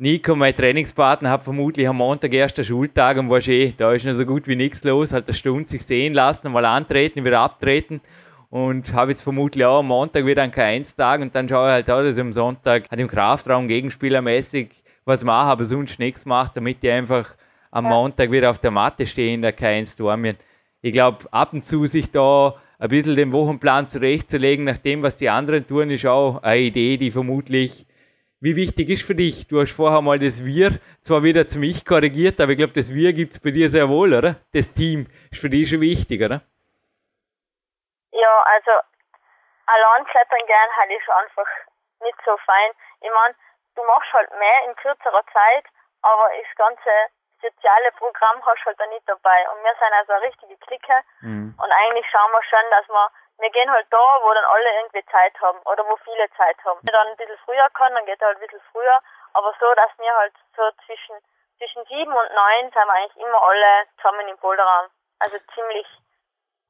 Nico, 0.00 0.36
mein 0.36 0.54
Trainingspartner, 0.54 1.30
hat 1.30 1.42
vermutlich 1.42 1.88
am 1.88 1.96
Montag 1.96 2.32
erster 2.32 2.62
Schultag 2.62 3.16
und 3.16 3.30
war 3.30 3.40
eh, 3.48 3.72
da 3.76 3.92
ist 3.92 4.04
noch 4.04 4.12
so 4.12 4.24
gut 4.24 4.46
wie 4.46 4.54
nichts 4.54 4.84
los, 4.84 5.12
hat 5.12 5.24
eine 5.26 5.34
Stunde 5.34 5.68
sich 5.68 5.84
sehen 5.84 6.14
lassen, 6.14 6.52
mal 6.52 6.64
antreten, 6.64 7.24
wieder 7.24 7.40
abtreten 7.40 8.00
und 8.50 8.92
habe 8.92 9.10
jetzt 9.10 9.22
vermutlich 9.22 9.64
auch 9.64 9.80
am 9.80 9.88
Montag 9.88 10.24
wieder 10.24 10.42
einen 10.42 10.52
K1-Tag 10.52 11.20
und 11.20 11.34
dann 11.34 11.48
schaue 11.48 11.68
ich 11.68 11.72
halt 11.72 11.90
auch, 11.90 12.02
dass 12.02 12.16
ich 12.16 12.20
am 12.20 12.32
Sonntag 12.32 12.90
halt 12.90 13.00
im 13.00 13.08
Kraftraum 13.08 13.68
gegenspielermäßig 13.68 14.70
was 15.04 15.24
mache, 15.24 15.48
aber 15.48 15.64
sonst 15.64 15.98
nichts 15.98 16.24
mache, 16.24 16.52
damit 16.54 16.78
ich 16.82 16.90
einfach 16.90 17.34
am 17.70 17.84
Montag 17.84 18.30
wieder 18.30 18.50
auf 18.50 18.58
der 18.58 18.70
Matte 18.70 19.06
stehe 19.06 19.34
in 19.34 19.42
der 19.42 19.56
K1 19.56 19.96
Dormien. 19.98 20.36
Ich 20.80 20.92
glaube, 20.92 21.26
ab 21.32 21.52
und 21.52 21.64
zu 21.64 21.86
sich 21.86 22.10
da 22.10 22.54
ein 22.78 22.88
bisschen 22.88 23.16
den 23.16 23.32
Wochenplan 23.32 23.88
zurechtzulegen, 23.88 24.64
nach 24.64 24.78
dem, 24.78 25.02
was 25.02 25.16
die 25.16 25.28
anderen 25.28 25.66
tun, 25.66 25.90
ist 25.90 26.06
auch 26.06 26.42
eine 26.42 26.60
Idee, 26.60 26.96
die 26.96 27.10
vermutlich 27.10 27.86
wie 28.40 28.54
wichtig 28.54 28.88
ist 28.88 29.02
für 29.02 29.16
dich? 29.16 29.48
Du 29.48 29.60
hast 29.60 29.72
vorher 29.72 30.00
mal 30.00 30.20
das 30.20 30.44
Wir 30.44 30.78
zwar 31.00 31.24
wieder 31.24 31.48
zu 31.48 31.58
mich 31.58 31.84
korrigiert, 31.84 32.40
aber 32.40 32.52
ich 32.52 32.58
glaube, 32.58 32.72
das 32.72 32.94
Wir 32.94 33.12
gibt 33.12 33.32
es 33.32 33.40
bei 33.40 33.50
dir 33.50 33.68
sehr 33.68 33.88
wohl, 33.88 34.14
oder? 34.14 34.36
Das 34.52 34.72
Team 34.72 35.06
ist 35.32 35.40
für 35.40 35.50
dich 35.50 35.68
schon 35.68 35.80
wichtig, 35.80 36.22
oder? 36.22 36.42
Ja, 38.18 38.42
also 38.42 38.72
allein 39.66 40.04
klettern 40.06 40.46
gern 40.46 40.76
halt 40.76 40.90
ist 40.90 41.08
einfach 41.08 41.48
nicht 42.00 42.18
so 42.24 42.36
fein. 42.38 42.72
Ich 43.00 43.10
meine, 43.10 43.34
du 43.76 43.84
machst 43.84 44.12
halt 44.12 44.30
mehr 44.38 44.64
in 44.64 44.74
kürzerer 44.76 45.24
Zeit, 45.32 45.64
aber 46.02 46.30
das 46.34 46.56
ganze 46.56 46.90
soziale 47.40 47.92
Programm 47.92 48.44
hast 48.44 48.62
du 48.62 48.66
halt 48.66 48.80
da 48.80 48.86
nicht 48.86 49.08
dabei. 49.08 49.48
Und 49.50 49.62
wir 49.62 49.74
sind 49.78 49.92
also 49.92 50.12
eine 50.12 50.22
richtige 50.22 50.56
Clique 50.58 50.98
mhm. 51.20 51.54
und 51.56 51.72
eigentlich 51.72 52.06
schauen 52.10 52.32
wir 52.32 52.42
schon, 52.42 52.70
dass 52.70 52.88
wir 52.88 53.10
wir 53.40 53.50
gehen 53.50 53.70
halt 53.70 53.86
da, 53.90 54.18
wo 54.22 54.34
dann 54.34 54.44
alle 54.44 54.68
irgendwie 54.82 55.06
Zeit 55.12 55.32
haben 55.40 55.60
oder 55.62 55.86
wo 55.86 55.96
viele 55.98 56.28
Zeit 56.32 56.56
haben. 56.64 56.80
Wenn 56.82 56.92
dann 56.92 57.06
ein 57.06 57.16
bisschen 57.16 57.38
früher 57.44 57.70
kann, 57.70 57.94
dann 57.94 58.04
geht 58.04 58.20
er 58.20 58.28
halt 58.28 58.38
ein 58.38 58.40
bisschen 58.40 58.60
früher, 58.72 58.98
aber 59.32 59.54
so, 59.60 59.72
dass 59.74 59.96
wir 59.96 60.12
halt 60.12 60.34
so 60.56 60.68
zwischen 60.86 61.22
zwischen 61.58 61.84
sieben 61.86 62.12
und 62.12 62.34
neun 62.34 62.70
sind 62.70 62.74
wir 62.74 62.90
eigentlich 62.90 63.16
immer 63.16 63.42
alle 63.42 63.86
zusammen 63.96 64.26
im 64.28 64.36
Boulderraum. 64.38 64.90
Also 65.20 65.38
ziemlich, 65.54 65.86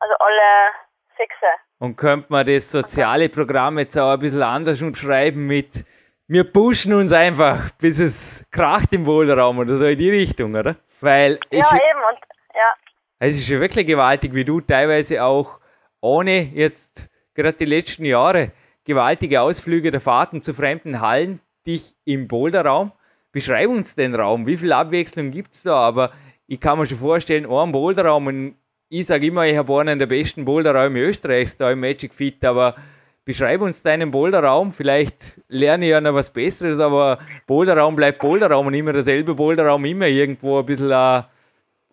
also 0.01 0.15
alle 0.19 0.73
Fixe. 1.19 1.47
Und 1.79 1.97
könnte 1.97 2.27
man 2.31 2.47
das 2.47 2.71
soziale 2.71 3.29
Programm 3.29 3.79
jetzt 3.79 3.99
auch 3.99 4.13
ein 4.13 4.21
bisschen 4.21 4.43
anders 4.43 4.81
umschreiben 4.81 5.47
mit 5.47 5.85
wir 6.31 6.45
pushen 6.45 6.93
uns 6.93 7.11
einfach, 7.11 7.71
bis 7.79 7.99
es 7.99 8.45
kracht 8.51 8.93
im 8.93 9.07
Wohlraum 9.07 9.59
oder 9.59 9.77
so 9.77 9.87
in 9.87 9.99
die 9.99 10.11
Richtung, 10.11 10.55
oder? 10.55 10.77
Weil 11.01 11.41
ja, 11.51 11.59
eben, 11.59 12.01
und 12.11 12.19
ja. 12.55 12.75
Es 13.19 13.39
ist 13.39 13.49
ja 13.49 13.59
wirklich 13.61 13.87
gewaltig, 13.87 14.35
wie 14.35 14.45
du 14.45 14.61
teilweise 14.61 15.25
auch 15.25 15.59
ohne 16.03 16.43
jetzt 16.43 17.09
gerade 17.35 17.57
die 17.57 17.65
letzten 17.65 18.05
Jahre 18.05 18.53
gewaltige 18.85 19.41
Ausflüge 19.41 19.91
der 19.91 20.03
Fahrten 20.03 20.43
zu 20.43 20.53
fremden 20.53 21.01
Hallen 21.01 21.41
dich 21.67 21.97
im 22.05 22.29
Boulderraum. 22.29 22.93
Beschreib 23.33 23.71
uns 23.71 23.95
den 23.95 24.15
Raum, 24.15 24.47
wie 24.47 24.59
viel 24.59 24.73
Abwechslung 24.73 25.31
gibt 25.31 25.55
es 25.55 25.63
da? 25.63 25.77
Aber 25.77 26.13
ich 26.47 26.61
kann 26.61 26.79
mir 26.79 26.87
schon 26.87 26.99
vorstellen, 26.99 27.51
ein 27.51 27.73
Boulderraum 27.73 28.27
und 28.27 28.57
ich 28.91 29.07
sage 29.07 29.27
immer, 29.27 29.47
ich 29.47 29.57
habe 29.57 29.81
einen 29.81 29.99
der 29.99 30.07
besten 30.07 30.45
Boulderräume 30.45 31.01
Österreichs 31.01 31.57
da 31.57 31.71
im 31.71 31.81
Magic 31.81 32.13
Fit, 32.15 32.45
aber 32.45 32.77
beschreib 33.25 33.61
uns 33.61 33.83
deinen 33.83 34.11
Boulderraum. 34.11 34.73
Vielleicht 34.73 35.39
lerne 35.49 35.85
ich 35.85 35.91
ja 35.91 36.01
noch 36.01 36.15
was 36.15 36.33
Besseres, 36.33 36.81
aber 36.81 37.19
Boulderraum 37.47 37.95
bleibt 37.97 38.21
Boulderraum 38.21 38.69
und 38.69 38.75
immer 38.75 38.95
derselbe 38.95 39.35
Boulderraum, 39.35 39.85
immer 39.85 40.07
irgendwo 40.07 40.61
ein 40.61 40.67
bisschen 40.67 40.93
ein 40.93 41.27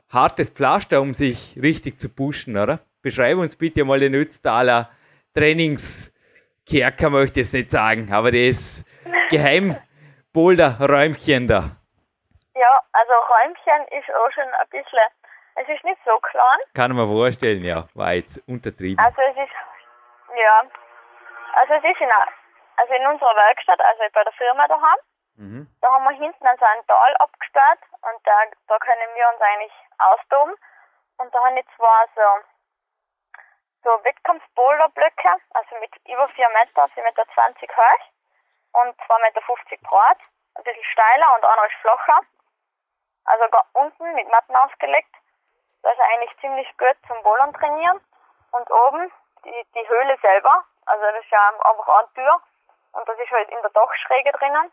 hartes 0.10 0.50
Pflaster, 0.50 1.02
um 1.02 1.14
sich 1.14 1.60
richtig 1.62 2.00
zu 2.00 2.08
pushen, 2.08 2.56
oder? 2.58 2.80
Beschreib 3.02 3.38
uns 3.38 3.58
bitte 3.58 3.84
mal 3.84 4.00
den 4.00 4.16
Ötztaler 4.16 4.90
Trainingskerker, 5.34 7.10
möchte 7.10 7.42
ich 7.42 7.48
jetzt 7.48 7.54
nicht 7.54 7.72
sagen, 7.72 8.14
aber 8.14 8.32
das 8.32 8.86
Geheim-Boulder-Räumchen 9.30 11.50
da. 11.50 11.76
Ja, 12.56 12.80
also 12.94 13.12
Räumchen 13.12 13.86
ist 14.00 14.10
auch 14.16 14.32
schon 14.32 14.46
ein 14.46 14.70
bisschen 14.72 15.10
es 15.56 15.68
ist 15.70 15.84
nicht 15.84 16.00
so 16.06 16.18
klein. 16.20 16.60
Kann 16.74 16.96
man 16.96 17.08
vorstellen, 17.08 17.64
ja. 17.64 17.88
War 17.94 18.14
jetzt 18.14 18.38
untertrieben. 18.48 19.04
Also 19.04 19.22
es 19.22 19.38
ist, 19.38 19.56
ja. 20.36 20.64
Also 21.56 21.74
es 21.76 21.84
ist 21.84 22.02
in, 22.02 22.12
also 22.78 22.94
in 22.94 23.08
unserer 23.08 23.36
Werkstatt, 23.36 23.80
also 23.80 24.04
bei 24.14 24.24
der 24.24 24.34
Firma 24.34 24.68
daheim. 24.68 25.00
Mhm. 25.38 25.68
Da 25.82 25.92
haben 25.92 26.04
wir 26.04 26.12
hinten 26.12 26.48
also 26.48 26.66
ein 26.66 26.86
Tal 26.88 27.16
abgesperrt 27.18 27.80
und 28.02 28.20
da, 28.28 28.44
da 28.68 28.80
können 28.80 29.16
wir 29.16 29.30
uns 29.30 29.42
eigentlich 29.42 29.74
austoben. 29.98 30.56
Und 31.18 31.34
da 31.34 31.44
haben 31.44 31.58
ich 31.58 31.66
zwei 31.76 32.06
so, 32.16 32.28
so 33.84 34.04
Wettkampfboulderblöcke, 34.04 35.30
also 35.54 35.76
mit 35.80 35.92
über 36.08 36.28
4 36.30 36.50
Meter, 36.50 36.84
4,20 36.86 37.04
Meter 37.04 37.24
hoch 37.24 38.84
und 38.84 39.00
2,50 39.00 39.22
Meter 39.22 39.42
breit. 39.88 40.20
Ein 40.56 40.64
bisschen 40.64 40.84
steiler 40.92 41.36
und 41.36 41.46
einer 41.46 41.66
ist 41.66 41.80
flacher. 41.82 42.20
Also 43.26 43.46
unten 43.74 44.14
mit 44.16 44.30
Matten 44.30 44.56
ausgelegt. 44.56 45.16
Das 45.86 45.94
ist 45.94 46.02
eigentlich 46.02 46.36
ziemlich 46.42 46.68
gut 46.80 46.98
zum 47.08 47.22
Bouldern 47.22 47.54
trainieren. 47.54 48.02
Und 48.54 48.72
oben 48.72 49.12
die, 49.44 49.68
die 49.76 49.88
Höhle 49.88 50.18
selber, 50.20 50.66
also 50.88 51.04
das 51.04 51.24
ist 51.24 51.30
ja 51.30 51.50
einfach 51.50 51.88
eine 51.88 52.14
Tür 52.16 52.42
und 52.94 53.08
das 53.08 53.20
ist 53.20 53.30
halt 53.30 53.50
in 53.50 53.62
der 53.62 53.70
Dachschräge 53.70 54.32
drinnen. 54.32 54.72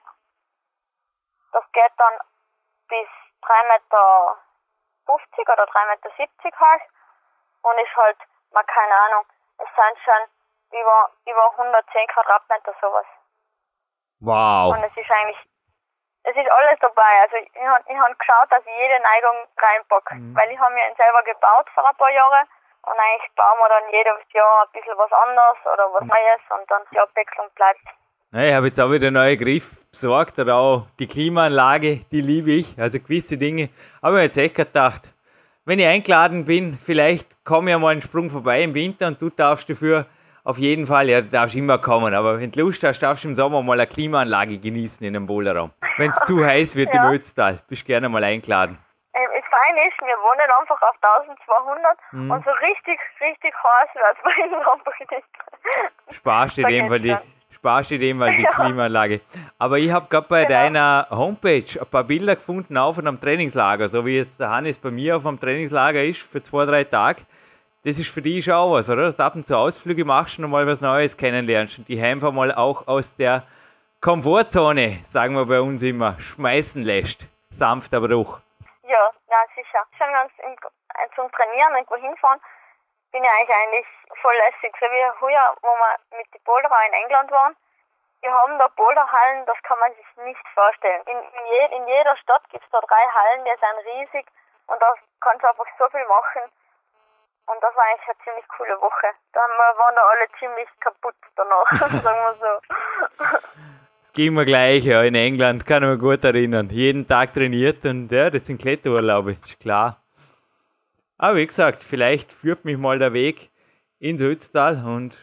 das 1.52 1.64
geht 1.72 1.92
dann 1.98 2.14
bis 2.88 3.08
3,50 3.42 3.68
Meter 3.68 5.52
oder 5.52 5.64
3,70 5.64 6.44
Meter 6.44 6.60
hoch 6.60 6.80
und 7.62 7.78
ist 7.78 7.96
halt, 7.96 8.16
mal 8.52 8.64
keine 8.64 8.94
Ahnung, 8.94 9.26
es 9.58 9.68
sind 9.76 9.98
schon 10.04 10.80
über, 10.80 11.10
über 11.26 11.50
110 11.58 12.06
Quadratmeter 12.08 12.74
sowas. 12.80 13.06
Wow. 14.20 14.74
Und 14.74 14.82
es 14.84 14.96
ist 14.96 15.10
eigentlich, 15.10 15.38
es 16.24 16.36
ist 16.36 16.50
alles 16.50 16.78
dabei. 16.80 17.12
Also 17.22 17.36
ich, 17.36 17.48
ich 17.54 17.66
habe 17.66 17.84
ich 17.88 17.98
hab 17.98 18.18
geschaut, 18.18 18.48
dass 18.50 18.62
ich 18.64 18.76
jede 18.78 18.98
Neigung 19.02 19.36
reinpacke, 19.58 20.14
Mhm. 20.16 20.34
weil 20.36 20.50
ich 20.50 20.58
habe 20.58 20.72
mir 20.74 20.86
ihn 20.88 20.96
selber 20.96 21.22
gebaut 21.22 21.66
vor 21.74 21.88
ein 21.88 21.96
paar 21.96 22.10
Jahren 22.10 22.46
und 22.82 22.96
eigentlich 22.98 23.30
bauen 23.34 23.58
wir 23.58 23.68
dann 23.68 23.86
jedes 23.92 24.32
Jahr 24.32 24.66
ein 24.66 24.72
bisschen 24.72 24.96
was 24.98 25.12
anderes 25.12 25.58
oder 25.72 25.88
Mhm. 25.88 25.94
was 25.94 26.04
Neues 26.08 26.42
und 26.60 26.70
dann 26.70 26.82
die 26.92 26.98
Abwechslung 26.98 27.46
bleibt. 27.54 27.80
Ja, 28.32 28.40
ich 28.48 28.54
habe 28.54 28.66
jetzt 28.66 28.80
auch 28.80 28.90
wieder 28.90 29.08
einen 29.08 29.16
neuen 29.16 29.38
Griff 29.38 29.70
besorgt 29.90 30.38
oder 30.38 30.56
auch 30.56 30.86
die 30.98 31.06
Klimaanlage, 31.06 31.96
die 32.10 32.20
liebe 32.22 32.52
ich, 32.52 32.78
also 32.80 32.98
gewisse 32.98 33.36
Dinge. 33.36 33.68
Aber 34.00 34.14
ich 34.14 34.18
habe 34.18 34.22
jetzt 34.22 34.38
echt 34.38 34.54
gedacht, 34.54 35.02
wenn 35.64 35.78
ich 35.78 35.86
eingeladen 35.86 36.44
bin, 36.46 36.78
vielleicht 36.78 37.44
komme 37.44 37.70
ich 37.72 37.76
mal 37.78 37.90
einen 37.92 38.02
Sprung 38.02 38.30
vorbei 38.30 38.62
im 38.62 38.74
Winter 38.74 39.06
und 39.08 39.20
du 39.20 39.28
darfst 39.28 39.68
dafür 39.68 40.06
auf 40.44 40.58
jeden 40.58 40.86
Fall, 40.86 41.08
ja, 41.08 41.20
du 41.20 41.28
darfst 41.28 41.54
immer 41.54 41.78
kommen, 41.78 42.14
aber 42.14 42.40
wenn 42.40 42.50
du 42.50 42.60
Lust 42.60 42.82
hast, 42.82 43.00
darfst 43.00 43.24
du 43.24 43.28
im 43.28 43.34
Sommer 43.34 43.62
mal 43.62 43.74
eine 43.78 43.86
Klimaanlage 43.86 44.58
genießen 44.58 45.06
in 45.06 45.14
einem 45.14 45.26
Boulderraum. 45.26 45.70
Wenn 45.98 46.10
es 46.10 46.18
zu 46.24 46.44
heiß 46.44 46.74
wird 46.74 46.92
Ja. 46.92 47.04
im 47.08 47.12
Ötztal, 47.14 47.60
bist 47.68 47.84
gerne 47.84 48.08
mal 48.08 48.24
eingeladen. 48.24 48.78
Ähm, 49.14 49.22
das 49.36 49.44
Feine 49.50 49.88
ist, 49.88 50.00
wir 50.00 50.16
wohnen 50.18 50.50
einfach 50.60 50.80
auf 50.82 50.96
1200 51.00 51.98
Mhm. 52.12 52.30
und 52.30 52.44
so 52.44 52.50
richtig, 52.50 52.98
richtig 53.20 53.54
heiß 53.54 53.88
wird 53.94 54.16
es 54.16 54.22
bei 54.24 54.44
uns 54.56 54.66
einfach 54.72 54.98
nicht. 55.10 56.16
Sparst 56.16 56.56
dir 56.56 56.66
dem 56.66 56.88
Fall 56.88 57.00
die, 57.00 57.16
sparst 57.54 57.90
dir 57.90 57.98
dem 57.98 58.18
die. 58.20 58.44
Klimaanlage. 58.56 59.20
Aber 59.58 59.78
ich 59.78 59.92
habe 59.92 60.06
gerade 60.08 60.26
bei 60.28 60.44
Genau. 60.44 60.54
deiner 60.58 61.06
Homepage 61.10 61.64
ein 61.80 61.86
paar 61.86 62.04
Bilder 62.04 62.34
gefunden, 62.36 62.76
auch 62.76 62.94
von 62.94 63.06
einem 63.06 63.20
Trainingslager, 63.20 63.88
so 63.88 64.04
wie 64.06 64.16
jetzt 64.16 64.40
der 64.40 64.50
Hannes 64.50 64.78
bei 64.78 64.90
mir 64.90 65.16
auf 65.18 65.26
einem 65.26 65.38
Trainingslager 65.38 66.02
ist, 66.02 66.20
für 66.22 66.42
zwei, 66.42 66.64
drei 66.64 66.84
Tage. 66.84 67.22
Das 67.84 67.98
ist 67.98 68.14
für 68.14 68.22
dich 68.22 68.44
schon 68.44 68.54
auch 68.54 68.72
was, 68.72 68.88
oder? 68.88 69.02
Dass 69.02 69.16
du 69.16 69.24
ab 69.24 69.34
und 69.34 69.44
zu 69.44 69.56
Ausflüge 69.56 70.04
machst 70.04 70.38
und 70.38 70.48
mal 70.48 70.66
was 70.68 70.80
Neues 70.80 71.16
kennenlernst 71.16 71.78
und 71.78 71.88
die 71.88 72.00
einfach 72.00 72.30
mal 72.30 72.54
auch 72.54 72.86
aus 72.86 73.16
der 73.16 73.42
Komfortzone, 74.00 75.02
sagen 75.06 75.34
wir 75.34 75.46
bei 75.46 75.60
uns 75.60 75.82
immer, 75.82 76.14
schmeißen 76.20 76.82
lässt. 76.82 77.26
Sanft, 77.50 77.92
aber 77.92 78.06
doch. 78.06 78.38
Ja, 78.86 79.10
ja, 79.30 79.40
sicher. 79.56 79.82
Schon 79.98 80.12
ganz 80.12 80.30
im, 80.38 80.52
äh, 80.52 81.08
zum 81.16 81.26
Trainieren 81.32 81.74
irgendwo 81.74 81.96
hinfahren, 81.96 82.38
bin 83.10 83.24
ich 83.24 83.30
eigentlich 83.30 83.86
voll 84.20 84.34
lässig. 84.46 84.70
So 84.78 84.86
wie 84.86 85.20
heuer, 85.20 85.56
wo 85.62 85.68
wir 85.74 86.18
mit 86.18 86.32
den 86.32 86.42
Boulderer 86.44 86.86
in 86.86 86.94
England 87.02 87.30
waren. 87.32 87.56
Wir 88.22 88.30
haben 88.30 88.58
da 88.58 88.68
Boulderhallen, 88.78 89.44
das 89.46 89.58
kann 89.64 89.78
man 89.80 89.90
sich 89.94 90.06
nicht 90.22 90.46
vorstellen. 90.54 91.02
In, 91.06 91.18
in, 91.18 91.44
je, 91.50 91.76
in 91.78 91.88
jeder 91.88 92.16
Stadt 92.18 92.48
gibt 92.50 92.62
es 92.62 92.70
da 92.70 92.78
drei 92.78 93.04
Hallen, 93.10 93.44
die 93.44 93.58
sind 93.58 93.78
riesig 93.90 94.26
und 94.68 94.80
da 94.80 94.94
kannst 95.20 95.42
du 95.42 95.48
einfach 95.48 95.66
so 95.78 95.88
viel 95.90 96.06
machen. 96.06 96.46
Und 97.46 97.56
das 97.60 97.74
war 97.74 97.84
eigentlich 97.84 98.08
eine 98.08 98.24
ziemlich 98.24 98.48
coole 98.48 98.80
Woche. 98.80 99.08
Da 99.32 99.40
waren 99.40 99.94
da 99.94 100.02
alle 100.02 100.28
ziemlich 100.38 100.68
kaputt 100.80 101.14
danach, 101.36 102.02
sagen 102.02 102.18
wir 102.18 102.34
so. 102.34 103.26
Das 104.02 104.12
ging 104.14 104.34
mir 104.34 104.44
gleich, 104.44 104.84
ja, 104.84 105.02
in 105.02 105.14
England, 105.14 105.66
kann 105.66 105.82
ich 105.82 105.88
mich 105.88 106.00
gut 106.00 106.24
erinnern. 106.24 106.68
Jeden 106.70 107.08
Tag 107.08 107.34
trainiert 107.34 107.84
und 107.84 108.10
ja, 108.12 108.30
das 108.30 108.46
sind 108.46 108.60
Kletterurlaube, 108.60 109.32
ist 109.32 109.60
klar. 109.60 109.96
Aber 111.18 111.36
wie 111.36 111.46
gesagt, 111.46 111.82
vielleicht 111.82 112.32
führt 112.32 112.64
mich 112.64 112.76
mal 112.76 112.98
der 112.98 113.12
Weg 113.12 113.50
ins 113.98 114.20
Ötztal 114.20 114.84
und 114.84 115.16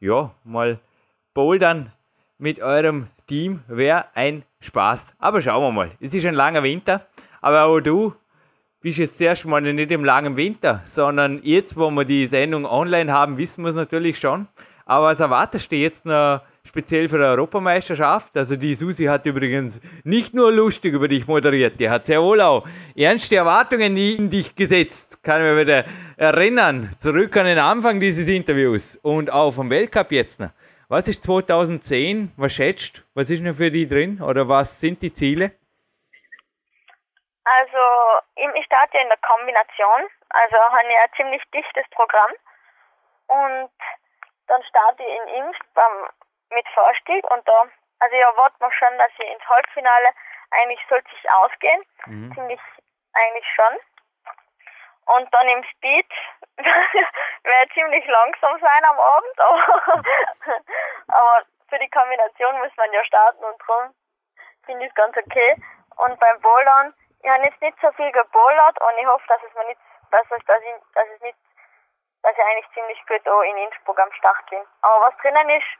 ja, 0.00 0.30
mal 0.44 0.78
bouldern 1.32 1.92
mit 2.38 2.60
eurem 2.60 3.08
Team 3.26 3.62
wäre 3.68 4.06
ein 4.14 4.44
Spaß. 4.60 5.14
Aber 5.18 5.40
schauen 5.40 5.62
wir 5.62 5.72
mal. 5.72 5.90
Es 6.00 6.12
ist 6.12 6.26
ein 6.26 6.34
langer 6.34 6.62
Winter, 6.62 7.06
aber 7.40 7.64
auch 7.64 7.80
du 7.80 8.14
bist 8.84 8.98
jetzt 8.98 9.16
zuerst 9.16 9.46
mal 9.46 9.62
nicht 9.62 9.90
im 9.90 10.04
langen 10.04 10.36
Winter, 10.36 10.82
sondern 10.84 11.40
jetzt, 11.42 11.74
wo 11.74 11.90
wir 11.90 12.04
die 12.04 12.26
Sendung 12.26 12.66
online 12.66 13.10
haben, 13.10 13.38
wissen 13.38 13.64
wir 13.64 13.70
es 13.70 13.76
natürlich 13.76 14.18
schon. 14.18 14.46
Aber 14.84 15.06
was 15.06 15.20
erwartest 15.20 15.72
du 15.72 15.76
jetzt 15.76 16.04
noch 16.04 16.42
speziell 16.64 17.08
für 17.08 17.16
die 17.16 17.24
Europameisterschaft? 17.24 18.36
Also 18.36 18.56
die 18.56 18.74
Susi 18.74 19.06
hat 19.06 19.24
übrigens 19.24 19.80
nicht 20.04 20.34
nur 20.34 20.52
lustig 20.52 20.92
über 20.92 21.08
dich 21.08 21.26
moderiert, 21.26 21.80
die 21.80 21.88
hat 21.88 22.04
sehr 22.04 22.20
wohl 22.20 22.42
auch 22.42 22.68
ernste 22.94 23.36
Erwartungen 23.36 23.96
in 23.96 24.28
dich 24.28 24.54
gesetzt. 24.54 25.16
Kann 25.22 25.40
ich 25.40 25.50
mich 25.50 25.62
wieder 25.62 25.86
erinnern, 26.18 26.90
zurück 26.98 27.34
an 27.38 27.46
den 27.46 27.58
Anfang 27.58 28.00
dieses 28.00 28.28
Interviews 28.28 28.96
und 29.00 29.32
auch 29.32 29.52
vom 29.52 29.70
Weltcup 29.70 30.12
jetzt 30.12 30.40
noch. 30.40 30.50
Was 30.88 31.08
ist 31.08 31.24
2010? 31.24 32.32
Was 32.36 32.52
schätzt? 32.52 33.02
Was 33.14 33.30
ist 33.30 33.42
noch 33.42 33.54
für 33.54 33.70
die 33.70 33.88
drin? 33.88 34.20
Oder 34.20 34.46
was 34.46 34.78
sind 34.78 35.00
die 35.00 35.14
Ziele? 35.14 35.52
Also, 37.44 38.20
ich 38.34 38.64
starte 38.64 38.98
in 38.98 39.08
der 39.08 39.18
Kombination. 39.18 40.08
Also 40.30 40.56
habe 40.56 40.88
ich 40.88 40.96
ein 40.98 41.12
ziemlich 41.16 41.42
dichtes 41.52 41.88
Programm. 41.90 42.32
Und 43.26 43.70
dann 44.46 44.62
starte 44.64 45.02
ich 45.02 45.08
in 45.08 45.28
Imst 45.44 45.74
beim, 45.74 46.08
mit 46.50 46.66
Vorstieg 46.68 47.24
und 47.30 47.46
da, 47.48 47.62
also 48.00 48.14
ich 48.14 48.22
erwarte 48.22 48.56
mir 48.60 48.72
schon, 48.72 48.98
dass 48.98 49.10
ich 49.18 49.30
ins 49.30 49.48
Halbfinale 49.48 50.08
eigentlich 50.50 50.80
sollte 50.88 51.08
ich 51.12 51.30
ausgehen. 51.30 51.82
Ziemlich 52.34 52.60
eigentlich 53.14 53.46
schon. 53.54 53.78
Und 55.06 55.32
dann 55.34 55.48
im 55.48 55.64
Speed 55.64 56.10
werde 56.56 57.66
ich 57.66 57.74
ziemlich 57.74 58.06
langsam 58.06 58.58
sein 58.60 58.84
am 58.84 58.98
Abend, 58.98 59.40
aber, 59.40 60.02
aber 61.08 61.42
für 61.68 61.78
die 61.78 61.90
Kombination 61.90 62.58
muss 62.58 62.76
man 62.76 62.92
ja 62.92 63.04
starten 63.04 63.44
und 63.44 63.58
drum 63.58 63.94
finde 64.64 64.84
ich 64.84 64.90
es 64.90 64.94
ganz 64.94 65.16
okay. 65.16 65.56
Und 65.96 66.18
beim 66.18 66.40
Bouldern, 66.40 66.94
ich 67.24 67.30
habe 67.30 67.44
jetzt 67.44 67.60
nicht 67.62 67.76
so 67.80 67.90
viel 67.92 68.12
gebouldert 68.12 68.76
und 68.84 68.94
ich 69.00 69.06
hoffe, 69.06 69.24
dass 69.28 69.40
es 69.40 69.54
mir 69.56 69.64
nicht, 69.64 69.80
dass 70.12 70.28
es, 70.28 70.44
dass 70.44 70.60
ich, 70.60 70.76
dass 70.92 71.08
es 71.08 71.20
nicht, 71.22 71.38
dass 72.22 72.36
ich 72.36 72.44
eigentlich 72.44 72.68
ziemlich 72.74 73.00
gut 73.08 73.24
auch 73.26 73.42
in 73.42 73.56
Innsbruck 73.64 73.98
am 73.98 74.12
Start 74.12 74.44
bin. 74.50 74.60
Aber 74.82 75.08
was 75.08 75.16
drinnen 75.24 75.48
ist, 75.48 75.72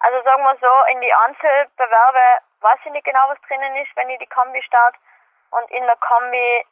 also 0.00 0.22
sagen 0.24 0.42
wir 0.42 0.58
so, 0.58 0.74
in 0.90 1.00
die 1.00 1.14
Einzelbewerbe 1.14 2.42
weiß 2.60 2.78
ich 2.84 2.92
nicht 2.92 3.06
genau, 3.06 3.22
was 3.28 3.40
drinnen 3.46 3.76
ist, 3.76 3.94
wenn 3.94 4.10
ich 4.10 4.18
die 4.18 4.26
Kombi 4.26 4.60
starte. 4.62 4.98
Und 5.54 5.70
in 5.70 5.86
der 5.86 5.96
Kombi 6.02 6.66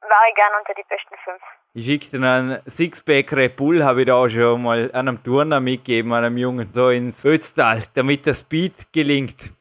wäre 0.00 0.28
ich 0.30 0.34
gern 0.34 0.52
unter 0.58 0.72
die 0.72 0.88
besten 0.88 1.14
fünf. 1.22 1.42
Ich 1.74 1.86
schick's 1.86 2.10
dir 2.10 2.18
einen 2.18 2.62
Sixpack 2.66 3.32
Red 3.32 3.56
Bull, 3.56 3.84
habe 3.84 4.00
ich 4.00 4.06
da 4.06 4.14
auch 4.14 4.28
schon 4.28 4.62
mal 4.62 4.90
einem 4.92 5.22
Turner 5.22 5.60
mitgegeben, 5.60 6.12
einem 6.14 6.36
Jungen, 6.38 6.72
so 6.72 6.88
ins 6.88 7.24
Ötztal, 7.24 7.82
damit 7.94 8.24
der 8.24 8.34
Speed 8.34 8.92
gelingt. 8.92 9.52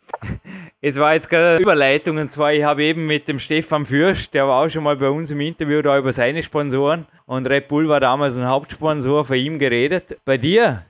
Es 0.83 0.95
war 0.97 1.13
jetzt 1.13 1.29
gerade 1.29 1.49
eine 1.49 1.61
Überleitung 1.61 2.17
und 2.17 2.31
zwar, 2.31 2.53
ich 2.53 2.63
habe 2.63 2.83
eben 2.83 3.05
mit 3.05 3.27
dem 3.27 3.37
Stefan 3.37 3.85
Fürst, 3.85 4.33
der 4.33 4.47
war 4.47 4.65
auch 4.65 4.69
schon 4.69 4.83
mal 4.83 4.95
bei 4.95 5.09
uns 5.09 5.29
im 5.29 5.39
Interview 5.39 5.79
da 5.83 5.95
über 5.95 6.11
seine 6.11 6.41
Sponsoren 6.41 7.05
und 7.27 7.45
Red 7.45 7.67
Bull 7.67 7.87
war 7.87 7.99
damals 7.99 8.35
ein 8.35 8.47
Hauptsponsor 8.47 9.23
von 9.23 9.35
ihm 9.35 9.59
geredet. 9.59 10.17
Bei 10.25 10.39
dir, 10.39 10.83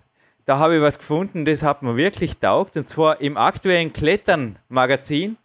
da 0.46 0.60
habe 0.60 0.78
ich 0.78 0.82
was 0.82 0.98
gefunden, 0.98 1.44
das 1.44 1.62
hat 1.62 1.84
mir 1.84 1.98
wirklich 1.98 2.38
taugt 2.38 2.78
und 2.78 2.88
zwar 2.88 3.20
im 3.20 3.36
aktuellen 3.36 3.92
Klettern-Magazin 3.92 5.36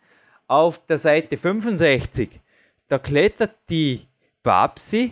auf 0.47 0.81
der 0.87 0.99
Seite 0.99 1.37
65. 1.37 2.31
Da 2.89 3.01
klettert 3.01 3.57
die 3.69 4.07
Babsi 4.45 5.11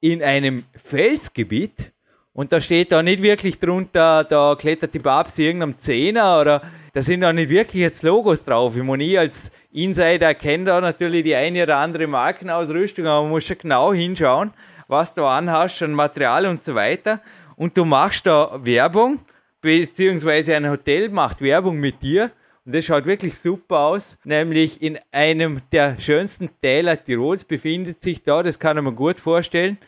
in 0.00 0.20
einem 0.20 0.64
Felsgebiet 0.84 1.92
und 2.32 2.52
da 2.52 2.60
steht 2.60 2.90
da 2.90 3.04
nicht 3.04 3.22
wirklich 3.22 3.60
drunter, 3.60 4.24
da 4.24 4.56
klettert 4.58 4.94
die 4.94 4.98
Babsi 4.98 5.44
irgendeinem 5.44 5.78
Zehner 5.78 6.40
oder 6.40 6.62
da 6.98 7.02
sind 7.02 7.20
da 7.20 7.32
nicht 7.32 7.48
wirklich 7.48 7.80
jetzt 7.80 8.02
Logos 8.02 8.42
drauf. 8.42 8.74
Ich 8.74 8.82
meine, 8.82 9.04
ich 9.04 9.16
als 9.16 9.52
Insider 9.70 10.34
kenne 10.34 10.64
da 10.64 10.80
natürlich 10.80 11.22
die 11.22 11.36
eine 11.36 11.62
oder 11.62 11.76
andere 11.76 12.08
Markenausrüstung, 12.08 13.06
aber 13.06 13.22
man 13.22 13.30
muss 13.30 13.44
schon 13.44 13.56
genau 13.56 13.92
hinschauen, 13.92 14.52
was 14.88 15.14
du 15.14 15.24
anhast 15.24 15.80
an 15.80 15.92
Material 15.92 16.46
und 16.46 16.64
so 16.64 16.74
weiter. 16.74 17.20
Und 17.54 17.78
du 17.78 17.84
machst 17.84 18.26
da 18.26 18.58
Werbung, 18.64 19.20
beziehungsweise 19.60 20.56
ein 20.56 20.68
Hotel 20.68 21.08
macht 21.08 21.40
Werbung 21.40 21.78
mit 21.78 22.02
dir 22.02 22.32
und 22.66 22.74
das 22.74 22.86
schaut 22.86 23.06
wirklich 23.06 23.38
super 23.38 23.78
aus. 23.78 24.18
Nämlich 24.24 24.82
in 24.82 24.98
einem 25.12 25.60
der 25.70 26.00
schönsten 26.00 26.50
Täler 26.60 27.00
Tirols 27.00 27.44
befindet 27.44 28.02
sich 28.02 28.24
da, 28.24 28.42
das 28.42 28.58
kann 28.58 28.82
man 28.82 28.96
gut 28.96 29.20
vorstellen, 29.20 29.78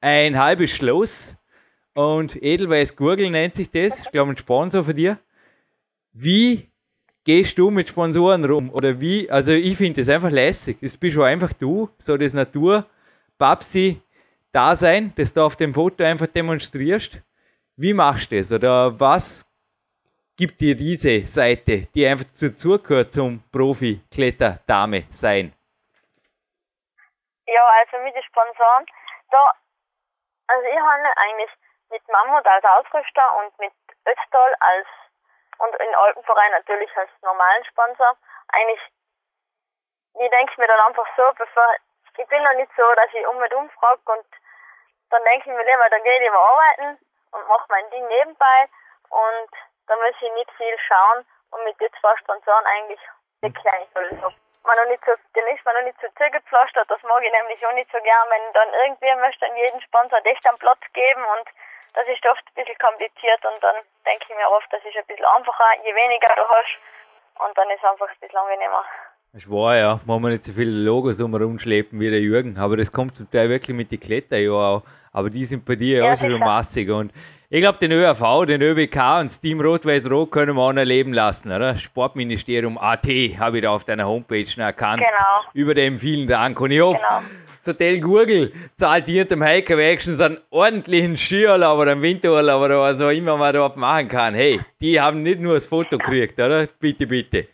ein 0.00 0.38
halbes 0.38 0.70
Schloss. 0.70 1.34
Und 1.94 2.40
Edelweiß 2.40 2.94
Gurgel 2.94 3.28
nennt 3.28 3.56
sich 3.56 3.72
das. 3.72 3.98
Ich 3.98 4.12
glaube, 4.12 4.30
ein 4.30 4.36
Sponsor 4.36 4.84
für 4.84 4.94
dir. 4.94 5.18
Wie 6.12 6.70
gehst 7.24 7.58
du 7.58 7.70
mit 7.70 7.88
Sponsoren 7.88 8.44
rum? 8.44 8.70
Oder 8.70 9.00
wie? 9.00 9.28
Also, 9.30 9.52
ich 9.52 9.76
finde 9.76 10.00
das 10.00 10.08
einfach 10.08 10.30
lässig. 10.30 10.78
Das 10.80 10.96
bist 10.96 11.14
schon 11.14 11.24
einfach 11.24 11.52
du, 11.52 11.88
so 11.98 12.16
das 12.16 12.32
Natur-Babsi-Dasein, 12.32 15.12
das 15.16 15.32
du 15.32 15.42
auf 15.42 15.54
dem 15.56 15.74
Foto 15.74 16.02
einfach 16.04 16.26
demonstrierst. 16.26 17.20
Wie 17.76 17.94
machst 17.94 18.32
du 18.32 18.38
das? 18.38 18.50
Oder 18.52 18.98
was 18.98 19.46
gibt 20.36 20.60
dir 20.60 20.74
diese 20.74 21.26
Seite, 21.26 21.86
die 21.94 22.06
einfach 22.06 22.26
dazu 22.40 22.78
gehört 22.78 23.12
zum 23.12 23.42
Profi-Kletterdame 23.52 25.04
sein? 25.10 25.52
Ja, 27.46 27.62
also 27.80 27.98
mit 28.04 28.14
den 28.14 28.22
Sponsoren, 28.22 28.86
da, 29.30 29.52
also 30.46 30.66
ich 30.66 30.80
habe 30.80 31.16
eigentlich 31.16 31.50
mit 31.90 32.02
Mammut 32.08 32.46
als 32.46 32.64
Ausrüster 32.64 33.34
und 33.42 33.58
mit 33.58 33.72
Ötztal 34.06 34.54
als 34.60 34.86
und 35.60 35.74
in 35.76 35.94
Alpenverein 35.94 36.52
natürlich 36.52 36.96
als 36.96 37.10
normalen 37.22 37.64
Sponsor 37.64 38.16
eigentlich 38.48 38.80
ich 40.18 40.30
denke 40.30 40.60
mir 40.60 40.66
dann 40.66 40.80
einfach 40.80 41.06
so, 41.16 41.22
bevor, 41.38 41.64
ich 42.18 42.26
bin 42.26 42.42
noch 42.42 42.54
nicht 42.54 42.70
so, 42.76 42.82
dass 42.94 43.12
ich 43.12 43.26
um 43.26 43.36
und 43.36 43.54
um 43.54 43.70
frage 43.70 44.00
und 44.06 44.26
dann 45.10 45.24
denke 45.24 45.50
ich 45.50 45.56
mir 45.56 45.64
lieber, 45.64 45.88
dann 45.88 46.02
gehe 46.02 46.14
ich 46.14 46.22
lieber 46.22 46.38
arbeiten 46.38 46.98
und 47.32 47.48
mache 47.48 47.66
mein 47.68 47.88
Ding 47.90 48.06
nebenbei 48.06 48.68
und 49.10 49.50
da 49.86 49.96
muss 49.96 50.14
ich 50.20 50.32
nicht 50.32 50.50
viel 50.52 50.76
schauen 50.86 51.24
und 51.52 51.64
mit 51.64 51.80
den 51.80 51.92
zwei 52.00 52.16
Sponsoren 52.16 52.66
eigentlich 52.66 53.00
wirklich 53.40 53.66
eigentlich 53.66 53.96
alles 53.96 54.24
ab. 54.24 54.32
Man 54.62 54.76
noch 54.76 54.86
nicht 54.86 55.04
so, 55.06 55.12
den 55.34 55.46
ist 55.56 55.64
man 55.64 55.74
noch 55.74 55.82
nicht 55.82 56.00
so 56.00 56.08
zugepflastert, 56.18 56.90
das 56.90 57.02
mag 57.02 57.22
ich 57.22 57.32
nämlich 57.32 57.66
auch 57.66 57.72
nicht 57.72 57.90
so 57.90 57.98
gern, 58.02 58.30
wenn 58.30 58.52
dann 58.52 58.74
irgendwie 58.74 59.14
möchte 59.16 59.46
an 59.46 59.56
jeden 59.56 59.80
Sponsor 59.80 60.20
echt 60.24 60.46
einen 60.46 60.58
Platz 60.58 60.80
geben 60.92 61.24
und 61.24 61.48
das 61.94 62.06
ist 62.08 62.24
oft 62.26 62.42
ein 62.46 62.54
bisschen 62.54 62.78
kompliziert 62.78 63.42
und 63.44 63.58
dann 63.62 63.76
denke 64.06 64.26
ich 64.28 64.36
mir 64.36 64.48
oft, 64.50 64.66
das 64.70 64.82
ist 64.84 64.96
ein 64.96 65.06
bisschen 65.06 65.24
einfacher, 65.24 65.68
je 65.84 65.94
weniger 65.94 66.34
du 66.36 66.42
hast 66.42 66.78
und 67.46 67.56
dann 67.56 67.70
ist 67.70 67.82
es 67.82 67.90
einfach 67.90 68.08
ein 68.08 68.20
bisschen 68.20 68.38
angenehmer. 68.38 68.84
Das 69.32 69.48
war 69.48 69.76
ja, 69.76 70.00
wenn 70.06 70.20
wir 70.22 70.30
nicht 70.30 70.44
so 70.44 70.52
viele 70.52 70.70
Logos 70.70 71.20
rumschleppen 71.20 72.00
wie 72.00 72.10
der 72.10 72.20
Jürgen, 72.20 72.58
aber 72.58 72.76
das 72.76 72.90
kommt 72.90 73.16
zum 73.16 73.30
Teil 73.30 73.48
wirklich 73.48 73.76
mit 73.76 73.92
den 73.92 74.00
Kletterjahren 74.00 74.82
auch. 74.82 74.82
Aber 75.12 75.30
die 75.30 75.44
sind 75.44 75.64
bei 75.64 75.76
dir 75.76 76.04
ja, 76.04 76.12
auch 76.12 76.16
so 76.16 76.26
massig 76.26 76.90
und 76.90 77.12
ich 77.52 77.60
glaube, 77.60 77.78
den 77.78 77.90
ÖRV, 77.90 78.46
den 78.46 78.62
ÖBK 78.62 78.94
und 78.94 79.26
das 79.26 79.40
Team 79.40 79.60
Rot-Weiß-Rot 79.60 80.30
können 80.30 80.54
wir 80.54 80.62
auch 80.62 80.72
noch 80.72 80.84
leben 80.84 81.12
lassen, 81.12 81.50
oder? 81.50 81.76
Sportministerium 81.76 82.78
AT 82.78 83.06
habe 83.06 83.56
ich 83.56 83.62
da 83.64 83.70
auf 83.70 83.82
deiner 83.82 84.06
Homepage 84.06 84.46
schon 84.46 84.62
erkannt. 84.62 85.02
Genau. 85.02 85.42
Über 85.52 85.74
dem 85.74 85.98
vielen 85.98 86.28
Dank. 86.28 86.60
Und 86.60 86.70
ich 86.70 86.80
hoffe, 86.80 87.00
genau. 87.00 87.22
Das 87.60 87.74
Hotel 87.74 88.00
Gurgel 88.00 88.52
zahlt 88.76 89.06
dir 89.06 89.26
dem 89.26 89.42
Hiker 89.42 89.76
wenigstens 89.76 90.20
einen 90.20 90.38
ordentlichen 90.50 91.16
Skiurlaub 91.16 91.78
oder 91.78 91.92
einen 91.92 92.02
Winterurlaub 92.02 92.62
oder 92.62 92.80
was 92.80 93.00
auch 93.00 93.10
immer 93.10 93.36
man 93.36 93.52
dort 93.52 93.76
machen 93.76 94.08
kann. 94.08 94.34
Hey, 94.34 94.60
die 94.80 95.00
haben 95.00 95.22
nicht 95.22 95.40
nur 95.40 95.54
das 95.54 95.66
Foto 95.66 95.98
gekriegt, 95.98 96.38
oder? 96.38 96.66
Bitte, 96.78 97.06
bitte. 97.06 97.48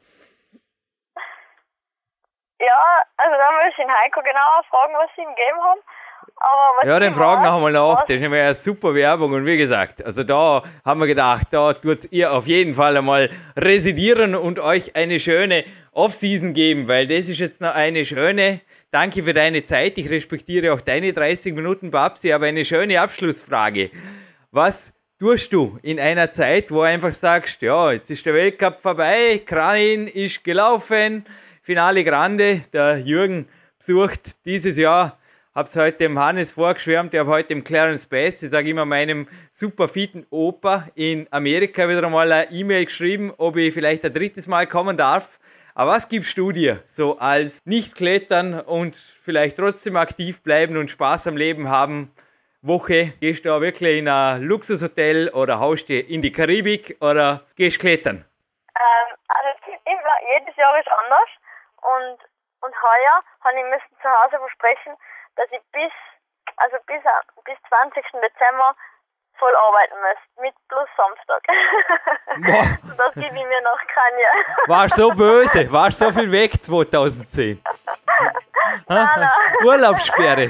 Ja, 2.59 3.03
also 3.17 3.37
da 3.37 3.51
muss 3.53 3.71
ich 3.71 3.77
den 3.77 3.91
Heiko 3.91 4.21
genauer 4.21 4.63
fragen, 4.71 4.95
was 4.95 5.11
sie 5.17 5.23
ihm 5.23 5.29
gegeben 5.29 5.59
haben 5.61 5.81
ja, 6.85 7.01
den 7.01 7.15
fragen 7.15 7.43
noch 7.43 7.57
einmal 7.57 7.73
nach. 7.73 8.01
Das 8.03 8.17
ist 8.17 8.21
nämlich 8.21 8.43
eine 8.43 8.55
super 8.55 8.95
Werbung. 8.95 9.33
Und 9.33 9.47
wie 9.47 9.57
gesagt, 9.57 10.05
also 10.05 10.23
da 10.23 10.63
haben 10.85 11.01
wir 11.01 11.07
gedacht, 11.07 11.49
da 11.51 11.73
tut 11.73 12.13
ihr 12.13 12.33
auf 12.33 12.47
jeden 12.47 12.75
Fall 12.75 12.97
einmal 12.97 13.31
residieren 13.57 14.35
und 14.35 14.59
euch 14.59 14.95
eine 14.95 15.19
schöne 15.19 15.65
Off-Season 15.93 16.53
geben, 16.53 16.89
weil 16.89 17.07
das 17.07 17.29
ist 17.29 17.39
jetzt 17.39 17.61
noch 17.61 17.75
eine 17.75 18.05
schöne. 18.05 18.61
Danke 18.97 19.23
für 19.23 19.35
deine 19.35 19.63
Zeit. 19.67 19.99
Ich 19.99 20.09
respektiere 20.09 20.73
auch 20.73 20.81
deine 20.81 21.13
30 21.13 21.55
Minuten, 21.55 21.91
Babsi, 21.91 22.33
aber 22.33 22.47
eine 22.47 22.65
schöne 22.65 22.99
Abschlussfrage. 22.99 23.91
Was 24.53 24.91
tust 25.19 25.53
du 25.53 25.79
in 25.83 26.01
einer 26.01 26.33
Zeit, 26.33 26.71
wo 26.71 26.77
du 26.77 26.81
einfach 26.81 27.13
sagst, 27.13 27.61
ja, 27.61 27.93
jetzt 27.93 28.11
ist 28.11 28.25
der 28.25 28.33
Weltcup 28.33 28.81
vorbei, 28.81 29.43
Kranin 29.45 30.09
ist 30.09 30.43
gelaufen, 30.45 31.27
Finale 31.61 32.05
Grande, 32.05 32.65
der 32.73 32.97
Jürgen 32.97 33.49
besucht 33.79 34.43
dieses 34.47 34.79
Jahr 34.79 35.19
habe 35.55 35.69
es 35.69 35.77
heute 35.77 35.99
dem 35.99 36.19
Hannes 36.19 36.53
vorgeschwärmt, 36.53 37.13
ich 37.13 37.21
habe 37.21 37.31
heute 37.31 37.49
dem 37.49 37.65
Clarence 37.65 38.07
Bass, 38.07 38.43
ich 38.43 38.51
sage 38.51 38.71
immer 38.71 38.87
meinem 38.87 39.29
super 39.53 39.89
fitten 39.89 40.27
Opa 40.31 40.89
in 40.95 41.27
Amerika 41.33 41.87
wieder 41.87 42.03
einmal 42.03 42.33
eine 42.33 42.51
E-Mail 42.51 42.87
geschrieben, 42.87 43.31
ob 43.37 43.59
ich 43.59 43.75
vielleicht 43.75 44.07
ein 44.07 44.15
drittes 44.15 44.47
Mal 44.47 44.67
kommen 44.67 44.97
darf. 44.97 45.39
Aber 45.79 45.93
was 45.93 46.09
gibst 46.09 46.39
du 46.39 46.53
dir 46.53 46.83
so 46.87 47.19
als 47.19 47.61
nicht 47.67 47.97
klettern 47.97 48.59
und 48.59 48.97
vielleicht 48.97 49.59
trotzdem 49.59 49.97
aktiv 49.97 50.43
bleiben 50.43 50.79
und 50.79 50.91
Spaß 50.91 51.27
am 51.27 51.37
Leben 51.37 51.69
haben? 51.69 52.17
Woche 52.63 53.13
gehst 53.21 53.45
du 53.45 53.53
auch 53.53 53.61
wirklich 53.61 53.99
in 53.99 54.09
ein 54.09 54.41
Luxushotel 54.41 55.29
oder 55.29 55.61
haust 55.61 55.91
du 55.91 56.01
in 56.01 56.23
die 56.23 56.33
Karibik 56.33 56.97
oder 57.03 57.43
gehst 57.57 57.79
klettern? 57.79 58.25
Ähm, 58.75 59.17
also 59.29 59.49
jedes 59.85 60.57
Jahr 60.57 60.81
ist 60.81 60.89
anders 60.89 61.29
und, 61.83 62.19
und 62.63 62.75
heuer 62.83 63.23
habe 63.45 63.59
ich 63.59 63.65
müssen 63.65 64.01
zu 64.01 64.09
Hause 64.09 64.39
versprechen, 64.39 64.97
dass 65.37 65.53
ich 65.53 65.61
bis, 65.73 65.93
also 66.57 66.79
bis, 66.87 67.03
bis 67.45 67.59
20. 67.69 68.03
Dezember 68.25 68.75
voll 69.39 69.55
arbeiten 69.55 69.95
müsste, 70.01 70.41
mit 70.41 70.55
plus 70.69 70.89
Samstag. 70.97 71.43
das 72.97 73.15
gebe 73.15 73.37
ich 73.37 73.47
mir 73.47 73.63
noch 73.63 73.79
Kanye. 73.87 74.31
Warst 74.67 74.97
so 74.97 75.11
böse? 75.11 75.71
Warst 75.73 75.99
so 75.99 76.11
viel 76.11 76.31
weg 76.31 76.63
2010? 76.63 77.63
nein, 78.89 79.09
nein. 79.17 79.31
Urlaubssperre. 79.65 80.49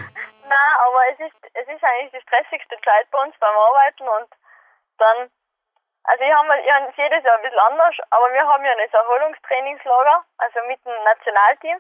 Nein, 0.49 0.75
aber 0.79 1.01
es 1.13 1.21
ist, 1.21 1.37
es 1.55 1.69
ist 1.69 1.85
eigentlich 1.85 2.13
die 2.13 2.21
stressigste 2.23 2.77
Zeit 2.85 3.11
bei 3.11 3.19
uns 3.23 3.35
beim 3.39 3.55
Arbeiten 3.55 4.09
und 4.09 4.29
dann, 4.99 5.31
also 6.05 6.25
ich 6.25 6.33
habe 6.33 6.61
ich 6.61 6.73
hab 6.73 6.97
jedes 6.97 7.25
Jahr 7.25 7.37
ein 7.37 7.43
bisschen 7.43 7.59
anders, 7.59 7.95
aber 8.11 8.33
wir 8.33 8.47
haben 8.47 8.65
ja 8.65 8.73
ein 8.73 8.79
Erholungstrainingslager, 8.79 10.25
also 10.39 10.59
mit 10.69 10.85
dem 10.85 10.95
Nationalteam 11.05 11.79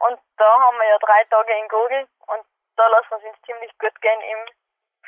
und 0.00 0.18
da 0.36 0.50
haben 0.60 0.76
wir 0.78 0.88
ja 0.88 0.98
drei 0.98 1.24
Tage 1.30 1.52
in 1.52 1.68
Gogel 1.68 2.08
und 2.26 2.44
da 2.76 2.86
lassen 2.88 3.10
wir 3.10 3.18
es 3.18 3.24
uns 3.24 3.42
ziemlich 3.46 3.70
gut 3.78 4.00
gehen 4.00 4.20
im 4.20 4.40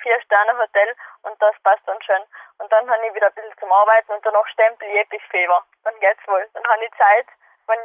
Vier-Sterne-Hotel 0.03 0.95
und 1.23 1.41
das 1.41 1.55
passt 1.63 1.83
dann 1.87 2.01
schön. 2.03 2.23
Und 2.59 2.71
dann 2.71 2.89
habe 2.91 3.07
ich 3.07 3.15
wieder 3.15 3.27
ein 3.27 3.35
bisschen 3.35 3.59
zum 3.59 3.73
Arbeiten 3.73 4.13
und 4.13 4.25
danach 4.25 4.47
stempel 4.49 4.89
ich 4.89 5.09
bis 5.09 5.23
Februar. 5.31 5.65
Dann 5.85 5.95
geht's 6.01 6.27
wohl. 6.27 6.45
Dann 6.55 6.65
habe 6.65 6.85
ich 6.85 6.91
Zeit 6.99 7.27
von 7.67 7.77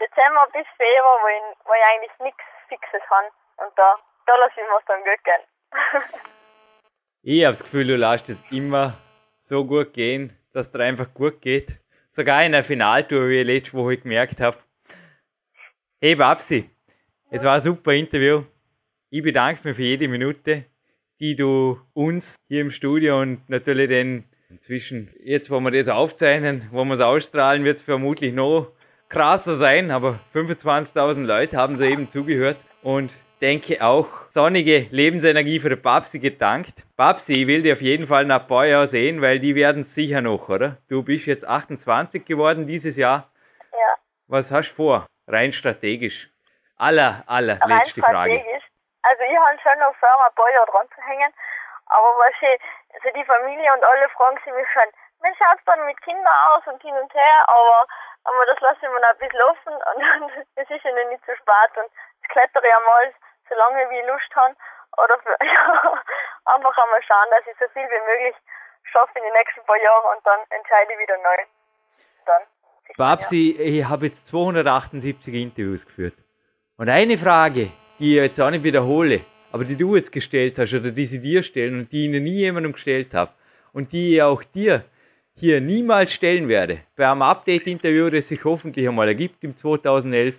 Dezember 0.00 0.48
bis 0.52 0.66
Februar, 0.76 1.18
wo 1.22 1.28
ich, 1.28 1.44
wo 1.64 1.72
ich 1.72 1.84
eigentlich 1.84 2.18
nichts 2.20 2.44
Fixes 2.68 3.02
habe. 3.10 3.28
Und 3.58 3.72
da, 3.76 3.98
da 4.26 4.36
lasse 4.36 4.60
ich 4.60 4.66
mir 4.66 4.80
dann 4.86 5.04
gut 5.04 5.22
gehen. 5.24 5.42
ich 7.22 7.44
habe 7.44 7.56
das 7.56 7.64
Gefühl, 7.64 7.86
du 7.86 7.96
lässt 7.96 8.28
es 8.28 8.40
immer 8.50 8.94
so 9.40 9.64
gut 9.64 9.92
gehen, 9.92 10.36
dass 10.52 10.66
es 10.66 10.72
dir 10.72 10.84
einfach 10.84 11.12
gut 11.14 11.40
geht. 11.40 11.68
Sogar 12.10 12.44
in 12.44 12.52
der 12.52 12.64
Finaltour, 12.64 13.28
wie 13.28 13.40
ich 13.40 13.46
letzte 13.46 13.74
Woche 13.74 13.98
gemerkt 13.98 14.40
habe, 14.40 14.58
Hey 15.98 16.14
Babsi, 16.14 16.70
es 17.30 17.42
war 17.42 17.54
ein 17.54 17.60
super 17.60 17.92
Interview. 17.92 18.44
Ich 19.08 19.22
bedanke 19.22 19.66
mich 19.66 19.76
für 19.76 19.82
jede 19.82 20.08
Minute, 20.08 20.66
die 21.20 21.36
du 21.36 21.78
uns 21.94 22.36
hier 22.48 22.60
im 22.60 22.70
Studio 22.70 23.20
und 23.20 23.48
natürlich 23.48 23.88
den 23.88 24.24
inzwischen, 24.50 25.10
jetzt 25.22 25.50
wo 25.50 25.60
wir 25.60 25.70
das 25.70 25.88
aufzeichnen, 25.88 26.68
wo 26.70 26.84
wir 26.84 26.94
es 26.94 27.00
ausstrahlen, 27.00 27.64
wird 27.64 27.78
es 27.78 27.82
vermutlich 27.82 28.32
noch 28.32 28.72
krasser 29.08 29.58
sein, 29.58 29.90
aber 29.90 30.18
25.000 30.34 31.26
Leute 31.26 31.56
haben 31.56 31.76
so 31.76 31.84
eben 31.84 32.08
zugehört 32.10 32.56
und 32.82 33.10
denke 33.40 33.84
auch 33.84 34.08
sonnige 34.30 34.86
Lebensenergie 34.90 35.60
für 35.60 35.70
die 35.70 35.76
Babsi 35.76 36.18
gedankt. 36.18 36.74
Babsi, 36.96 37.34
ich 37.34 37.46
will 37.46 37.62
dir 37.62 37.74
auf 37.74 37.82
jeden 37.82 38.06
Fall 38.06 38.24
nach 38.24 38.42
ein 38.42 38.48
paar 38.48 38.66
Jahren 38.66 38.88
sehen, 38.88 39.20
weil 39.20 39.40
die 39.40 39.54
werden 39.54 39.84
sicher 39.84 40.20
noch, 40.20 40.48
oder? 40.48 40.78
Du 40.88 41.02
bist 41.02 41.26
jetzt 41.26 41.46
28 41.46 42.24
geworden 42.24 42.66
dieses 42.66 42.96
Jahr. 42.96 43.30
Ja. 43.72 43.96
Was 44.28 44.50
hast 44.50 44.70
du 44.70 44.74
vor? 44.74 45.06
rein 45.26 45.52
strategisch? 45.52 46.28
Aller, 46.76 47.24
aller 47.26 47.58
letzte 47.66 48.02
Frage. 48.02 48.42
Also 49.06 49.22
ich 49.22 49.38
habe 49.38 49.58
schon 49.62 49.78
noch 49.78 49.94
vor, 49.96 50.26
ein 50.26 50.34
paar 50.34 50.50
Jahre 50.50 50.66
dran 50.66 50.88
zu 50.90 51.00
hängen, 51.02 51.32
aber 51.86 52.10
was 52.18 52.34
ich, 52.42 52.60
also 52.94 53.08
die 53.14 53.24
Familie 53.24 53.72
und 53.72 53.84
alle 53.84 54.08
fragen 54.10 54.38
sie 54.44 54.50
mich 54.50 54.66
schon, 54.72 54.90
wie 55.22 55.34
schaut 55.38 55.58
es 55.58 55.64
dann 55.64 55.86
mit 55.86 56.00
Kindern 56.02 56.34
aus 56.50 56.66
und 56.66 56.82
hin 56.82 56.96
und 56.98 57.14
her, 57.14 57.38
aber, 57.46 57.86
aber 58.24 58.46
das 58.46 58.58
lasse 58.60 58.82
ich 58.82 58.90
mir 58.90 58.98
noch 58.98 59.14
ein 59.14 59.18
bisschen 59.18 59.42
offen 59.42 59.74
und 59.94 60.46
es 60.56 60.70
ist 60.70 60.82
ja 60.82 60.90
nicht 60.90 61.24
zu 61.24 61.36
spät 61.36 61.72
und 61.78 61.90
ich 62.22 62.28
klettere 62.28 62.66
ja 62.66 62.80
mal, 62.80 63.14
solange 63.48 63.90
wie 63.90 64.00
ich 64.00 64.06
Lust 64.06 64.34
habe 64.34 64.56
oder 64.98 65.18
für, 65.22 65.36
ja, 65.46 66.02
einfach 66.50 66.76
einmal 66.76 67.02
schauen, 67.06 67.30
dass 67.30 67.46
ich 67.46 67.56
so 67.62 67.68
viel 67.68 67.86
wie 67.86 68.06
möglich 68.10 68.34
schaffe 68.90 69.18
in 69.18 69.22
den 69.22 69.32
nächsten 69.34 69.62
paar 69.66 69.78
Jahren 69.78 70.16
und 70.16 70.26
dann 70.26 70.40
entscheide 70.50 70.92
ich 70.92 70.98
wieder 70.98 71.16
neu. 71.18 71.38
Dann. 72.26 72.42
Babsi, 72.96 73.54
ich 73.58 73.84
habe 73.84 74.06
jetzt 74.06 74.26
278 74.26 75.34
Interviews 75.34 75.86
geführt. 75.86 76.14
Und 76.76 76.88
eine 76.88 77.16
Frage, 77.18 77.70
die 77.98 78.10
ich 78.10 78.16
jetzt 78.16 78.40
auch 78.40 78.50
nicht 78.50 78.64
wiederhole, 78.64 79.20
aber 79.52 79.64
die 79.64 79.76
du 79.76 79.96
jetzt 79.96 80.12
gestellt 80.12 80.58
hast 80.58 80.74
oder 80.74 80.90
die 80.90 81.06
sie 81.06 81.20
dir 81.20 81.42
stellen 81.42 81.78
und 81.78 81.92
die 81.92 82.08
noch 82.08 82.20
nie 82.20 82.36
jemandem 82.36 82.72
gestellt 82.72 83.14
habe 83.14 83.32
und 83.72 83.92
die 83.92 84.14
ich 84.14 84.22
auch 84.22 84.42
dir 84.42 84.84
hier 85.38 85.60
niemals 85.60 86.12
stellen 86.12 86.48
werde, 86.48 86.80
bei 86.96 87.10
einem 87.10 87.22
Update-Interview, 87.22 88.08
das 88.08 88.28
sich 88.28 88.42
hoffentlich 88.44 88.88
einmal 88.88 89.08
ergibt 89.08 89.44
im 89.44 89.54
2011, 89.54 90.34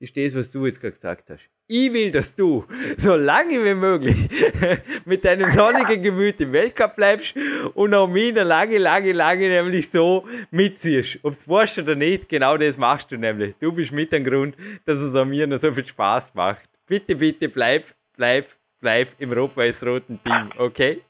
ist 0.00 0.16
das, 0.16 0.34
was 0.34 0.50
du 0.50 0.66
jetzt 0.66 0.80
gerade 0.80 0.94
gesagt 0.94 1.30
hast. 1.30 1.48
Ich 1.68 1.92
will, 1.92 2.10
dass 2.10 2.34
du 2.34 2.64
so 2.98 3.14
lange 3.14 3.64
wie 3.64 3.74
möglich 3.74 4.16
mit 5.04 5.24
deinem 5.24 5.48
sonnigen 5.50 6.02
Gemüt 6.02 6.40
im 6.40 6.52
Weltcup 6.52 6.96
bleibst 6.96 7.36
und 7.74 7.94
auch 7.94 8.08
mich 8.08 8.34
lange, 8.34 8.78
lange, 8.78 9.12
lange 9.12 9.48
nämlich 9.48 9.88
so 9.90 10.26
mitziehst. 10.50 11.20
Ob 11.22 11.34
es 11.34 11.48
weißt 11.48 11.78
oder 11.78 11.94
nicht, 11.94 12.28
genau 12.28 12.56
das 12.56 12.76
machst 12.76 13.12
du 13.12 13.16
nämlich. 13.16 13.54
Du 13.60 13.70
bist 13.70 13.92
mit 13.92 14.10
dem 14.10 14.24
Grund, 14.24 14.56
dass 14.86 15.00
es 15.00 15.14
an 15.14 15.28
mir 15.28 15.46
noch 15.46 15.60
so 15.60 15.72
viel 15.72 15.86
Spaß 15.86 16.34
macht. 16.34 16.71
Bitte, 16.86 17.14
bitte 17.14 17.48
bleib, 17.48 17.84
bleib, 18.16 18.48
bleib 18.80 19.08
im 19.18 19.32
rot-weiß-roten 19.32 20.22
Team, 20.24 20.50
okay? 20.58 21.02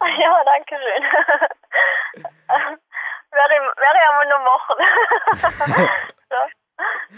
Ja, 0.00 0.44
danke 0.44 0.76
schön. 0.76 1.02
werde, 3.34 3.54
ich, 3.54 3.60
werde 3.80 3.98
ich 3.98 4.06
einmal 4.10 4.28
noch 4.28 4.44
machen. 4.44 4.76
so. 6.30 6.36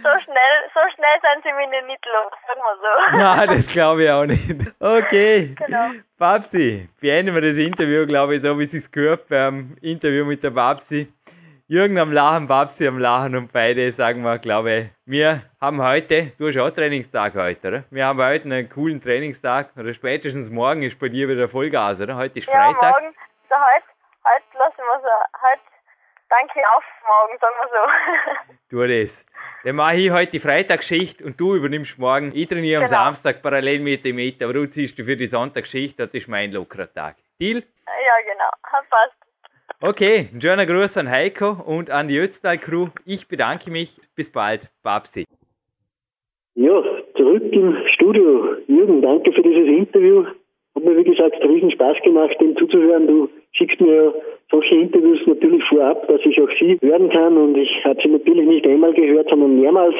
So 0.02 0.10
schnell, 0.24 0.70
so 0.74 0.80
schnell 0.94 1.18
sind 1.22 1.42
sie 1.42 1.52
mir 1.54 1.82
nicht 1.86 2.04
los, 2.04 2.32
sagen 2.46 2.60
wir 2.60 2.76
so. 2.76 2.92
Nein, 3.16 3.56
das 3.56 3.68
glaube 3.68 4.04
ich 4.04 4.10
auch 4.10 4.26
nicht. 4.26 4.54
Okay. 4.78 5.54
Genau. 5.56 5.92
Babsi, 6.18 6.88
beenden 7.00 7.34
wir 7.34 7.40
das 7.40 7.56
Interview, 7.56 8.06
glaube 8.06 8.36
ich, 8.36 8.42
so 8.42 8.58
wie 8.58 8.64
es 8.64 8.72
sich 8.72 8.92
gehört 8.92 9.26
beim 9.28 9.76
Interview 9.80 10.26
mit 10.26 10.42
der 10.42 10.50
Babsi. 10.50 11.10
Jürgen 11.68 11.98
am 11.98 12.12
Lachen, 12.12 12.46
Babsi 12.46 12.86
am 12.86 13.00
Lachen 13.00 13.34
und 13.34 13.52
beide 13.52 13.92
sagen 13.92 14.22
wir, 14.22 14.38
glaube 14.38 14.72
ich, 14.72 14.88
wir 15.04 15.42
haben 15.60 15.82
heute, 15.82 16.30
du 16.38 16.46
hast 16.46 16.58
auch 16.58 16.70
Trainingstag 16.70 17.34
heute, 17.34 17.66
oder? 17.66 17.84
Wir 17.90 18.06
haben 18.06 18.22
heute 18.22 18.44
einen 18.44 18.68
coolen 18.68 19.02
Trainingstag, 19.02 19.70
oder 19.76 19.92
spätestens 19.92 20.48
morgen 20.48 20.84
ist 20.84 20.96
bei 21.00 21.08
dir 21.08 21.28
wieder 21.28 21.48
Vollgas, 21.48 22.00
oder? 22.00 22.14
Heute 22.14 22.38
ist 22.38 22.48
Freitag. 22.48 22.80
Ja, 22.80 22.90
morgen, 22.90 23.16
so 23.48 23.56
heute, 23.56 23.86
heute 24.22 24.58
lassen 24.60 24.78
wir 24.78 25.00
so, 25.00 25.08
heute 25.42 25.62
danke 26.28 26.60
auf 26.76 26.84
morgen, 27.04 27.38
sagen 27.40 27.54
wir 27.60 27.68
so. 27.74 28.60
tu 28.70 28.86
das. 28.86 29.26
Dann 29.64 29.74
mache 29.74 29.96
ich 29.96 30.10
heute 30.12 30.30
die 30.30 30.40
Freitagsschicht 30.40 31.20
und 31.20 31.40
du 31.40 31.56
übernimmst 31.56 31.98
morgen. 31.98 32.30
Ich 32.32 32.48
trainiere 32.48 32.84
genau. 32.84 32.96
am 32.96 33.06
Samstag 33.06 33.42
parallel 33.42 33.80
mit 33.80 34.04
dem 34.04 34.14
mit, 34.14 34.40
aber 34.40 34.52
du 34.52 34.70
ziehst 34.70 34.94
für 34.94 35.16
die 35.16 35.26
Sonntagsschicht, 35.26 35.98
das 35.98 36.10
ist 36.14 36.28
mein 36.28 36.52
lockerer 36.52 36.92
Tag. 36.92 37.16
Deal? 37.40 37.64
Ja, 37.86 38.14
genau. 38.22 38.50
Passt. 38.88 39.25
Okay, 39.80 40.30
ein 40.32 40.40
schöner 40.40 40.64
Gruß 40.64 40.96
an 40.96 41.10
Heiko 41.10 41.50
und 41.66 41.90
an 41.90 42.08
die 42.08 42.16
Ötztal-Crew. 42.18 42.88
Ich 43.04 43.28
bedanke 43.28 43.70
mich. 43.70 43.94
Bis 44.14 44.32
bald. 44.32 44.62
Babsi. 44.82 45.24
Ja, 46.54 46.82
zurück 47.14 47.42
im 47.52 47.76
Studio. 47.92 48.56
Jürgen, 48.66 49.02
danke 49.02 49.30
für 49.32 49.42
dieses 49.42 49.68
Interview. 49.68 50.24
Hat 50.74 50.84
mir, 50.84 50.96
wie 50.96 51.04
gesagt, 51.04 51.42
riesen 51.42 51.70
Spaß 51.70 51.98
gemacht, 52.02 52.34
dem 52.40 52.56
zuzuhören. 52.56 53.06
Du 53.06 53.28
schickst 53.52 53.78
mir 53.80 53.94
ja 53.94 54.14
solche 54.50 54.76
Interviews 54.76 55.20
natürlich 55.26 55.62
vorab, 55.64 56.08
dass 56.08 56.20
ich 56.24 56.40
auch 56.40 56.50
sie 56.58 56.78
hören 56.80 57.10
kann. 57.10 57.36
Und 57.36 57.56
ich 57.58 57.70
habe 57.84 58.00
sie 58.02 58.08
natürlich 58.08 58.46
nicht 58.46 58.66
einmal 58.66 58.94
gehört, 58.94 59.28
sondern 59.28 59.60
mehrmals. 59.60 59.94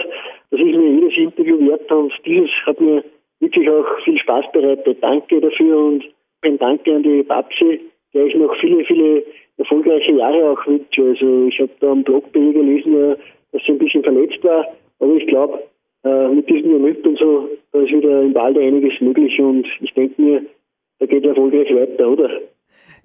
Das 0.50 0.60
ist 0.60 0.74
mir 0.74 0.90
jedes 0.90 1.16
Interview 1.18 1.58
wert. 1.68 1.90
Und 1.92 2.12
dieses 2.24 2.50
hat 2.64 2.80
mir 2.80 3.04
wirklich 3.40 3.68
auch 3.68 3.86
viel 4.04 4.18
Spaß 4.18 4.46
bereitet. 4.52 5.02
Danke 5.02 5.40
dafür 5.40 5.76
und 5.76 6.04
ein 6.42 6.58
Danke 6.58 6.94
an 6.94 7.02
die 7.02 7.22
Babsi, 7.22 7.80
der 8.14 8.26
ich 8.26 8.34
noch 8.34 8.54
viele, 8.56 8.84
viele 8.84 9.24
erfolgreiche 9.58 10.12
Jahre 10.12 10.50
auch 10.50 10.66
wünsche. 10.66 11.02
Also 11.02 11.46
ich 11.48 11.58
habe 11.60 11.70
da 11.80 11.90
am 11.92 12.04
Blog 12.04 12.32
bei 12.32 12.40
ihr 12.40 12.52
gelesen, 12.52 13.16
dass 13.52 13.62
sie 13.64 13.72
ein 13.72 13.78
bisschen 13.78 14.02
verletzt 14.02 14.42
war. 14.44 14.66
Aber 15.00 15.14
ich 15.14 15.26
glaube, 15.26 15.62
äh, 16.04 16.28
mit 16.28 16.48
diesem 16.48 16.72
Minut 16.72 17.06
und 17.06 17.18
so, 17.18 17.48
da 17.72 17.80
ist 17.80 17.92
wieder 17.92 18.22
im 18.22 18.34
Walde 18.34 18.60
einiges 18.60 19.00
möglich 19.00 19.38
und 19.40 19.66
ich 19.80 19.92
denke 19.94 20.20
mir, 20.20 20.42
da 20.98 21.06
geht 21.06 21.24
erfolgreich 21.24 21.68
weiter, 21.74 22.08
oder? 22.08 22.30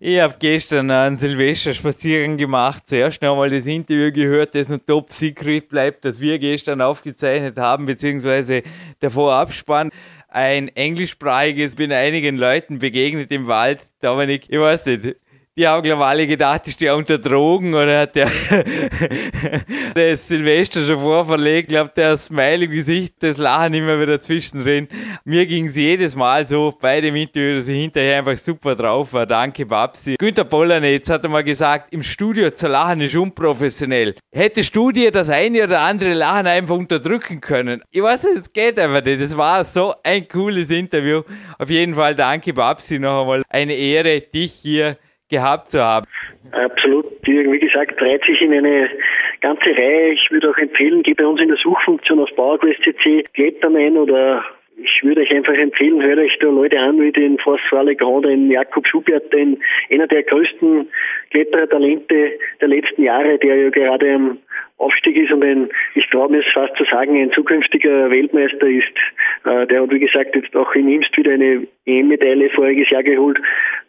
Ich 0.03 0.19
habe 0.19 0.33
gestern 0.39 0.89
einen 0.89 1.17
Silvester-Spaziergang 1.17 2.35
gemacht. 2.35 2.87
Zuerst 2.87 3.21
noch 3.21 3.33
einmal 3.33 3.51
das 3.51 3.67
Interview 3.67 4.11
gehört, 4.11 4.55
das 4.55 4.67
noch 4.67 4.79
top 4.79 5.11
secret 5.11 5.69
bleibt, 5.69 6.05
das 6.05 6.19
wir 6.19 6.39
gestern 6.39 6.81
aufgezeichnet 6.81 7.57
haben, 7.57 7.85
beziehungsweise 7.85 8.63
der 8.99 9.11
Vorabspann. 9.11 9.91
Ein 10.27 10.69
englischsprachiges, 10.69 11.75
bin 11.75 11.91
einigen 11.91 12.37
Leuten 12.37 12.79
begegnet 12.79 13.31
im 13.31 13.45
Wald. 13.45 13.89
Dominik, 14.01 14.45
ich 14.49 14.59
weiß 14.59 14.87
nicht, 14.87 15.17
die 15.61 15.67
haben, 15.67 15.83
glaube 15.83 16.01
ich, 16.01 16.07
alle 16.07 16.27
gedacht, 16.27 16.67
ist 16.67 16.81
der 16.81 16.95
unter 16.95 17.19
Drogen 17.19 17.75
oder 17.75 17.99
hat 18.01 18.15
der, 18.15 18.27
der 19.95 20.17
Silvester 20.17 20.83
schon 20.83 20.97
vorverlegt. 20.97 21.69
Ich 21.71 21.75
glaube, 21.75 21.91
der 21.95 22.17
Smile 22.17 22.65
im 22.65 22.71
Gesicht, 22.71 23.13
das 23.19 23.37
Lachen 23.37 23.75
immer 23.75 24.01
wieder 24.01 24.19
zwischendrin. 24.19 24.87
Mir 25.23 25.45
ging 25.45 25.67
es 25.67 25.75
jedes 25.75 26.15
Mal 26.15 26.47
so 26.47 26.75
bei 26.81 26.99
dem 26.99 27.15
Interview, 27.15 27.53
dass 27.53 27.67
ich 27.67 27.79
hinterher 27.79 28.17
einfach 28.17 28.35
super 28.37 28.73
drauf 28.73 29.13
war. 29.13 29.27
Danke, 29.27 29.63
Babsi. 29.67 30.15
Günter 30.17 30.45
Pollanetz 30.45 31.07
hat 31.11 31.23
einmal 31.25 31.43
gesagt, 31.43 31.93
im 31.93 32.01
Studio 32.01 32.49
zu 32.49 32.67
lachen 32.67 33.01
ist 33.01 33.15
unprofessionell. 33.15 34.15
Hättest 34.33 34.75
du 34.75 34.91
dir 34.91 35.11
das 35.11 35.29
eine 35.29 35.63
oder 35.63 35.81
andere 35.81 36.15
Lachen 36.15 36.47
einfach 36.47 36.75
unterdrücken 36.75 37.39
können? 37.39 37.83
Ich 37.91 38.01
weiß 38.01 38.23
nicht, 38.23 38.37
es 38.37 38.51
geht 38.51 38.79
einfach 38.79 39.05
nicht. 39.05 39.21
Das 39.21 39.37
war 39.37 39.63
so 39.63 39.93
ein 40.01 40.27
cooles 40.27 40.71
Interview. 40.71 41.21
Auf 41.59 41.69
jeden 41.69 41.93
Fall 41.93 42.15
danke, 42.15 42.51
Babsi, 42.51 42.97
noch 42.97 43.21
einmal. 43.21 43.43
Eine 43.47 43.75
Ehre, 43.75 44.21
dich 44.21 44.53
hier 44.53 44.97
gehabt 45.31 45.69
zu 45.69 45.81
haben. 45.81 46.05
Absolut. 46.51 47.05
Wie 47.23 47.59
gesagt, 47.59 47.99
reiht 48.01 48.23
sich 48.25 48.41
in 48.41 48.53
eine 48.53 48.89
ganze 49.41 49.69
Reihe. 49.75 50.11
Ich 50.13 50.29
würde 50.29 50.49
auch 50.49 50.57
empfehlen, 50.57 51.01
geh 51.01 51.13
bei 51.13 51.25
uns 51.25 51.41
in 51.41 51.47
der 51.47 51.57
Suchfunktion 51.57 52.19
auf 52.19 52.29
PowerQuest.cc 52.35 53.33
Kletterman 53.33 53.97
oder 53.97 54.43
ich 54.83 55.03
würde 55.03 55.21
euch 55.21 55.31
einfach 55.31 55.53
empfehlen, 55.53 56.01
hört 56.01 56.19
euch 56.19 56.37
da 56.39 56.47
Leute 56.47 56.79
an 56.79 56.99
wie 56.99 57.11
den 57.11 57.37
François 57.37 57.83
Legrand, 57.83 58.25
den 58.25 58.49
Jakob 58.49 58.87
Schubert, 58.87 59.31
den 59.31 59.59
einer 59.91 60.07
der 60.07 60.23
größten 60.23 60.87
Kletterertalente 61.29 62.31
der 62.59 62.67
letzten 62.67 63.03
Jahre, 63.03 63.37
der 63.37 63.55
ja 63.55 63.69
gerade 63.69 64.13
am 64.13 64.37
Aufstieg 64.77 65.15
ist 65.15 65.31
und 65.31 65.43
ein, 65.43 65.69
ich 65.93 66.07
traue 66.07 66.29
mir 66.29 66.39
es 66.39 66.53
fast 66.53 66.75
zu 66.75 66.83
sagen, 66.85 67.15
ein 67.15 67.31
zukünftiger 67.31 68.09
Weltmeister 68.09 68.67
ist. 68.67 68.91
Äh, 69.45 69.67
der 69.67 69.83
hat, 69.83 69.91
wie 69.91 69.99
gesagt, 69.99 70.35
jetzt 70.35 70.55
auch 70.55 70.73
in 70.73 70.89
Imst 70.89 71.15
wieder 71.15 71.33
eine 71.33 71.67
EM-Medaille 71.85 72.49
voriges 72.51 72.89
Jahr 72.89 73.03
geholt. 73.03 73.39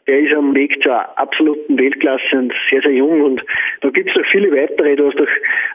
Der 0.07 0.19
ist 0.19 0.35
am 0.35 0.55
Weg 0.55 0.83
zur 0.83 0.97
absoluten 1.19 1.79
Weltklasse 1.79 2.37
und 2.37 2.53
sehr, 2.71 2.83
sehr 2.83 2.93
jung. 2.93 3.21
Und 3.23 3.43
da 3.83 3.91
gibt 3.91 4.11
es 4.11 4.17
noch 4.17 4.27
viele 4.33 4.51
weitere. 4.51 4.97
Du 4.97 5.07
hast 5.07 5.19
doch 5.19 5.29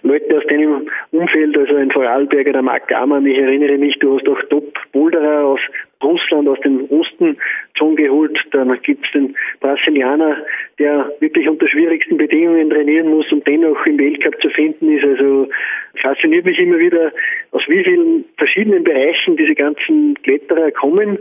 Leute 0.04 0.38
aus 0.38 0.46
deinem 0.48 0.90
Umfeld, 1.12 1.58
also 1.58 1.76
ein 1.76 1.92
Vorarlberger, 1.92 2.52
der 2.52 2.62
Marc 2.62 2.88
Gamann, 2.90 3.26
ich 3.26 3.38
erinnere 3.38 3.78
mich, 3.78 3.98
du 4.00 4.18
hast 4.18 4.28
auch 4.28 4.42
Top-Boulderer 4.50 5.46
aus 5.46 5.62
Russland, 6.04 6.48
aus 6.48 6.60
dem 6.62 6.86
Osten 6.90 7.38
schon 7.76 7.96
geholt. 7.96 8.38
Dann 8.52 8.80
gibt 8.82 9.06
es 9.06 9.12
den 9.12 9.36
Brasilianer, 9.60 10.38
der 10.80 11.12
wirklich 11.20 11.50
unter 11.50 11.68
schwierigsten 11.68 12.18
Bedingungen 12.18 12.70
trainieren 12.70 13.10
muss 13.10 13.32
und 13.32 13.48
dennoch 13.48 13.86
im 13.86 13.98
Weltcup 13.98 14.40
zu 14.42 14.50
finden 14.50 14.96
ist. 14.96 15.04
Also 15.04 15.50
fasziniert 16.02 16.46
mich 16.46 16.60
immer 16.60 16.78
wieder, 16.78 17.12
aus 17.52 17.64
wie 17.68 17.84
vielen 17.84 18.26
verschiedenen 18.38 18.84
Bereichen 18.84 19.38
diese 19.38 19.56
ganzen 19.56 20.16
Kletterer 20.22 20.72
kommen 20.72 21.18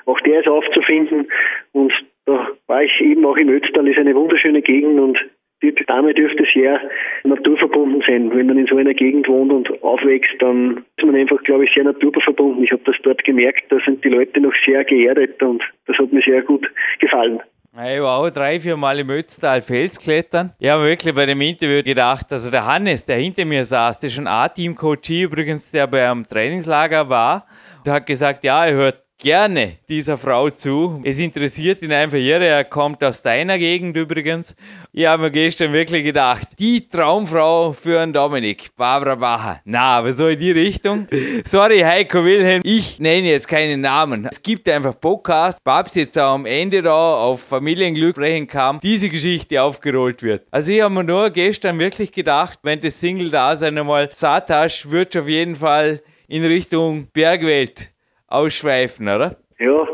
Auch 0.07 0.21
der 0.21 0.41
ist 0.41 0.49
aufzufinden 0.49 1.29
und 1.73 1.93
da 2.27 2.49
war 2.67 2.83
ich 2.83 3.01
eben 3.01 3.25
auch 3.25 3.37
im 3.37 3.49
Ötztal, 3.49 3.87
ist 3.89 3.99
eine 3.99 4.15
wunderschöne 4.15 4.63
Gegend 4.63 5.01
und 5.01 5.19
die 5.63 5.85
Dame 5.87 6.13
dürfte 6.13 6.45
sehr 6.53 6.81
naturverbunden 7.25 8.03
sein. 8.07 8.31
Wenn 8.35 8.47
man 8.47 8.59
in 8.59 8.67
so 8.67 8.77
einer 8.77 8.93
Gegend 8.93 9.29
wohnt 9.29 9.53
und 9.53 9.83
aufwächst, 9.83 10.35
dann 10.41 10.85
ist 10.97 11.05
man 11.05 11.15
einfach, 11.15 11.43
glaube 11.45 11.65
ich, 11.65 11.73
sehr 11.73 11.85
naturverbunden. 11.85 12.63
Ich 12.63 12.73
habe 12.73 12.83
das 12.85 12.97
dort 13.03 13.25
gemerkt, 13.25 13.65
da 13.71 13.79
sind 13.85 14.05
die 14.05 14.11
Leute 14.11 14.41
noch 14.41 14.53
sehr 14.67 14.85
geerdet 14.85 15.43
und 15.43 15.63
das 15.87 15.97
hat 15.97 16.13
mir 16.13 16.23
sehr 16.23 16.43
gut 16.43 16.71
gefallen. 16.99 17.41
Ich 17.77 18.01
war 18.01 18.19
auch 18.19 18.31
drei, 18.31 18.61
vier 18.61 18.77
Mal 18.77 19.01
im 19.01 19.11
Ötztal 19.11 19.61
Felsklettern. 19.61 20.53
Ich 20.61 20.69
habe 20.69 20.85
wirklich 20.85 21.13
bei 21.13 21.27
dem 21.27 21.41
Interview 21.41 21.83
gedacht, 21.83 22.33
also 22.33 22.49
der 22.49 22.65
Hannes, 22.65 23.05
der 23.05 23.17
hinter 23.17 23.45
mir 23.45 23.65
saß, 23.65 23.99
der 23.99 24.11
ein 24.17 24.29
A-Team-Coach 24.29 25.11
übrigens, 25.11 25.73
der 25.73 25.89
beim 25.89 26.25
Trainingslager 26.25 27.09
war, 27.09 27.45
der 27.85 27.95
hat 27.95 28.07
gesagt, 28.07 28.45
ja, 28.45 28.65
er 28.65 28.75
hört 28.75 29.04
gerne 29.19 29.79
dieser 29.89 30.19
Frau 30.19 30.51
zu. 30.51 31.01
Es 31.05 31.19
interessiert 31.19 31.83
ihn 31.83 31.93
einfach 31.93 32.19
irre. 32.19 32.47
Er 32.47 32.65
kommt 32.65 33.03
aus 33.03 33.23
deiner 33.23 33.59
Gegend 33.59 33.97
übrigens. 33.97 34.55
Ich 34.93 35.07
habe 35.07 35.25
mir 35.25 35.31
gestern 35.31 35.73
wirklich 35.73 36.05
gedacht, 36.05 36.49
die 36.59 36.89
Traumfrau 36.89 37.73
für 37.73 38.01
einen 38.01 38.13
Dominik, 38.13 38.75
Barbara 38.77 39.15
Bacher. 39.15 39.61
Na, 39.65 39.99
aber 39.99 40.13
so 40.13 40.29
in 40.29 40.39
die 40.39 40.51
Richtung. 40.51 41.09
Sorry, 41.45 41.81
Heiko 41.81 42.25
Wilhelm, 42.25 42.61
ich 42.65 42.99
nenne 43.01 43.29
jetzt 43.29 43.49
keinen 43.49 43.81
Namen. 43.81 44.29
Es 44.31 44.43
gibt 44.43 44.69
einfach 44.69 44.99
Podcast. 45.01 45.63
Babs 45.65 45.95
jetzt 45.95 46.19
auch 46.19 46.35
am 46.35 46.47
Ende 46.47 46.83
da 46.83 46.93
auf 46.93 47.43
Familienglück 47.43 48.17
sprechen 48.17 48.47
kam, 48.47 48.81
diese 48.81 49.09
Geschichte 49.09 49.63
aufgerollt 49.63 50.23
wird. 50.23 50.47
Also 50.51 50.73
ich 50.73 50.81
habe 50.81 50.93
mir 50.93 51.05
nur 51.05 51.31
gestern 51.31 51.79
wirklich 51.79 52.13
gedacht, 52.13 52.59
wenn 52.63 52.81
das 52.81 53.01
Single-Dasein 53.01 53.79
einmal 53.79 54.11
Satasch 54.13 54.91
wird 54.91 55.17
auf 55.17 55.29
jeden 55.29 55.57
Fall 55.57 56.03
in 56.29 56.45
Richtung 56.45 57.09
Bergwelt 57.13 57.94
ausschweifen, 58.35 59.09
oder? 59.09 59.37
Ja, 59.59 59.87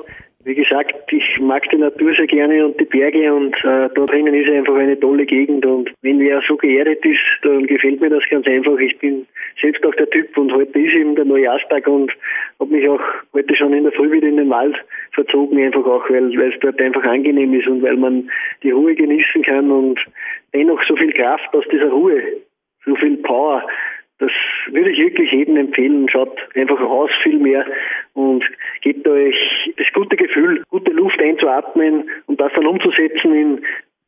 wie 0.45 0.55
gesagt, 0.55 0.95
ich 1.12 1.38
mag 1.38 1.68
die 1.70 1.76
Natur 1.76 2.14
sehr 2.14 2.26
gerne 2.26 2.64
und 2.64 2.80
die 2.80 2.86
Berge 2.86 3.32
und 3.32 3.55
äh, 3.57 3.91
da 3.95 4.07
drinnen 4.07 4.34
ist 4.34 4.49
einfach 4.49 4.74
eine 4.74 4.99
tolle 4.99 5.26
Gegend 5.26 5.66
und 5.66 5.91
wenn 6.01 6.18
wer 6.18 6.41
so 6.49 6.57
geerdet 6.57 7.05
ist, 7.05 7.20
dann 7.43 7.66
gefällt 7.66 8.01
mir 8.01 8.09
das 8.09 8.22
ganz 8.30 8.47
einfach. 8.47 8.78
Ich 8.78 8.99
bin 8.99 9.26
selbst 9.61 9.84
auch 9.84 9.95
der 9.97 10.09
Typ 10.09 10.36
und 10.38 10.51
heute 10.53 10.78
ist 10.78 10.95
eben 10.95 11.14
der 11.14 11.26
Neujahrstag 11.26 11.86
und 11.86 12.11
habe 12.59 12.72
mich 12.72 12.88
auch 12.88 13.03
heute 13.34 13.55
schon 13.55 13.74
in 13.74 13.84
der 13.84 13.93
Früh 13.93 14.11
wieder 14.11 14.28
in 14.28 14.38
den 14.38 14.49
Wald 14.49 14.76
verzogen, 15.12 15.62
einfach 15.62 15.84
auch, 15.84 16.09
weil 16.09 16.34
es 16.34 16.61
dort 16.61 16.80
einfach 16.80 17.05
angenehm 17.05 17.53
ist 17.53 17.68
und 17.68 17.82
weil 17.82 17.99
man 17.99 18.30
die 18.62 18.70
Ruhe 18.70 18.95
genießen 18.95 19.43
kann 19.43 19.70
und 19.70 20.01
dennoch 20.55 20.82
so 20.88 20.97
viel 20.97 21.12
Kraft 21.12 21.55
aus 21.55 21.64
dieser 21.70 21.91
Ruhe, 21.91 22.22
so 22.86 22.95
viel 22.97 23.18
Power 23.18 23.62
das 24.21 24.31
würde 24.71 24.91
ich 24.91 24.99
wirklich 24.99 25.33
jedem 25.33 25.57
empfehlen. 25.57 26.09
Schaut 26.11 26.39
einfach 26.55 26.81
raus 26.81 27.11
viel 27.23 27.39
mehr 27.39 27.66
und 28.14 28.45
gebt 28.83 29.09
euch 29.09 29.35
das 29.77 29.87
gute 29.95 30.16
Gefühl, 30.16 30.62
gute 30.68 30.93
Luft 30.93 31.21
einzuatmen 31.21 32.09
und 32.27 32.39
das 32.39 32.53
dann 32.55 32.66
umzusetzen 32.66 33.35
in 33.35 33.61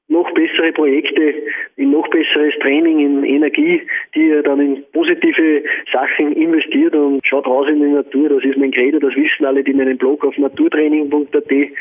noch 0.08 0.30
bessere 0.34 0.72
Projekte, 0.72 1.34
in 1.76 1.90
noch 1.90 2.06
besseres 2.08 2.54
Training, 2.60 3.00
in 3.00 3.24
Energie, 3.24 3.80
die 4.14 4.28
ihr 4.28 4.42
dann 4.42 4.60
in 4.60 4.84
positive 4.92 5.64
Sachen 5.90 6.32
investiert 6.32 6.94
und 6.94 7.26
schaut 7.26 7.46
raus 7.46 7.66
in 7.68 7.80
die 7.80 7.92
Natur. 7.92 8.28
Das 8.28 8.44
ist 8.44 8.58
mein 8.58 8.72
Credo, 8.72 8.98
das 8.98 9.16
wissen 9.16 9.46
alle, 9.46 9.64
die 9.64 9.72
meinen 9.72 9.96
Blog 9.96 10.24
auf 10.26 10.36
naturtraining.at, 10.36 11.50
die 11.50 11.72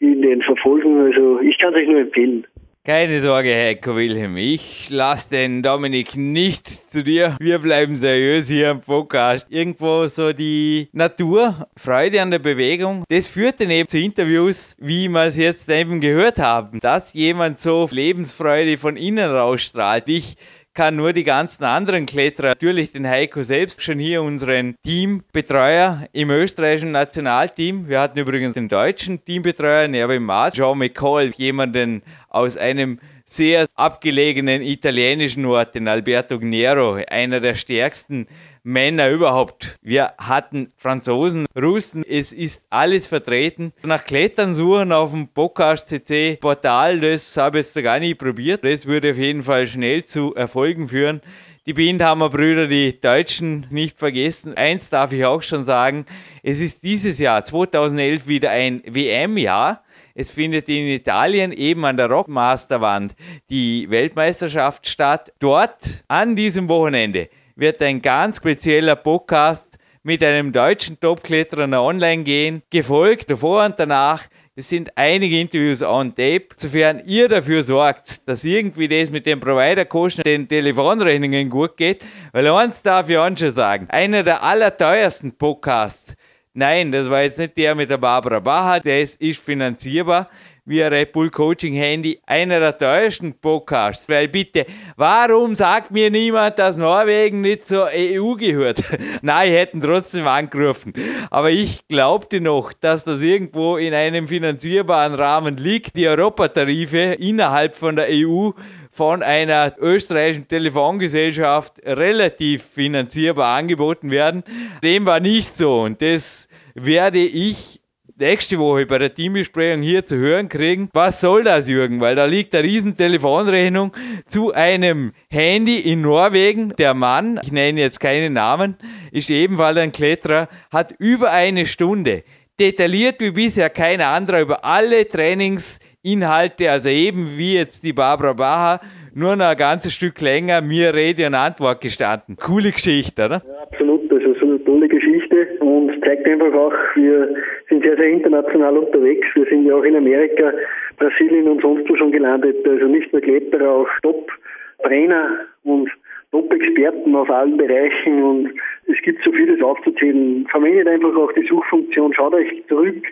den 0.00 0.40
verfolgen. 0.40 0.98
Also 1.02 1.40
ich 1.40 1.58
kann 1.58 1.74
es 1.74 1.80
euch 1.80 1.88
nur 1.88 2.00
empfehlen. 2.00 2.46
Keine 2.86 3.18
Sorge, 3.22 3.48
Heiko 3.48 3.96
Wilhelm. 3.96 4.36
Ich 4.36 4.90
lasse 4.90 5.30
den 5.30 5.62
Dominik 5.62 6.18
nicht 6.18 6.68
zu 6.68 7.02
dir. 7.02 7.34
Wir 7.40 7.58
bleiben 7.58 7.96
seriös 7.96 8.48
hier 8.48 8.72
im 8.72 8.82
Podcast. 8.82 9.46
Irgendwo 9.48 10.06
so 10.06 10.34
die 10.34 10.90
Natur, 10.92 11.66
Freude 11.78 12.20
an 12.20 12.30
der 12.30 12.40
Bewegung. 12.40 13.04
Das 13.08 13.26
führt 13.26 13.58
dann 13.58 13.70
eben 13.70 13.88
zu 13.88 13.98
Interviews, 13.98 14.76
wie 14.78 15.08
wir 15.08 15.22
es 15.22 15.38
jetzt 15.38 15.70
eben 15.70 15.98
gehört 15.98 16.38
haben. 16.38 16.78
Dass 16.80 17.14
jemand 17.14 17.58
so 17.58 17.88
Lebensfreude 17.90 18.76
von 18.76 18.98
innen 18.98 19.30
rausstrahlt. 19.30 20.06
Ich 20.10 20.36
kann 20.74 20.96
nur 20.96 21.12
die 21.12 21.24
ganzen 21.24 21.64
anderen 21.64 22.04
Kletterer, 22.04 22.48
natürlich 22.48 22.90
den 22.90 23.08
Heiko 23.08 23.42
selbst, 23.44 23.82
schon 23.82 24.00
hier 24.00 24.22
unseren 24.22 24.74
Teambetreuer 24.82 26.08
im 26.12 26.30
österreichischen 26.30 26.90
Nationalteam. 26.90 27.88
Wir 27.88 28.00
hatten 28.00 28.18
übrigens 28.18 28.54
den 28.54 28.68
deutschen 28.68 29.24
Teambetreuer, 29.24 29.86
Nervin 29.86 30.24
Maas, 30.24 30.54
Jean 30.54 30.76
McCall, 30.76 31.30
jemanden 31.36 32.02
aus 32.28 32.56
einem 32.56 32.98
sehr 33.24 33.66
abgelegenen 33.74 34.62
italienischen 34.62 35.46
Ort, 35.46 35.74
den 35.76 35.88
Alberto 35.88 36.38
Gnero, 36.38 36.98
einer 37.08 37.40
der 37.40 37.54
stärksten 37.54 38.26
Männer 38.66 39.10
überhaupt. 39.10 39.76
Wir 39.82 40.14
hatten 40.16 40.72
Franzosen, 40.78 41.44
Russen, 41.54 42.02
es 42.02 42.32
ist 42.32 42.62
alles 42.70 43.06
vertreten. 43.06 43.74
Nach 43.82 44.02
Klettern 44.02 44.54
suchen 44.54 44.90
auf 44.90 45.10
dem 45.10 45.28
Podcast 45.28 45.90
CC 45.90 46.38
Portal, 46.40 46.98
das 46.98 47.36
habe 47.36 47.60
ich 47.60 47.66
jetzt 47.66 47.82
gar 47.82 47.98
nicht 47.98 48.18
probiert. 48.18 48.64
Das 48.64 48.86
würde 48.86 49.10
auf 49.10 49.18
jeden 49.18 49.42
Fall 49.42 49.66
schnell 49.66 50.06
zu 50.06 50.34
Erfolgen 50.34 50.88
führen. 50.88 51.20
Die 51.66 51.74
Bindhammer 51.74 52.30
Brüder, 52.30 52.66
die 52.66 52.98
Deutschen, 52.98 53.66
nicht 53.68 53.98
vergessen. 53.98 54.54
Eins 54.56 54.88
darf 54.88 55.12
ich 55.12 55.26
auch 55.26 55.42
schon 55.42 55.66
sagen, 55.66 56.06
es 56.42 56.60
ist 56.60 56.84
dieses 56.84 57.18
Jahr 57.18 57.44
2011 57.44 58.26
wieder 58.26 58.50
ein 58.50 58.82
WM-Jahr. 58.86 59.84
Es 60.14 60.30
findet 60.30 60.70
in 60.70 60.86
Italien 60.86 61.52
eben 61.52 61.84
an 61.84 61.98
der 61.98 62.10
Rockmasterwand 62.10 63.14
die 63.50 63.90
Weltmeisterschaft 63.90 64.88
statt. 64.88 65.34
Dort 65.38 66.02
an 66.08 66.34
diesem 66.34 66.66
Wochenende 66.70 67.28
wird 67.56 67.80
ein 67.82 68.02
ganz 68.02 68.38
spezieller 68.38 68.96
Podcast 68.96 69.78
mit 70.02 70.22
einem 70.22 70.52
deutschen 70.52 70.98
Topkletterer 71.00 71.82
online 71.82 72.24
gehen, 72.24 72.62
gefolgt 72.70 73.30
davor 73.30 73.64
und 73.64 73.78
danach. 73.78 74.24
Es 74.56 74.68
sind 74.68 74.90
einige 74.96 75.40
Interviews 75.40 75.82
on 75.82 76.14
tape. 76.14 76.48
Sofern 76.56 77.02
ihr 77.06 77.28
dafür 77.28 77.62
sorgt, 77.62 78.28
dass 78.28 78.44
irgendwie 78.44 78.86
das 78.86 79.10
mit 79.10 79.26
den 79.26 79.40
Providerkosten, 79.40 80.22
den 80.22 80.46
Telefonrechnungen 80.46 81.50
gut 81.50 81.76
geht, 81.76 82.04
weil 82.32 82.46
eins 82.48 82.82
darf 82.82 83.08
ich 83.08 83.16
auch 83.16 83.36
schon 83.36 83.50
sagen, 83.50 83.86
einer 83.88 84.22
der 84.22 84.42
allerteuersten 84.42 85.32
Podcasts, 85.32 86.14
nein, 86.52 86.92
das 86.92 87.10
war 87.10 87.22
jetzt 87.22 87.38
nicht 87.38 87.56
der 87.56 87.74
mit 87.74 87.90
der 87.90 87.98
Barbara 87.98 88.38
Bacher, 88.38 88.80
der 88.80 89.00
ist, 89.02 89.20
ist 89.20 89.42
finanzierbar, 89.42 90.28
wie 90.66 90.80
Red 90.80 91.12
Bull 91.12 91.30
Coaching 91.30 91.74
Handy 91.74 92.20
einer 92.26 92.58
der 92.58 92.78
teuersten 92.78 93.34
Podcasts. 93.34 94.08
Weil 94.08 94.28
bitte, 94.28 94.64
warum 94.96 95.54
sagt 95.54 95.90
mir 95.90 96.10
niemand, 96.10 96.58
dass 96.58 96.76
Norwegen 96.76 97.42
nicht 97.42 97.66
zur 97.66 97.90
EU 97.94 98.34
gehört? 98.34 98.82
Nein, 99.22 99.50
hätten 99.50 99.82
trotzdem 99.82 100.26
angerufen. 100.26 100.94
Aber 101.30 101.50
ich 101.50 101.86
glaubte 101.88 102.40
noch, 102.40 102.72
dass 102.72 103.04
das 103.04 103.20
irgendwo 103.20 103.76
in 103.76 103.92
einem 103.92 104.26
finanzierbaren 104.28 105.14
Rahmen 105.14 105.56
liegt. 105.56 105.96
Die 105.96 106.08
Europatarife 106.08 107.16
innerhalb 107.18 107.74
von 107.74 107.96
der 107.96 108.06
EU 108.10 108.50
von 108.90 109.24
einer 109.24 109.74
österreichischen 109.80 110.46
Telefongesellschaft 110.46 111.80
relativ 111.84 112.62
finanzierbar 112.62 113.56
angeboten 113.56 114.10
werden. 114.10 114.44
Dem 114.84 115.04
war 115.04 115.18
nicht 115.18 115.58
so 115.58 115.82
und 115.82 116.00
das 116.00 116.48
werde 116.74 117.18
ich 117.18 117.80
nächste 118.18 118.58
Woche 118.58 118.86
bei 118.86 118.98
der 118.98 119.14
Teambesprechung 119.14 119.82
hier 119.82 120.06
zu 120.06 120.16
hören 120.16 120.48
kriegen, 120.48 120.88
was 120.92 121.20
soll 121.20 121.44
das, 121.44 121.68
Jürgen? 121.68 122.00
Weil 122.00 122.14
da 122.14 122.24
liegt 122.24 122.54
eine 122.54 122.64
riesen 122.64 122.96
Telefonrechnung 122.96 123.92
zu 124.26 124.52
einem 124.52 125.12
Handy 125.30 125.78
in 125.78 126.02
Norwegen. 126.02 126.74
Der 126.78 126.94
Mann, 126.94 127.40
ich 127.42 127.52
nenne 127.52 127.80
jetzt 127.80 128.00
keine 128.00 128.30
Namen, 128.30 128.76
ist 129.12 129.30
ebenfalls 129.30 129.78
ein 129.78 129.92
Kletterer, 129.92 130.48
hat 130.70 130.94
über 130.98 131.30
eine 131.32 131.66
Stunde 131.66 132.24
detailliert 132.60 133.20
wie 133.20 133.32
bisher 133.32 133.68
kein 133.68 134.00
anderer 134.00 134.40
über 134.40 134.64
alle 134.64 135.08
Trainingsinhalte, 135.08 136.70
also 136.70 136.88
eben 136.88 137.36
wie 137.36 137.54
jetzt 137.54 137.82
die 137.82 137.92
Barbara 137.92 138.32
Baha, 138.32 138.80
nur 139.12 139.36
noch 139.36 139.46
ein 139.46 139.56
ganzes 139.56 139.92
Stück 139.92 140.20
länger 140.20 140.60
mir 140.60 140.94
Rede 140.94 141.26
und 141.26 141.34
Antwort 141.34 141.80
gestanden. 141.80 142.36
Coole 142.36 142.70
Geschichte, 142.70 143.24
oder? 143.24 143.42
Ja, 143.46 143.62
absolut. 143.62 144.10
Das 144.10 144.22
ist 144.22 144.42
eine 144.42 144.62
tolle 144.64 144.88
Geschichte 144.88 145.46
und 145.60 145.93
zeigt 146.04 146.26
einfach 146.26 146.52
auch, 146.54 146.74
wir 146.94 147.34
sind 147.68 147.82
sehr, 147.82 147.96
sehr 147.96 148.08
international 148.08 148.78
unterwegs. 148.78 149.26
Wir 149.34 149.46
sind 149.46 149.66
ja 149.66 149.74
auch 149.74 149.84
in 149.84 149.96
Amerika, 149.96 150.52
Brasilien 150.98 151.48
und 151.48 151.62
sonst 151.62 151.88
wo 151.88 151.96
schon 151.96 152.12
gelandet. 152.12 152.66
Also 152.66 152.86
nicht 152.86 153.12
nur 153.12 153.22
Kletterer, 153.22 153.70
auch 153.70 153.88
Top-Trainer 154.02 155.38
und 155.64 155.90
Top-Experten 156.30 157.14
auf 157.14 157.30
allen 157.30 157.56
Bereichen 157.56 158.22
und 158.22 158.50
es 158.86 159.00
gibt 159.02 159.22
so 159.24 159.30
vieles 159.30 159.62
aufzuzählen. 159.62 160.46
Verwendet 160.50 160.88
einfach 160.88 161.14
auch 161.16 161.32
die 161.32 161.46
Suchfunktion, 161.46 162.12
schaut 162.12 162.34
euch 162.34 162.62
zurück. 162.68 163.04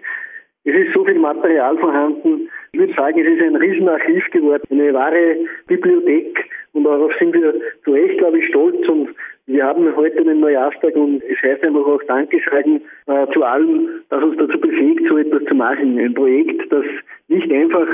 Es 0.64 0.74
ist 0.74 0.92
so 0.92 1.04
viel 1.04 1.18
Material 1.18 1.76
vorhanden. 1.78 2.48
Ich 2.72 2.80
würde 2.80 2.94
sagen, 2.94 3.20
es 3.20 3.32
ist 3.32 3.42
ein 3.42 3.56
Riesenarchiv 3.56 4.28
geworden, 4.30 4.62
eine 4.70 4.92
wahre 4.92 5.36
Bibliothek 5.66 6.50
und 6.72 6.84
darauf 6.84 7.12
sind 7.18 7.34
wir 7.34 7.54
zu 7.84 7.92
Recht, 7.92 8.18
glaube 8.18 8.38
ich, 8.38 8.48
stolz 8.48 8.88
und 8.88 9.10
wir 9.46 9.64
haben 9.64 9.96
heute 9.96 10.22
den 10.22 10.40
Neujahrstag 10.40 10.94
und 10.94 11.22
es 11.24 11.42
heißt 11.42 11.64
einfach 11.64 11.84
auch 11.84 12.02
Danke 12.06 12.40
sagen 12.48 12.80
äh, 13.06 13.26
zu 13.32 13.42
allen, 13.42 14.02
das 14.08 14.22
uns 14.22 14.36
dazu 14.38 14.58
befähigt, 14.60 15.02
so 15.08 15.18
etwas 15.18 15.44
zu 15.44 15.54
machen. 15.54 15.98
Ein 15.98 16.14
Projekt, 16.14 16.70
das 16.70 16.84
nicht 17.26 17.50
einfach 17.52 17.86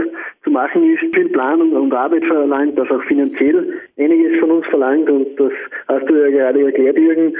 zu 0.45 0.51
machen 0.51 0.85
ist, 0.93 1.15
viel 1.15 1.31
Planung 1.31 1.73
und 1.73 1.95
Arbeit 1.95 2.25
verlangt, 2.27 2.79
das 2.79 2.91
auch 2.91 3.03
finanziell 3.05 3.81
einiges 3.97 4.39
von 4.41 4.51
uns 4.51 4.67
verlangt 4.67 5.09
und 5.09 5.41
das 5.41 5.53
hast 5.89 6.09
du 6.09 6.15
ja 6.15 6.29
gerade 6.29 6.63
erklärt, 6.65 6.99
Jürgen. 6.99 7.35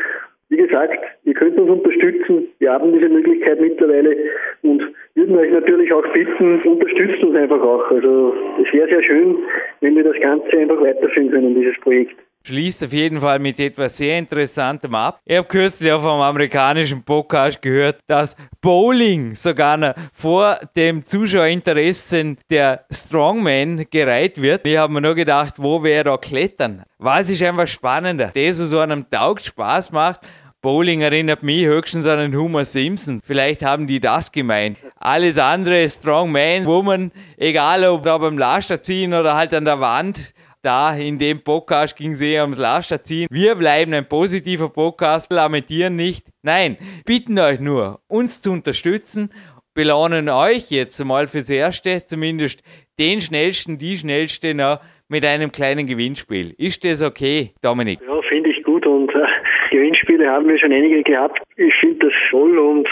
Wie 0.49 0.57
gesagt, 0.57 0.99
ihr 1.25 1.35
könnt 1.35 1.59
uns 1.59 1.69
unterstützen. 1.69 2.47
Wir 2.61 2.73
haben 2.73 2.91
diese 2.95 3.11
Möglichkeit 3.11 3.61
mittlerweile 3.61 4.17
und 4.63 4.83
würden 5.15 5.37
euch 5.37 5.51
natürlich 5.51 5.93
auch 5.93 6.07
bitten, 6.15 6.63
unterstützt 6.63 7.23
uns 7.23 7.37
einfach 7.37 7.61
auch. 7.61 7.91
Also 7.91 8.35
es 8.65 8.73
wäre 8.73 8.89
sehr 8.89 9.03
schön, 9.03 9.37
wenn 9.83 9.97
wir 9.97 10.05
das 10.05 10.19
Ganze 10.21 10.57
einfach 10.57 10.81
weiterführen 10.81 11.31
können, 11.31 11.55
dieses 11.55 11.79
Projekt 11.81 12.17
schließt 12.49 12.83
auf 12.87 12.95
jeden 12.95 13.21
Fall 13.21 13.39
mit 13.39 13.61
etwas 13.61 13.99
sehr 13.99 14.19
Interessantem 14.19 14.95
ab. 14.95 15.21
Ich 15.27 15.37
habe 15.37 15.47
kürzlich 15.47 15.93
auf 15.93 16.03
einem 16.07 16.23
amerikanischen 16.23 17.03
Podcast 17.03 17.61
gehört, 17.61 18.01
dass 18.07 18.37
Bowling 18.63 19.35
sogar 19.35 19.95
vor 20.15 20.59
dem 20.75 21.05
Zuschauerinteresse 21.05 22.37
der 22.49 22.87
Strongman 22.91 23.85
gereiht 23.91 24.41
wird. 24.41 24.67
Ich 24.67 24.79
habe 24.79 24.95
mir 24.95 25.03
nur 25.03 25.15
gedacht, 25.15 25.57
wo 25.59 25.83
wäre 25.83 26.05
da 26.05 26.17
Klettern? 26.17 26.85
Was 26.97 27.29
ist 27.29 27.43
einfach 27.43 27.69
spannender? 27.69 28.33
Das, 28.35 28.57
so 28.57 28.79
einem 28.79 29.09
Taugt 29.11 29.45
Spaß 29.45 29.93
macht, 29.93 30.21
Bowling 30.63 31.03
erinnert 31.03 31.43
mich 31.43 31.67
höchstens 31.67 32.07
an 32.07 32.19
den 32.19 32.37
Homer 32.37 32.65
Simpson. 32.65 33.21
Vielleicht 33.23 33.63
haben 33.63 33.87
die 33.87 34.01
das 34.01 34.33
gemeint. 34.33 34.79
Alles 34.97 35.39
andere, 35.39 35.87
Strongman, 35.89 36.65
Woman, 36.65 37.13
egal 37.37 37.85
ob 37.85 38.05
da 38.05 38.17
beim 38.17 38.39
Laster 38.39 38.83
ziehen 38.83 39.13
oder 39.13 39.37
halt 39.37 39.53
an 39.53 39.67
der 39.67 39.81
Wand, 39.81 40.33
da 40.69 40.95
in 40.95 41.19
dem 41.19 41.43
Podcast 41.43 41.97
ging 41.97 42.13
es 42.13 42.21
eher 42.21 42.43
ums 42.43 42.59
Laster 42.59 43.03
ziehen. 43.03 43.27
Wir 43.31 43.55
bleiben 43.55 43.95
ein 43.95 44.07
positiver 44.07 44.69
Podcast, 44.69 45.33
lamentieren 45.33 45.97
nicht. 45.97 46.27
Nein, 46.43 46.77
bitten 47.07 47.39
euch 47.39 47.59
nur, 47.59 48.01
uns 48.07 48.43
zu 48.43 48.53
unterstützen, 48.53 49.31
belohnen 49.75 50.29
euch 50.29 50.71
jetzt 50.71 51.03
mal 51.03 51.27
fürs 51.27 51.49
Erste, 51.49 52.05
zumindest 52.05 52.63
den 52.99 53.23
Schnellsten, 53.23 53.79
die 53.79 53.97
Schnellste 53.97 54.53
noch 54.53 54.81
mit 55.09 55.25
einem 55.25 55.51
kleinen 55.53 55.87
Gewinnspiel. 55.87 56.55
Ist 56.59 56.85
das 56.85 57.03
okay, 57.03 57.53
Dominik? 57.63 58.01
Ja, 58.07 58.21
finde 58.29 58.51
ich 58.51 58.63
gut 58.63 58.85
und 58.85 59.09
äh, 59.15 59.25
Gewinnspiele 59.71 60.29
haben 60.29 60.49
wir 60.49 60.59
schon 60.59 60.73
einige 60.73 61.03
gehabt. 61.03 61.41
Ich 61.57 61.73
finde 61.81 62.09
das 62.09 62.15
toll 62.31 62.59
und 62.59 62.87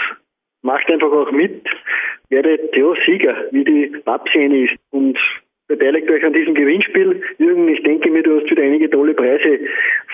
macht 0.63 0.89
einfach 0.89 1.11
auch 1.11 1.31
mit. 1.31 1.63
werdet 2.29 2.75
ja 2.75 2.91
Sieger, 3.05 3.35
wie 3.51 3.63
die 3.63 3.95
Babsene 4.03 4.63
ist. 4.63 4.75
Und 4.89 5.19
beteiligt 5.67 6.09
euch 6.09 6.23
an 6.23 6.33
diesem 6.33 6.55
Gewinnspiel. 6.55 7.21
Jürgen, 7.37 7.67
ich 7.67 7.83
denke 7.83 8.09
mir, 8.09 8.23
du 8.23 8.39
hast 8.39 8.49
wieder 8.49 8.63
einige 8.63 8.89
tolle 8.89 9.13
Preise 9.13 9.59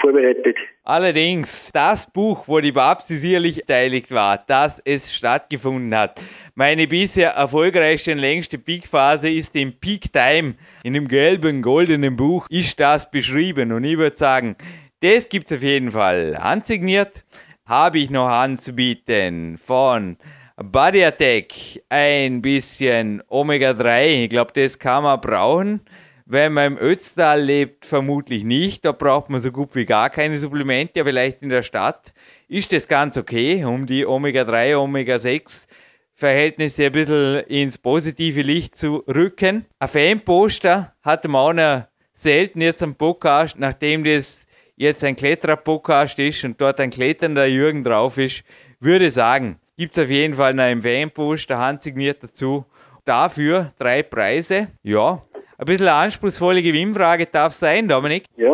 vorbereitet. 0.02 0.58
Allerdings, 0.84 1.72
das 1.72 2.12
Buch, 2.12 2.48
wo 2.48 2.60
die 2.60 2.72
Babsi 2.72 3.16
sicherlich 3.16 3.58
beteiligt 3.58 4.12
war, 4.12 4.44
dass 4.48 4.82
es 4.84 5.14
stattgefunden 5.14 5.96
hat. 5.96 6.22
Meine 6.56 6.88
bisher 6.88 7.32
erfolgreichste 7.32 8.12
und 8.14 8.20
längste 8.20 8.58
Peak-Phase 8.58 9.30
ist 9.30 9.56
im 9.56 9.74
Peak 9.74 10.12
Time. 10.12 10.56
In 10.84 10.94
dem 10.94 11.08
gelben, 11.08 11.62
goldenen 11.62 12.16
Buch 12.16 12.48
ist 12.50 12.80
das 12.80 13.10
beschrieben. 13.10 13.72
Und 13.72 13.84
ich 13.84 13.98
würde 13.98 14.18
sagen, 14.18 14.56
das 15.02 15.30
gibt 15.30 15.52
es 15.52 15.58
auf 15.58 15.64
jeden 15.64 15.92
Fall. 15.92 16.38
Handsigniert 16.38 17.24
habe 17.66 18.00
ich 18.00 18.10
noch 18.10 18.28
anzubieten 18.28 19.58
von 19.58 20.18
Body 20.56 21.04
Attack, 21.04 21.54
ein 21.90 22.42
bisschen 22.42 23.24
Omega-3. 23.28 24.24
Ich 24.24 24.30
glaube, 24.30 24.52
das 24.54 24.78
kann 24.78 25.04
man 25.04 25.20
brauchen. 25.20 25.82
Wenn 26.26 26.54
man 26.54 26.74
im 26.74 26.78
Ötztal 26.78 27.42
lebt, 27.42 27.86
vermutlich 27.86 28.44
nicht. 28.44 28.86
Da 28.86 28.92
braucht 28.92 29.30
man 29.30 29.40
so 29.40 29.52
gut 29.52 29.74
wie 29.76 29.86
gar 29.86 30.12
keine 30.12 30.38
Supplemente. 30.38 31.00
Ja, 31.00 31.06
vielleicht 31.06 31.42
in 31.42 31.50
der 31.50 31.64
Stadt 31.64 32.14
ist 32.48 32.72
das 32.72 32.88
ganz 32.88 33.18
okay, 33.18 33.66
um 33.66 33.88
die 33.88 34.06
Omega-3, 34.06 34.78
Omega-6 34.78 35.68
Verhältnisse 36.14 36.86
ein 36.86 36.92
bisschen 36.92 37.40
ins 37.48 37.80
positive 37.80 38.44
Licht 38.44 38.76
zu 38.76 38.98
rücken. 39.08 39.66
Ein 39.80 39.88
Fanposter 39.88 40.94
hatte 41.02 41.28
man 41.28 41.42
auch 41.42 41.54
noch 41.54 41.88
selten 42.14 42.62
jetzt 42.62 42.84
am 42.84 42.94
Podcast, 42.94 43.58
nachdem 43.58 44.04
das 44.04 44.46
jetzt 44.76 45.04
ein 45.04 45.16
Kletterer-Podcast 45.16 46.20
ist 46.20 46.44
und 46.46 46.62
dort 46.62 46.80
ein 46.80 46.92
kletternder 46.92 47.48
Jürgen 47.48 47.84
drauf 47.84 48.20
ist, 48.20 48.44
würde 48.80 49.10
sagen, 49.10 49.58
Gibt 49.76 49.98
es 49.98 50.04
auf 50.04 50.10
jeden 50.12 50.36
Fall 50.36 50.54
noch 50.54 50.70
im 50.70 50.84
WM-Poster 50.84 51.58
handsigniert 51.58 52.24
dazu. 52.24 52.64
Dafür 53.06 53.72
drei 53.80 54.04
Preise. 54.04 54.68
Ja, 54.84 55.24
ein 55.58 55.66
bisschen 55.66 55.88
eine 55.88 55.98
anspruchsvolle 55.98 56.62
Gewinnfrage 56.62 57.26
darf 57.26 57.54
sein, 57.54 57.88
Dominik. 57.88 58.26
Ja, 58.38 58.54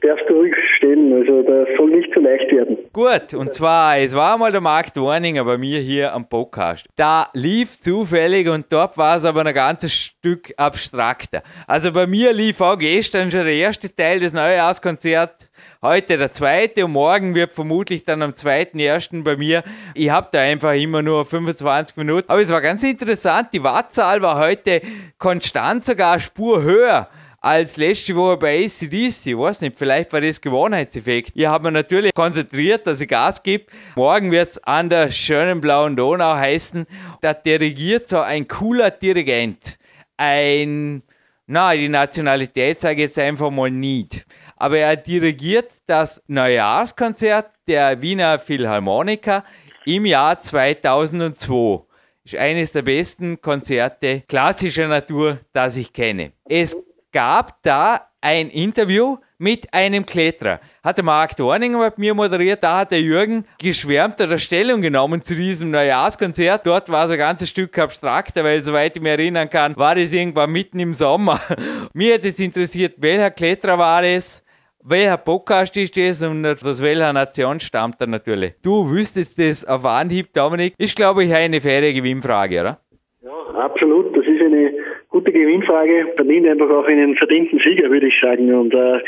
darfst 0.00 0.28
du 0.28 0.34
ruhig 0.34 0.54
stellen. 0.76 1.12
Also 1.12 1.42
das 1.42 1.68
soll 1.76 1.90
nicht 1.90 2.12
zu 2.14 2.20
leicht 2.20 2.52
werden. 2.52 2.78
Gut, 2.92 3.34
und 3.34 3.52
zwar, 3.52 3.98
es 3.98 4.14
war 4.14 4.38
mal 4.38 4.52
der 4.52 4.60
Markt 4.60 4.96
Warninger 4.96 5.44
bei 5.44 5.58
mir 5.58 5.80
hier 5.80 6.12
am 6.14 6.28
Podcast. 6.28 6.86
Da 6.94 7.26
lief 7.34 7.80
zufällig 7.80 8.48
und 8.48 8.66
dort 8.70 8.96
war 8.96 9.16
es 9.16 9.24
aber 9.24 9.44
ein 9.44 9.52
ganzes 9.52 9.92
Stück 9.92 10.54
abstrakter. 10.56 11.42
Also 11.66 11.90
bei 11.90 12.06
mir 12.06 12.32
lief 12.32 12.60
auch 12.60 12.78
gestern 12.78 13.28
schon 13.30 13.44
der 13.44 13.54
erste 13.54 13.92
Teil 13.94 14.20
des 14.20 14.32
Neujahrskonzerts 14.32 15.49
heute 15.82 16.18
der 16.18 16.30
zweite 16.30 16.84
und 16.84 16.92
morgen 16.92 17.34
wird 17.34 17.52
vermutlich 17.52 18.04
dann 18.04 18.20
am 18.20 18.34
zweiten 18.34 18.78
ersten 18.78 19.24
bei 19.24 19.36
mir. 19.36 19.64
Ich 19.94 20.10
habe 20.10 20.28
da 20.30 20.40
einfach 20.40 20.74
immer 20.74 21.00
nur 21.00 21.24
25 21.24 21.96
Minuten. 21.96 22.30
Aber 22.30 22.40
es 22.40 22.50
war 22.50 22.60
ganz 22.60 22.82
interessant. 22.82 23.48
Die 23.52 23.62
Wattzahl 23.62 24.20
war 24.20 24.38
heute 24.38 24.82
konstant 25.18 25.86
sogar 25.86 26.20
Spur 26.20 26.62
höher 26.62 27.08
als 27.40 27.78
letzte 27.78 28.14
Woche 28.14 28.36
bei 28.36 28.64
ACDC. 28.64 29.26
Ich 29.26 29.38
weiß 29.38 29.62
nicht, 29.62 29.78
vielleicht 29.78 30.12
war 30.12 30.20
das 30.20 30.40
Gewohnheitseffekt. 30.40 31.32
Ich 31.34 31.46
habe 31.46 31.64
mir 31.64 31.72
natürlich 31.72 32.12
konzentriert, 32.12 32.86
dass 32.86 33.00
ich 33.00 33.08
Gas 33.08 33.42
gebe. 33.42 33.64
Morgen 33.96 34.30
wird 34.30 34.50
es 34.50 34.64
an 34.64 34.90
der 34.90 35.10
schönen 35.10 35.62
blauen 35.62 35.96
Donau 35.96 36.34
heißen, 36.34 36.86
da 37.22 37.32
dirigiert 37.32 38.10
so 38.10 38.20
ein 38.20 38.46
cooler 38.46 38.90
Dirigent. 38.90 39.78
Ein, 40.18 41.02
na, 41.50 41.74
die 41.74 41.88
Nationalität 41.88 42.80
sage 42.80 42.96
ich 42.96 43.08
jetzt 43.08 43.18
einfach 43.18 43.50
mal 43.50 43.70
nicht 43.70 44.24
aber 44.60 44.78
er 44.78 44.94
dirigiert 44.94 45.72
das 45.86 46.22
Neujahrskonzert 46.26 47.50
der 47.66 48.02
Wiener 48.02 48.38
Philharmoniker 48.38 49.42
im 49.86 50.04
Jahr 50.04 50.40
2002. 50.40 51.82
Ist 52.24 52.36
eines 52.36 52.72
der 52.72 52.82
besten 52.82 53.40
Konzerte 53.40 54.22
klassischer 54.28 54.86
Natur, 54.86 55.40
das 55.54 55.78
ich 55.78 55.94
kenne. 55.94 56.32
Es 56.44 56.76
gab 57.10 57.62
da 57.62 58.08
ein 58.20 58.50
Interview 58.50 59.16
mit 59.38 59.72
einem 59.72 60.04
Kletterer. 60.04 60.60
Hat 60.82 60.96
der 60.96 61.04
Marc 61.04 61.36
Dorninger 61.36 61.78
mit 61.78 61.98
mir 61.98 62.14
moderiert, 62.14 62.64
da 62.64 62.78
hat 62.78 62.90
der 62.90 63.02
Jürgen 63.02 63.44
geschwärmt 63.62 64.18
oder 64.18 64.38
Stellung 64.38 64.80
genommen 64.80 65.20
zu 65.20 65.36
diesem 65.36 65.70
Neujahrskonzert. 65.70 66.66
Dort 66.66 66.90
war 66.90 67.04
es 67.04 67.10
ein 67.10 67.18
ganzes 67.18 67.50
Stück 67.50 67.78
abstrakter, 67.78 68.42
weil 68.44 68.64
soweit 68.64 68.96
ich 68.96 69.02
mich 69.02 69.12
erinnern 69.12 69.50
kann, 69.50 69.76
war 69.76 69.94
das 69.94 70.10
irgendwann 70.14 70.50
mitten 70.50 70.80
im 70.80 70.94
Sommer. 70.94 71.38
mir 71.92 72.14
hat 72.14 72.24
es 72.24 72.40
interessiert, 72.40 72.94
welcher 72.96 73.30
Kletterer 73.30 73.76
war 73.76 74.02
es, 74.02 74.42
welcher 74.82 75.18
Podcast 75.18 75.76
ist 75.76 75.98
das 75.98 76.22
und 76.22 76.46
aus 76.46 76.82
welcher 76.82 77.12
Nation 77.12 77.60
stammt 77.60 78.00
er 78.00 78.06
natürlich? 78.06 78.54
Du 78.62 78.90
wüsstest 78.90 79.38
das 79.38 79.66
auf 79.66 79.84
Anhieb, 79.84 80.32
Dominik. 80.32 80.72
Ist, 80.78 80.96
glaube 80.96 81.24
ich, 81.24 81.34
eine 81.34 81.60
faire 81.60 81.92
Gewinnfrage, 81.92 82.58
oder? 82.58 82.78
Ja, 83.22 83.54
absolut. 83.54 84.16
Das 84.16 84.24
ist 84.24 84.40
eine 84.40 84.72
gute 85.10 85.30
Gewinnfrage. 85.30 86.06
Verdient 86.16 86.46
einfach 86.46 86.70
auch 86.70 86.86
einen 86.86 87.16
verdienten 87.16 87.58
Sieger, 87.58 87.90
würde 87.90 88.06
ich 88.06 88.18
sagen. 88.22 88.54
Und 88.54 88.72
äh, 88.72 89.00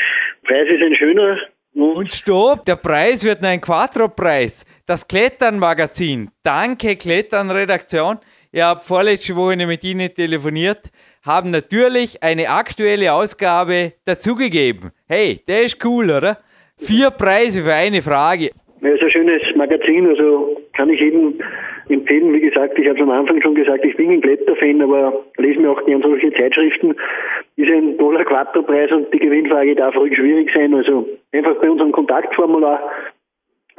Preis 0.43 0.67
ist 0.69 0.83
ein 0.83 0.95
schöner. 0.95 1.39
Und 1.73 2.13
stopp, 2.13 2.65
der 2.65 2.75
Preis 2.75 3.23
wird 3.23 3.43
ein 3.43 3.59
Quattro-Preis. 3.59 4.65
Das 4.85 5.07
Klettern-Magazin. 5.07 6.29
Danke, 6.43 6.95
Klettern-Redaktion. 6.95 8.19
Ich 8.51 8.61
habe 8.61 8.83
vorletzte 8.83 9.35
Woche 9.35 9.55
mit 9.55 9.83
Ihnen 9.83 10.13
telefoniert 10.13 10.91
haben 11.23 11.51
natürlich 11.51 12.21
eine 12.21 12.49
aktuelle 12.49 13.13
Ausgabe 13.13 13.93
dazugegeben. 14.05 14.91
Hey, 15.07 15.41
der 15.47 15.63
ist 15.63 15.83
cool, 15.83 16.11
oder? 16.11 16.37
Vier 16.77 17.11
Preise 17.11 17.63
für 17.63 17.73
eine 17.73 18.01
Frage. 18.01 18.51
Ja, 18.83 18.89
ist 18.89 19.01
ein 19.01 19.11
schönes 19.11 19.41
Magazin, 19.55 20.07
also 20.07 20.57
kann 20.75 20.89
ich 20.89 20.99
jedem 20.99 21.39
empfehlen. 21.87 22.33
Wie 22.33 22.41
gesagt, 22.41 22.77
ich 22.77 22.85
habe 22.85 22.97
es 22.97 23.01
am 23.01 23.11
Anfang 23.11 23.41
schon 23.41 23.55
gesagt, 23.55 23.85
ich 23.85 23.95
bin 23.95 24.11
ein 24.11 24.21
Kletterfan, 24.21 24.81
aber 24.81 25.23
lese 25.37 25.61
mir 25.61 25.71
auch 25.71 25.85
gerne 25.85 26.03
solche 26.03 26.33
Zeitschriften. 26.33 26.93
Ist 27.55 27.71
ein 27.71 27.97
toller 27.97 28.25
Quattro-Preis 28.25 28.91
und 28.91 29.13
die 29.13 29.19
Gewinnfrage 29.19 29.75
darf 29.75 29.95
ruhig 29.95 30.17
schwierig 30.17 30.51
sein. 30.53 30.73
Also 30.73 31.07
einfach 31.31 31.55
bei 31.61 31.69
unserem 31.69 31.93
Kontaktformular 31.93 32.91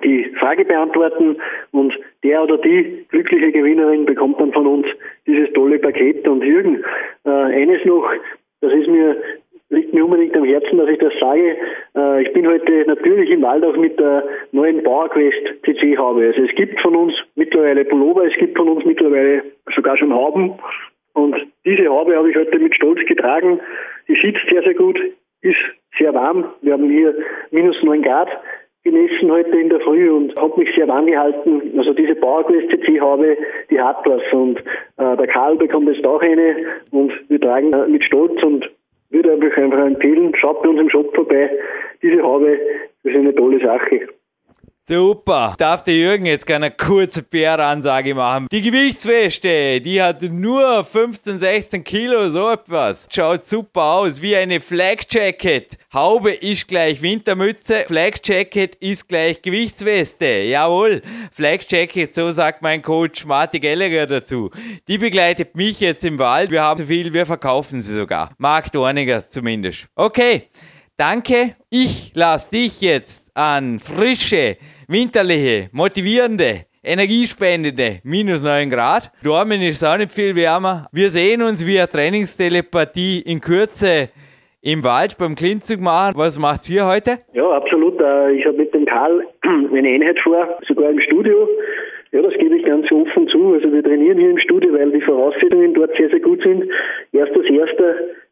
die 0.03 0.25
Frage 0.41 0.65
beantworten 0.65 1.37
und 1.73 1.93
der 2.23 2.43
oder 2.43 2.57
die 2.57 3.05
glückliche 3.11 3.53
Gewinnerin 3.53 4.07
bekommt 4.07 4.41
dann 4.41 4.53
von 4.53 4.67
uns 4.67 4.87
dieses 5.27 5.53
tolle 5.53 5.79
Paket. 5.81 6.27
Und 6.27 6.43
Jürgen, 6.43 6.83
äh, 7.27 7.31
eines 7.31 7.85
noch, 7.85 8.11
das 8.63 8.73
ist 8.73 8.89
mir 8.89 9.17
liegt 9.75 9.93
mir 9.93 10.05
unbedingt 10.05 10.37
am 10.37 10.45
Herzen, 10.45 10.79
dass 10.79 10.89
ich 10.89 10.99
das 10.99 11.13
sage. 11.21 11.57
Äh, 11.97 12.23
ich 12.23 12.33
bin 12.33 12.47
heute 12.47 12.85
natürlich 12.87 13.31
im 13.31 13.43
Wald 13.43 13.65
auch 13.65 13.77
mit 13.77 13.99
der 13.99 14.25
neuen 14.53 14.83
PowerQuest 14.83 15.65
CC 15.65 15.97
Haube. 15.99 16.27
Also 16.27 16.43
es 16.43 16.55
gibt 16.55 16.81
von 16.81 16.97
uns 16.97 17.15
mittlerweile 17.35 17.85
Pullover, 17.85 18.25
es 18.25 18.37
gibt 18.39 18.57
von 18.57 18.69
uns 18.69 18.85
mittlerweile 18.85 19.43
sogar 19.75 19.97
schon 19.97 20.15
Hauben. 20.15 20.55
Und 21.15 21.37
diese 21.65 21.89
Haube 21.89 22.17
habe 22.17 22.31
ich 22.31 22.37
heute 22.37 22.59
mit 22.59 22.75
Stolz 22.75 23.05
getragen. 23.07 23.61
Die 24.09 24.17
sitzt 24.21 24.47
sehr, 24.51 24.63
sehr 24.63 24.75
gut, 24.75 24.99
ist 25.43 25.57
sehr 25.99 26.13
warm. 26.15 26.47
Wir 26.63 26.73
haben 26.73 26.91
hier 26.91 27.15
minus 27.51 27.77
9 27.83 28.03
Grad 28.03 28.29
gemessen 28.85 29.31
heute 29.31 29.57
in 29.59 29.71
der 29.71 29.81
Früh 29.81 30.11
und 30.11 30.37
habe 30.37 30.61
mich 30.61 30.69
sehr 30.77 30.87
warm 30.87 31.07
gehalten. 31.07 31.73
Also 31.79 31.95
diese 31.95 32.15
PowerQuest 32.15 32.69
CC 32.71 33.01
habe, 33.01 33.37
die 33.71 33.81
hat 33.81 34.05
was 34.05 34.23
und 34.33 34.59
äh, 34.99 35.17
der 35.17 35.27
Karl 35.27 35.57
bekommt 35.57 35.89
jetzt 35.89 36.07
auch 36.07 36.21
eine 36.21 36.57
und 36.91 37.13
wir 37.29 37.41
tragen 37.41 37.73
äh, 37.73 37.89
mit 37.89 38.05
Stolz 38.05 38.43
und 38.43 38.71
würde 39.15 39.33
einfach 39.57 39.87
empfehlen, 39.87 40.35
schaut 40.37 40.63
bei 40.63 40.69
uns 40.69 40.81
im 40.81 40.91
Shop 40.91 41.15
vorbei. 41.15 41.51
Diese 42.03 42.23
Haube 42.23 42.59
ist 43.05 43.17
eine 43.17 43.35
tolle 43.35 43.61
Sache. 43.61 44.09
Super. 44.87 45.55
Darf 45.57 45.83
der 45.83 45.95
Jürgen 45.95 46.27
jetzt 46.27 46.47
gerne 46.47 46.67
eine 46.67 46.75
kurze 46.75 47.23
PR-Ansage 47.23 48.15
machen? 48.15 48.49
Die 48.53 48.61
Gewichtsweste, 48.61 49.81
die 49.81 50.03
hat 50.03 50.21
nur 50.25 50.85
15, 50.85 51.41
16 51.41 51.83
Kilo, 51.83 52.29
so 52.29 52.51
etwas. 52.51 53.09
Schaut 53.11 53.47
super 53.47 53.83
aus, 53.83 54.21
wie 54.21 54.37
eine 54.37 54.61
Flag 54.61 54.99
Jacket. 55.09 55.79
Haube 55.95 56.33
ist 56.33 56.69
gleich 56.69 57.01
Wintermütze, 57.01 57.87
Flag 57.87 58.19
Jacket 58.23 58.75
ist 58.75 59.09
gleich 59.09 59.41
Gewichtsweste. 59.41 60.43
Jawohl, 60.43 61.01
Flag 61.33 61.61
Jacket, 61.67 62.15
so 62.15 62.31
sagt 62.31 62.61
mein 62.61 62.83
Coach 62.83 63.25
Marty 63.25 63.61
Gallagher 63.61 64.07
dazu. 64.07 64.51
Die 64.87 64.99
begleitet 64.99 65.57
mich 65.57 65.81
jetzt 65.81 66.05
im 66.05 66.19
Wald. 66.19 66.51
Wir 66.51 66.63
haben 66.63 66.77
so 66.77 66.85
viel, 66.85 67.11
wir 67.15 67.25
verkaufen 67.25 67.81
sie 67.81 67.95
sogar. 67.95 68.33
Mark 68.37 68.71
Dorniger 68.71 69.31
zumindest. 69.31 69.87
Okay. 69.95 70.51
Danke. 70.97 71.57
Ich 71.71 72.13
lasse 72.15 72.53
dich 72.53 72.81
jetzt 72.81 73.37
an 73.37 73.81
frische, 73.81 74.57
winterliche, 74.89 75.69
motivierende, 75.73 76.67
energiespendende 76.83 78.01
minus 78.05 78.43
9 78.43 78.71
Grad. 78.71 79.11
Dormen 79.23 79.63
ist 79.63 79.85
auch 79.85 79.97
nicht 79.97 80.13
viel 80.13 80.37
wärmer. 80.37 80.87
Wir 80.93 81.11
sehen 81.11 81.43
uns 81.43 81.67
via 81.67 81.87
Trainingstelepathie 81.87 83.21
in 83.21 83.41
Kürze 83.41 84.11
im 84.61 84.83
Wald 84.85 85.17
beim 85.19 85.35
Klinzug 85.35 85.81
machen. 85.81 86.15
Was 86.17 86.39
macht 86.39 86.69
ihr 86.71 86.87
heute? 86.87 87.19
Ja, 87.33 87.51
absolut. 87.51 88.01
Äh, 88.01 88.33
ich 88.33 88.47
habe 88.47 88.57
mit 88.59 88.73
dem 88.75 88.87
Karl 88.87 89.27
eine 89.43 89.89
Einheit 89.89 90.19
vor, 90.21 90.59
sogar 90.67 90.91
im 90.91 91.01
Studio. 91.01 91.49
Ja, 92.13 92.23
das 92.23 92.33
gebe 92.35 92.57
ich 92.57 92.65
ganz 92.65 92.91
offen 92.93 93.29
zu. 93.29 93.55
Also 93.55 93.73
wir 93.73 93.83
trainieren 93.83 94.19
hier 94.19 94.31
im 94.31 94.39
Studio, 94.39 94.73
weil 94.73 94.91
die 94.93 95.01
Voraussetzungen 95.01 95.75
dort 95.75 95.97
sehr, 95.97 96.09
sehr 96.11 96.21
gut 96.21 96.43
sind. 96.43 96.65
Erstes, 97.13 97.45
erster 97.51 97.95
kein 97.95 98.24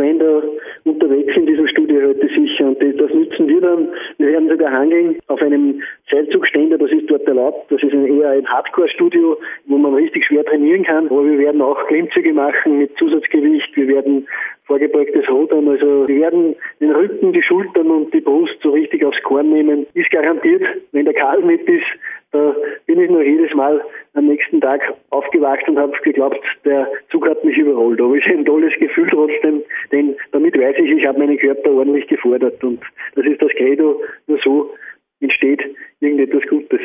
Schwein 0.00 0.18
da 0.18 0.42
unterwegs 0.84 1.36
in 1.36 1.46
diesem 1.46 1.68
Studio 1.68 2.08
heute 2.08 2.26
sicher. 2.28 2.68
Und 2.68 2.80
das 2.80 3.12
nützen 3.12 3.48
wir 3.48 3.60
dann. 3.60 3.88
Wir 4.18 4.28
werden 4.28 4.48
sogar 4.48 4.72
hangeln 4.72 5.18
auf 5.28 5.40
einem 5.42 5.82
Seilzugständer, 6.10 6.78
das 6.78 6.90
ist 6.90 7.10
dort 7.10 7.26
erlaubt. 7.26 7.70
Das 7.70 7.82
ist 7.82 7.92
eher 7.92 8.30
ein 8.30 8.46
Hardcore-Studio, 8.46 9.38
wo 9.66 9.78
man 9.78 9.94
richtig 9.94 10.24
schwer 10.26 10.44
trainieren 10.44 10.84
kann. 10.84 11.06
Aber 11.06 11.24
wir 11.24 11.38
werden 11.38 11.60
auch 11.60 11.86
Klimmzüge 11.86 12.32
machen 12.32 12.78
mit 12.78 12.96
Zusatzgewicht. 12.96 13.76
Wir 13.76 13.88
werden 13.88 14.26
vorgebeugtes 14.64 15.28
Rudern. 15.28 15.68
Also 15.68 16.08
wir 16.08 16.20
werden 16.20 16.56
den 16.80 16.92
Rücken, 16.92 17.32
die 17.32 17.42
Schultern 17.42 17.90
und 17.90 18.14
die 18.14 18.20
Brust 18.20 18.56
so 18.62 18.70
richtig 18.70 19.04
aufs 19.04 19.22
Korn 19.22 19.50
nehmen. 19.50 19.86
Ist 19.94 20.10
garantiert, 20.10 20.62
wenn 20.92 21.04
der 21.04 21.14
Karl 21.14 21.42
mit 21.42 21.62
ist, 21.68 21.86
da 22.32 22.54
bin 22.86 23.00
ich 23.00 23.10
noch 23.10 23.20
jedes 23.20 23.52
Mal 23.54 23.82
am 24.14 24.26
nächsten 24.26 24.60
Tag 24.60 24.80
aufgewacht 25.10 25.68
und 25.68 25.78
habe 25.78 25.92
geglaubt, 26.02 26.40
der 26.64 26.88
Zug 27.10 27.28
hat 27.28 27.44
mich 27.44 27.56
überrollt. 27.56 28.00
Aber 28.00 28.16
es 28.16 28.24
ist 28.24 28.32
ein 28.32 28.44
tolles 28.44 28.72
Gefühl 28.78 29.08
trotzdem, 29.10 29.62
denn 29.90 30.16
damit 30.32 30.56
weiß 30.56 30.76
ich, 30.78 30.90
ich 30.90 31.06
habe 31.06 31.18
meinen 31.18 31.38
Körper 31.38 31.70
ordentlich 31.70 32.06
gefordert. 32.08 32.62
Und 32.62 32.80
das 33.14 33.26
ist 33.26 33.42
das 33.42 33.50
Credo, 33.52 34.00
nur 34.26 34.38
so 34.44 34.74
entsteht 35.20 35.62
irgendetwas 36.00 36.42
Gutes. 36.48 36.80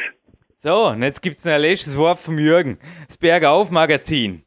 So, 0.58 0.88
und 0.88 1.04
jetzt 1.04 1.22
gibt 1.22 1.36
es 1.36 1.46
ein 1.46 1.62
letztes 1.62 1.98
Wort 1.98 2.18
vom 2.18 2.40
Jürgen. 2.40 2.78
Das 3.08 3.18
Bergauf-Magazin. 3.18 4.42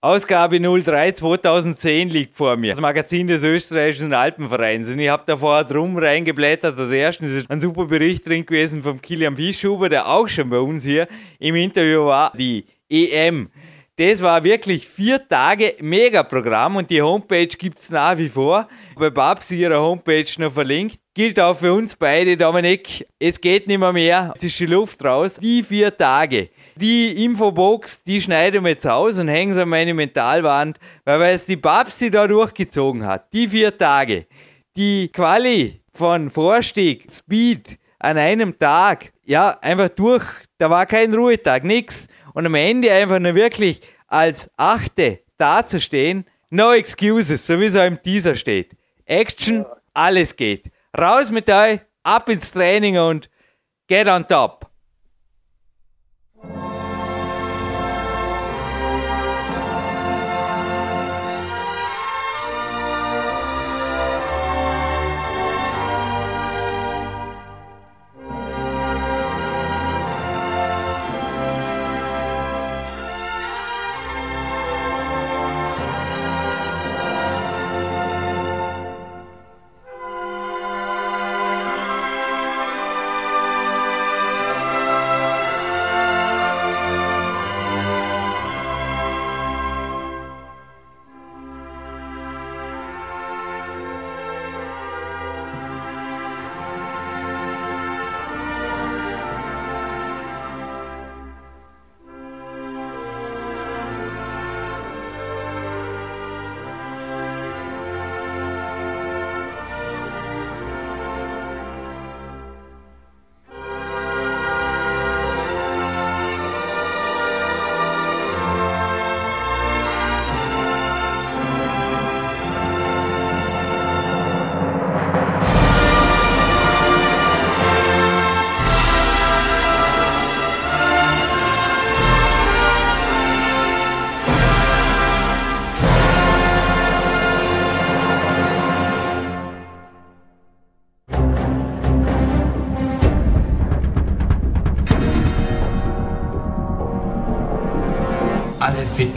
Ausgabe 0.00 0.60
03 0.60 1.10
2010 1.10 2.10
liegt 2.10 2.36
vor 2.36 2.56
mir. 2.56 2.70
Das 2.70 2.80
Magazin 2.80 3.26
des 3.26 3.42
österreichischen 3.42 4.14
Alpenvereins. 4.14 4.92
Und 4.92 5.00
ich 5.00 5.08
habe 5.08 5.24
da 5.26 5.36
vorher 5.36 5.64
drum 5.64 5.98
reingeblättert. 5.98 6.78
Das 6.78 6.92
erste 6.92 7.24
ist 7.24 7.50
ein 7.50 7.60
super 7.60 7.86
Bericht 7.86 8.28
drin 8.28 8.46
gewesen 8.46 8.84
vom 8.84 9.02
Kilian 9.02 9.36
Fischhuber, 9.36 9.88
der 9.88 10.06
auch 10.06 10.28
schon 10.28 10.50
bei 10.50 10.60
uns 10.60 10.84
hier 10.84 11.08
im 11.40 11.56
Interview 11.56 12.04
war. 12.04 12.32
Die 12.38 12.64
EM. 12.88 13.50
Das 13.96 14.22
war 14.22 14.44
wirklich 14.44 14.86
vier 14.86 15.28
Tage 15.28 15.74
Megaprogramm 15.80 16.76
und 16.76 16.88
die 16.88 17.02
Homepage 17.02 17.48
gibt 17.48 17.80
es 17.80 17.90
nach 17.90 18.16
wie 18.16 18.28
vor. 18.28 18.68
Bei 18.94 19.10
Babsi 19.10 19.56
ihrer 19.56 19.80
Homepage 19.80 20.30
noch 20.38 20.52
verlinkt. 20.52 21.00
Gilt 21.12 21.40
auch 21.40 21.56
für 21.56 21.72
uns 21.72 21.96
beide, 21.96 22.36
Dominik. 22.36 23.04
Es 23.18 23.40
geht 23.40 23.66
nicht 23.66 23.80
mehr 23.80 23.92
mehr. 23.92 24.32
Es 24.36 24.44
ist 24.44 24.60
die 24.60 24.66
Luft 24.66 25.04
raus. 25.04 25.34
Die 25.42 25.64
vier 25.64 25.96
Tage. 25.96 26.50
Die 26.80 27.24
Infobox, 27.24 28.04
die 28.04 28.20
schneiden 28.20 28.62
wir 28.62 28.70
jetzt 28.70 28.86
aus 28.86 29.18
und 29.18 29.26
hängen 29.26 29.52
sie 29.52 29.62
an 29.62 29.68
meine 29.68 29.94
Mentalwand, 29.94 30.78
weil 31.04 31.34
es 31.34 31.44
die 31.44 31.56
Babsi 31.56 32.08
da 32.08 32.28
durchgezogen 32.28 33.04
hat. 33.04 33.32
Die 33.32 33.48
vier 33.48 33.76
Tage. 33.76 34.26
Die 34.76 35.08
Quali 35.08 35.80
von 35.92 36.30
Vorstieg, 36.30 37.10
Speed 37.10 37.80
an 37.98 38.16
einem 38.16 38.56
Tag. 38.60 39.12
Ja, 39.24 39.58
einfach 39.60 39.88
durch. 39.88 40.22
Da 40.56 40.70
war 40.70 40.86
kein 40.86 41.12
Ruhetag, 41.12 41.64
nix. 41.64 42.06
Und 42.32 42.46
am 42.46 42.54
Ende 42.54 42.92
einfach 42.92 43.18
nur 43.18 43.34
wirklich 43.34 43.80
als 44.06 44.48
Achte 44.56 45.18
dazustehen. 45.36 46.26
No 46.48 46.72
excuses, 46.74 47.44
so 47.44 47.58
wie 47.58 47.66
es 47.66 47.76
auch 47.76 47.86
im 47.86 48.00
Teaser 48.00 48.36
steht. 48.36 48.70
Action, 49.04 49.66
alles 49.94 50.36
geht. 50.36 50.70
Raus 50.96 51.32
mit 51.32 51.50
euch, 51.50 51.80
ab 52.04 52.28
ins 52.28 52.52
Training 52.52 52.98
und 52.98 53.28
get 53.88 54.06
on 54.06 54.28
top. 54.28 54.67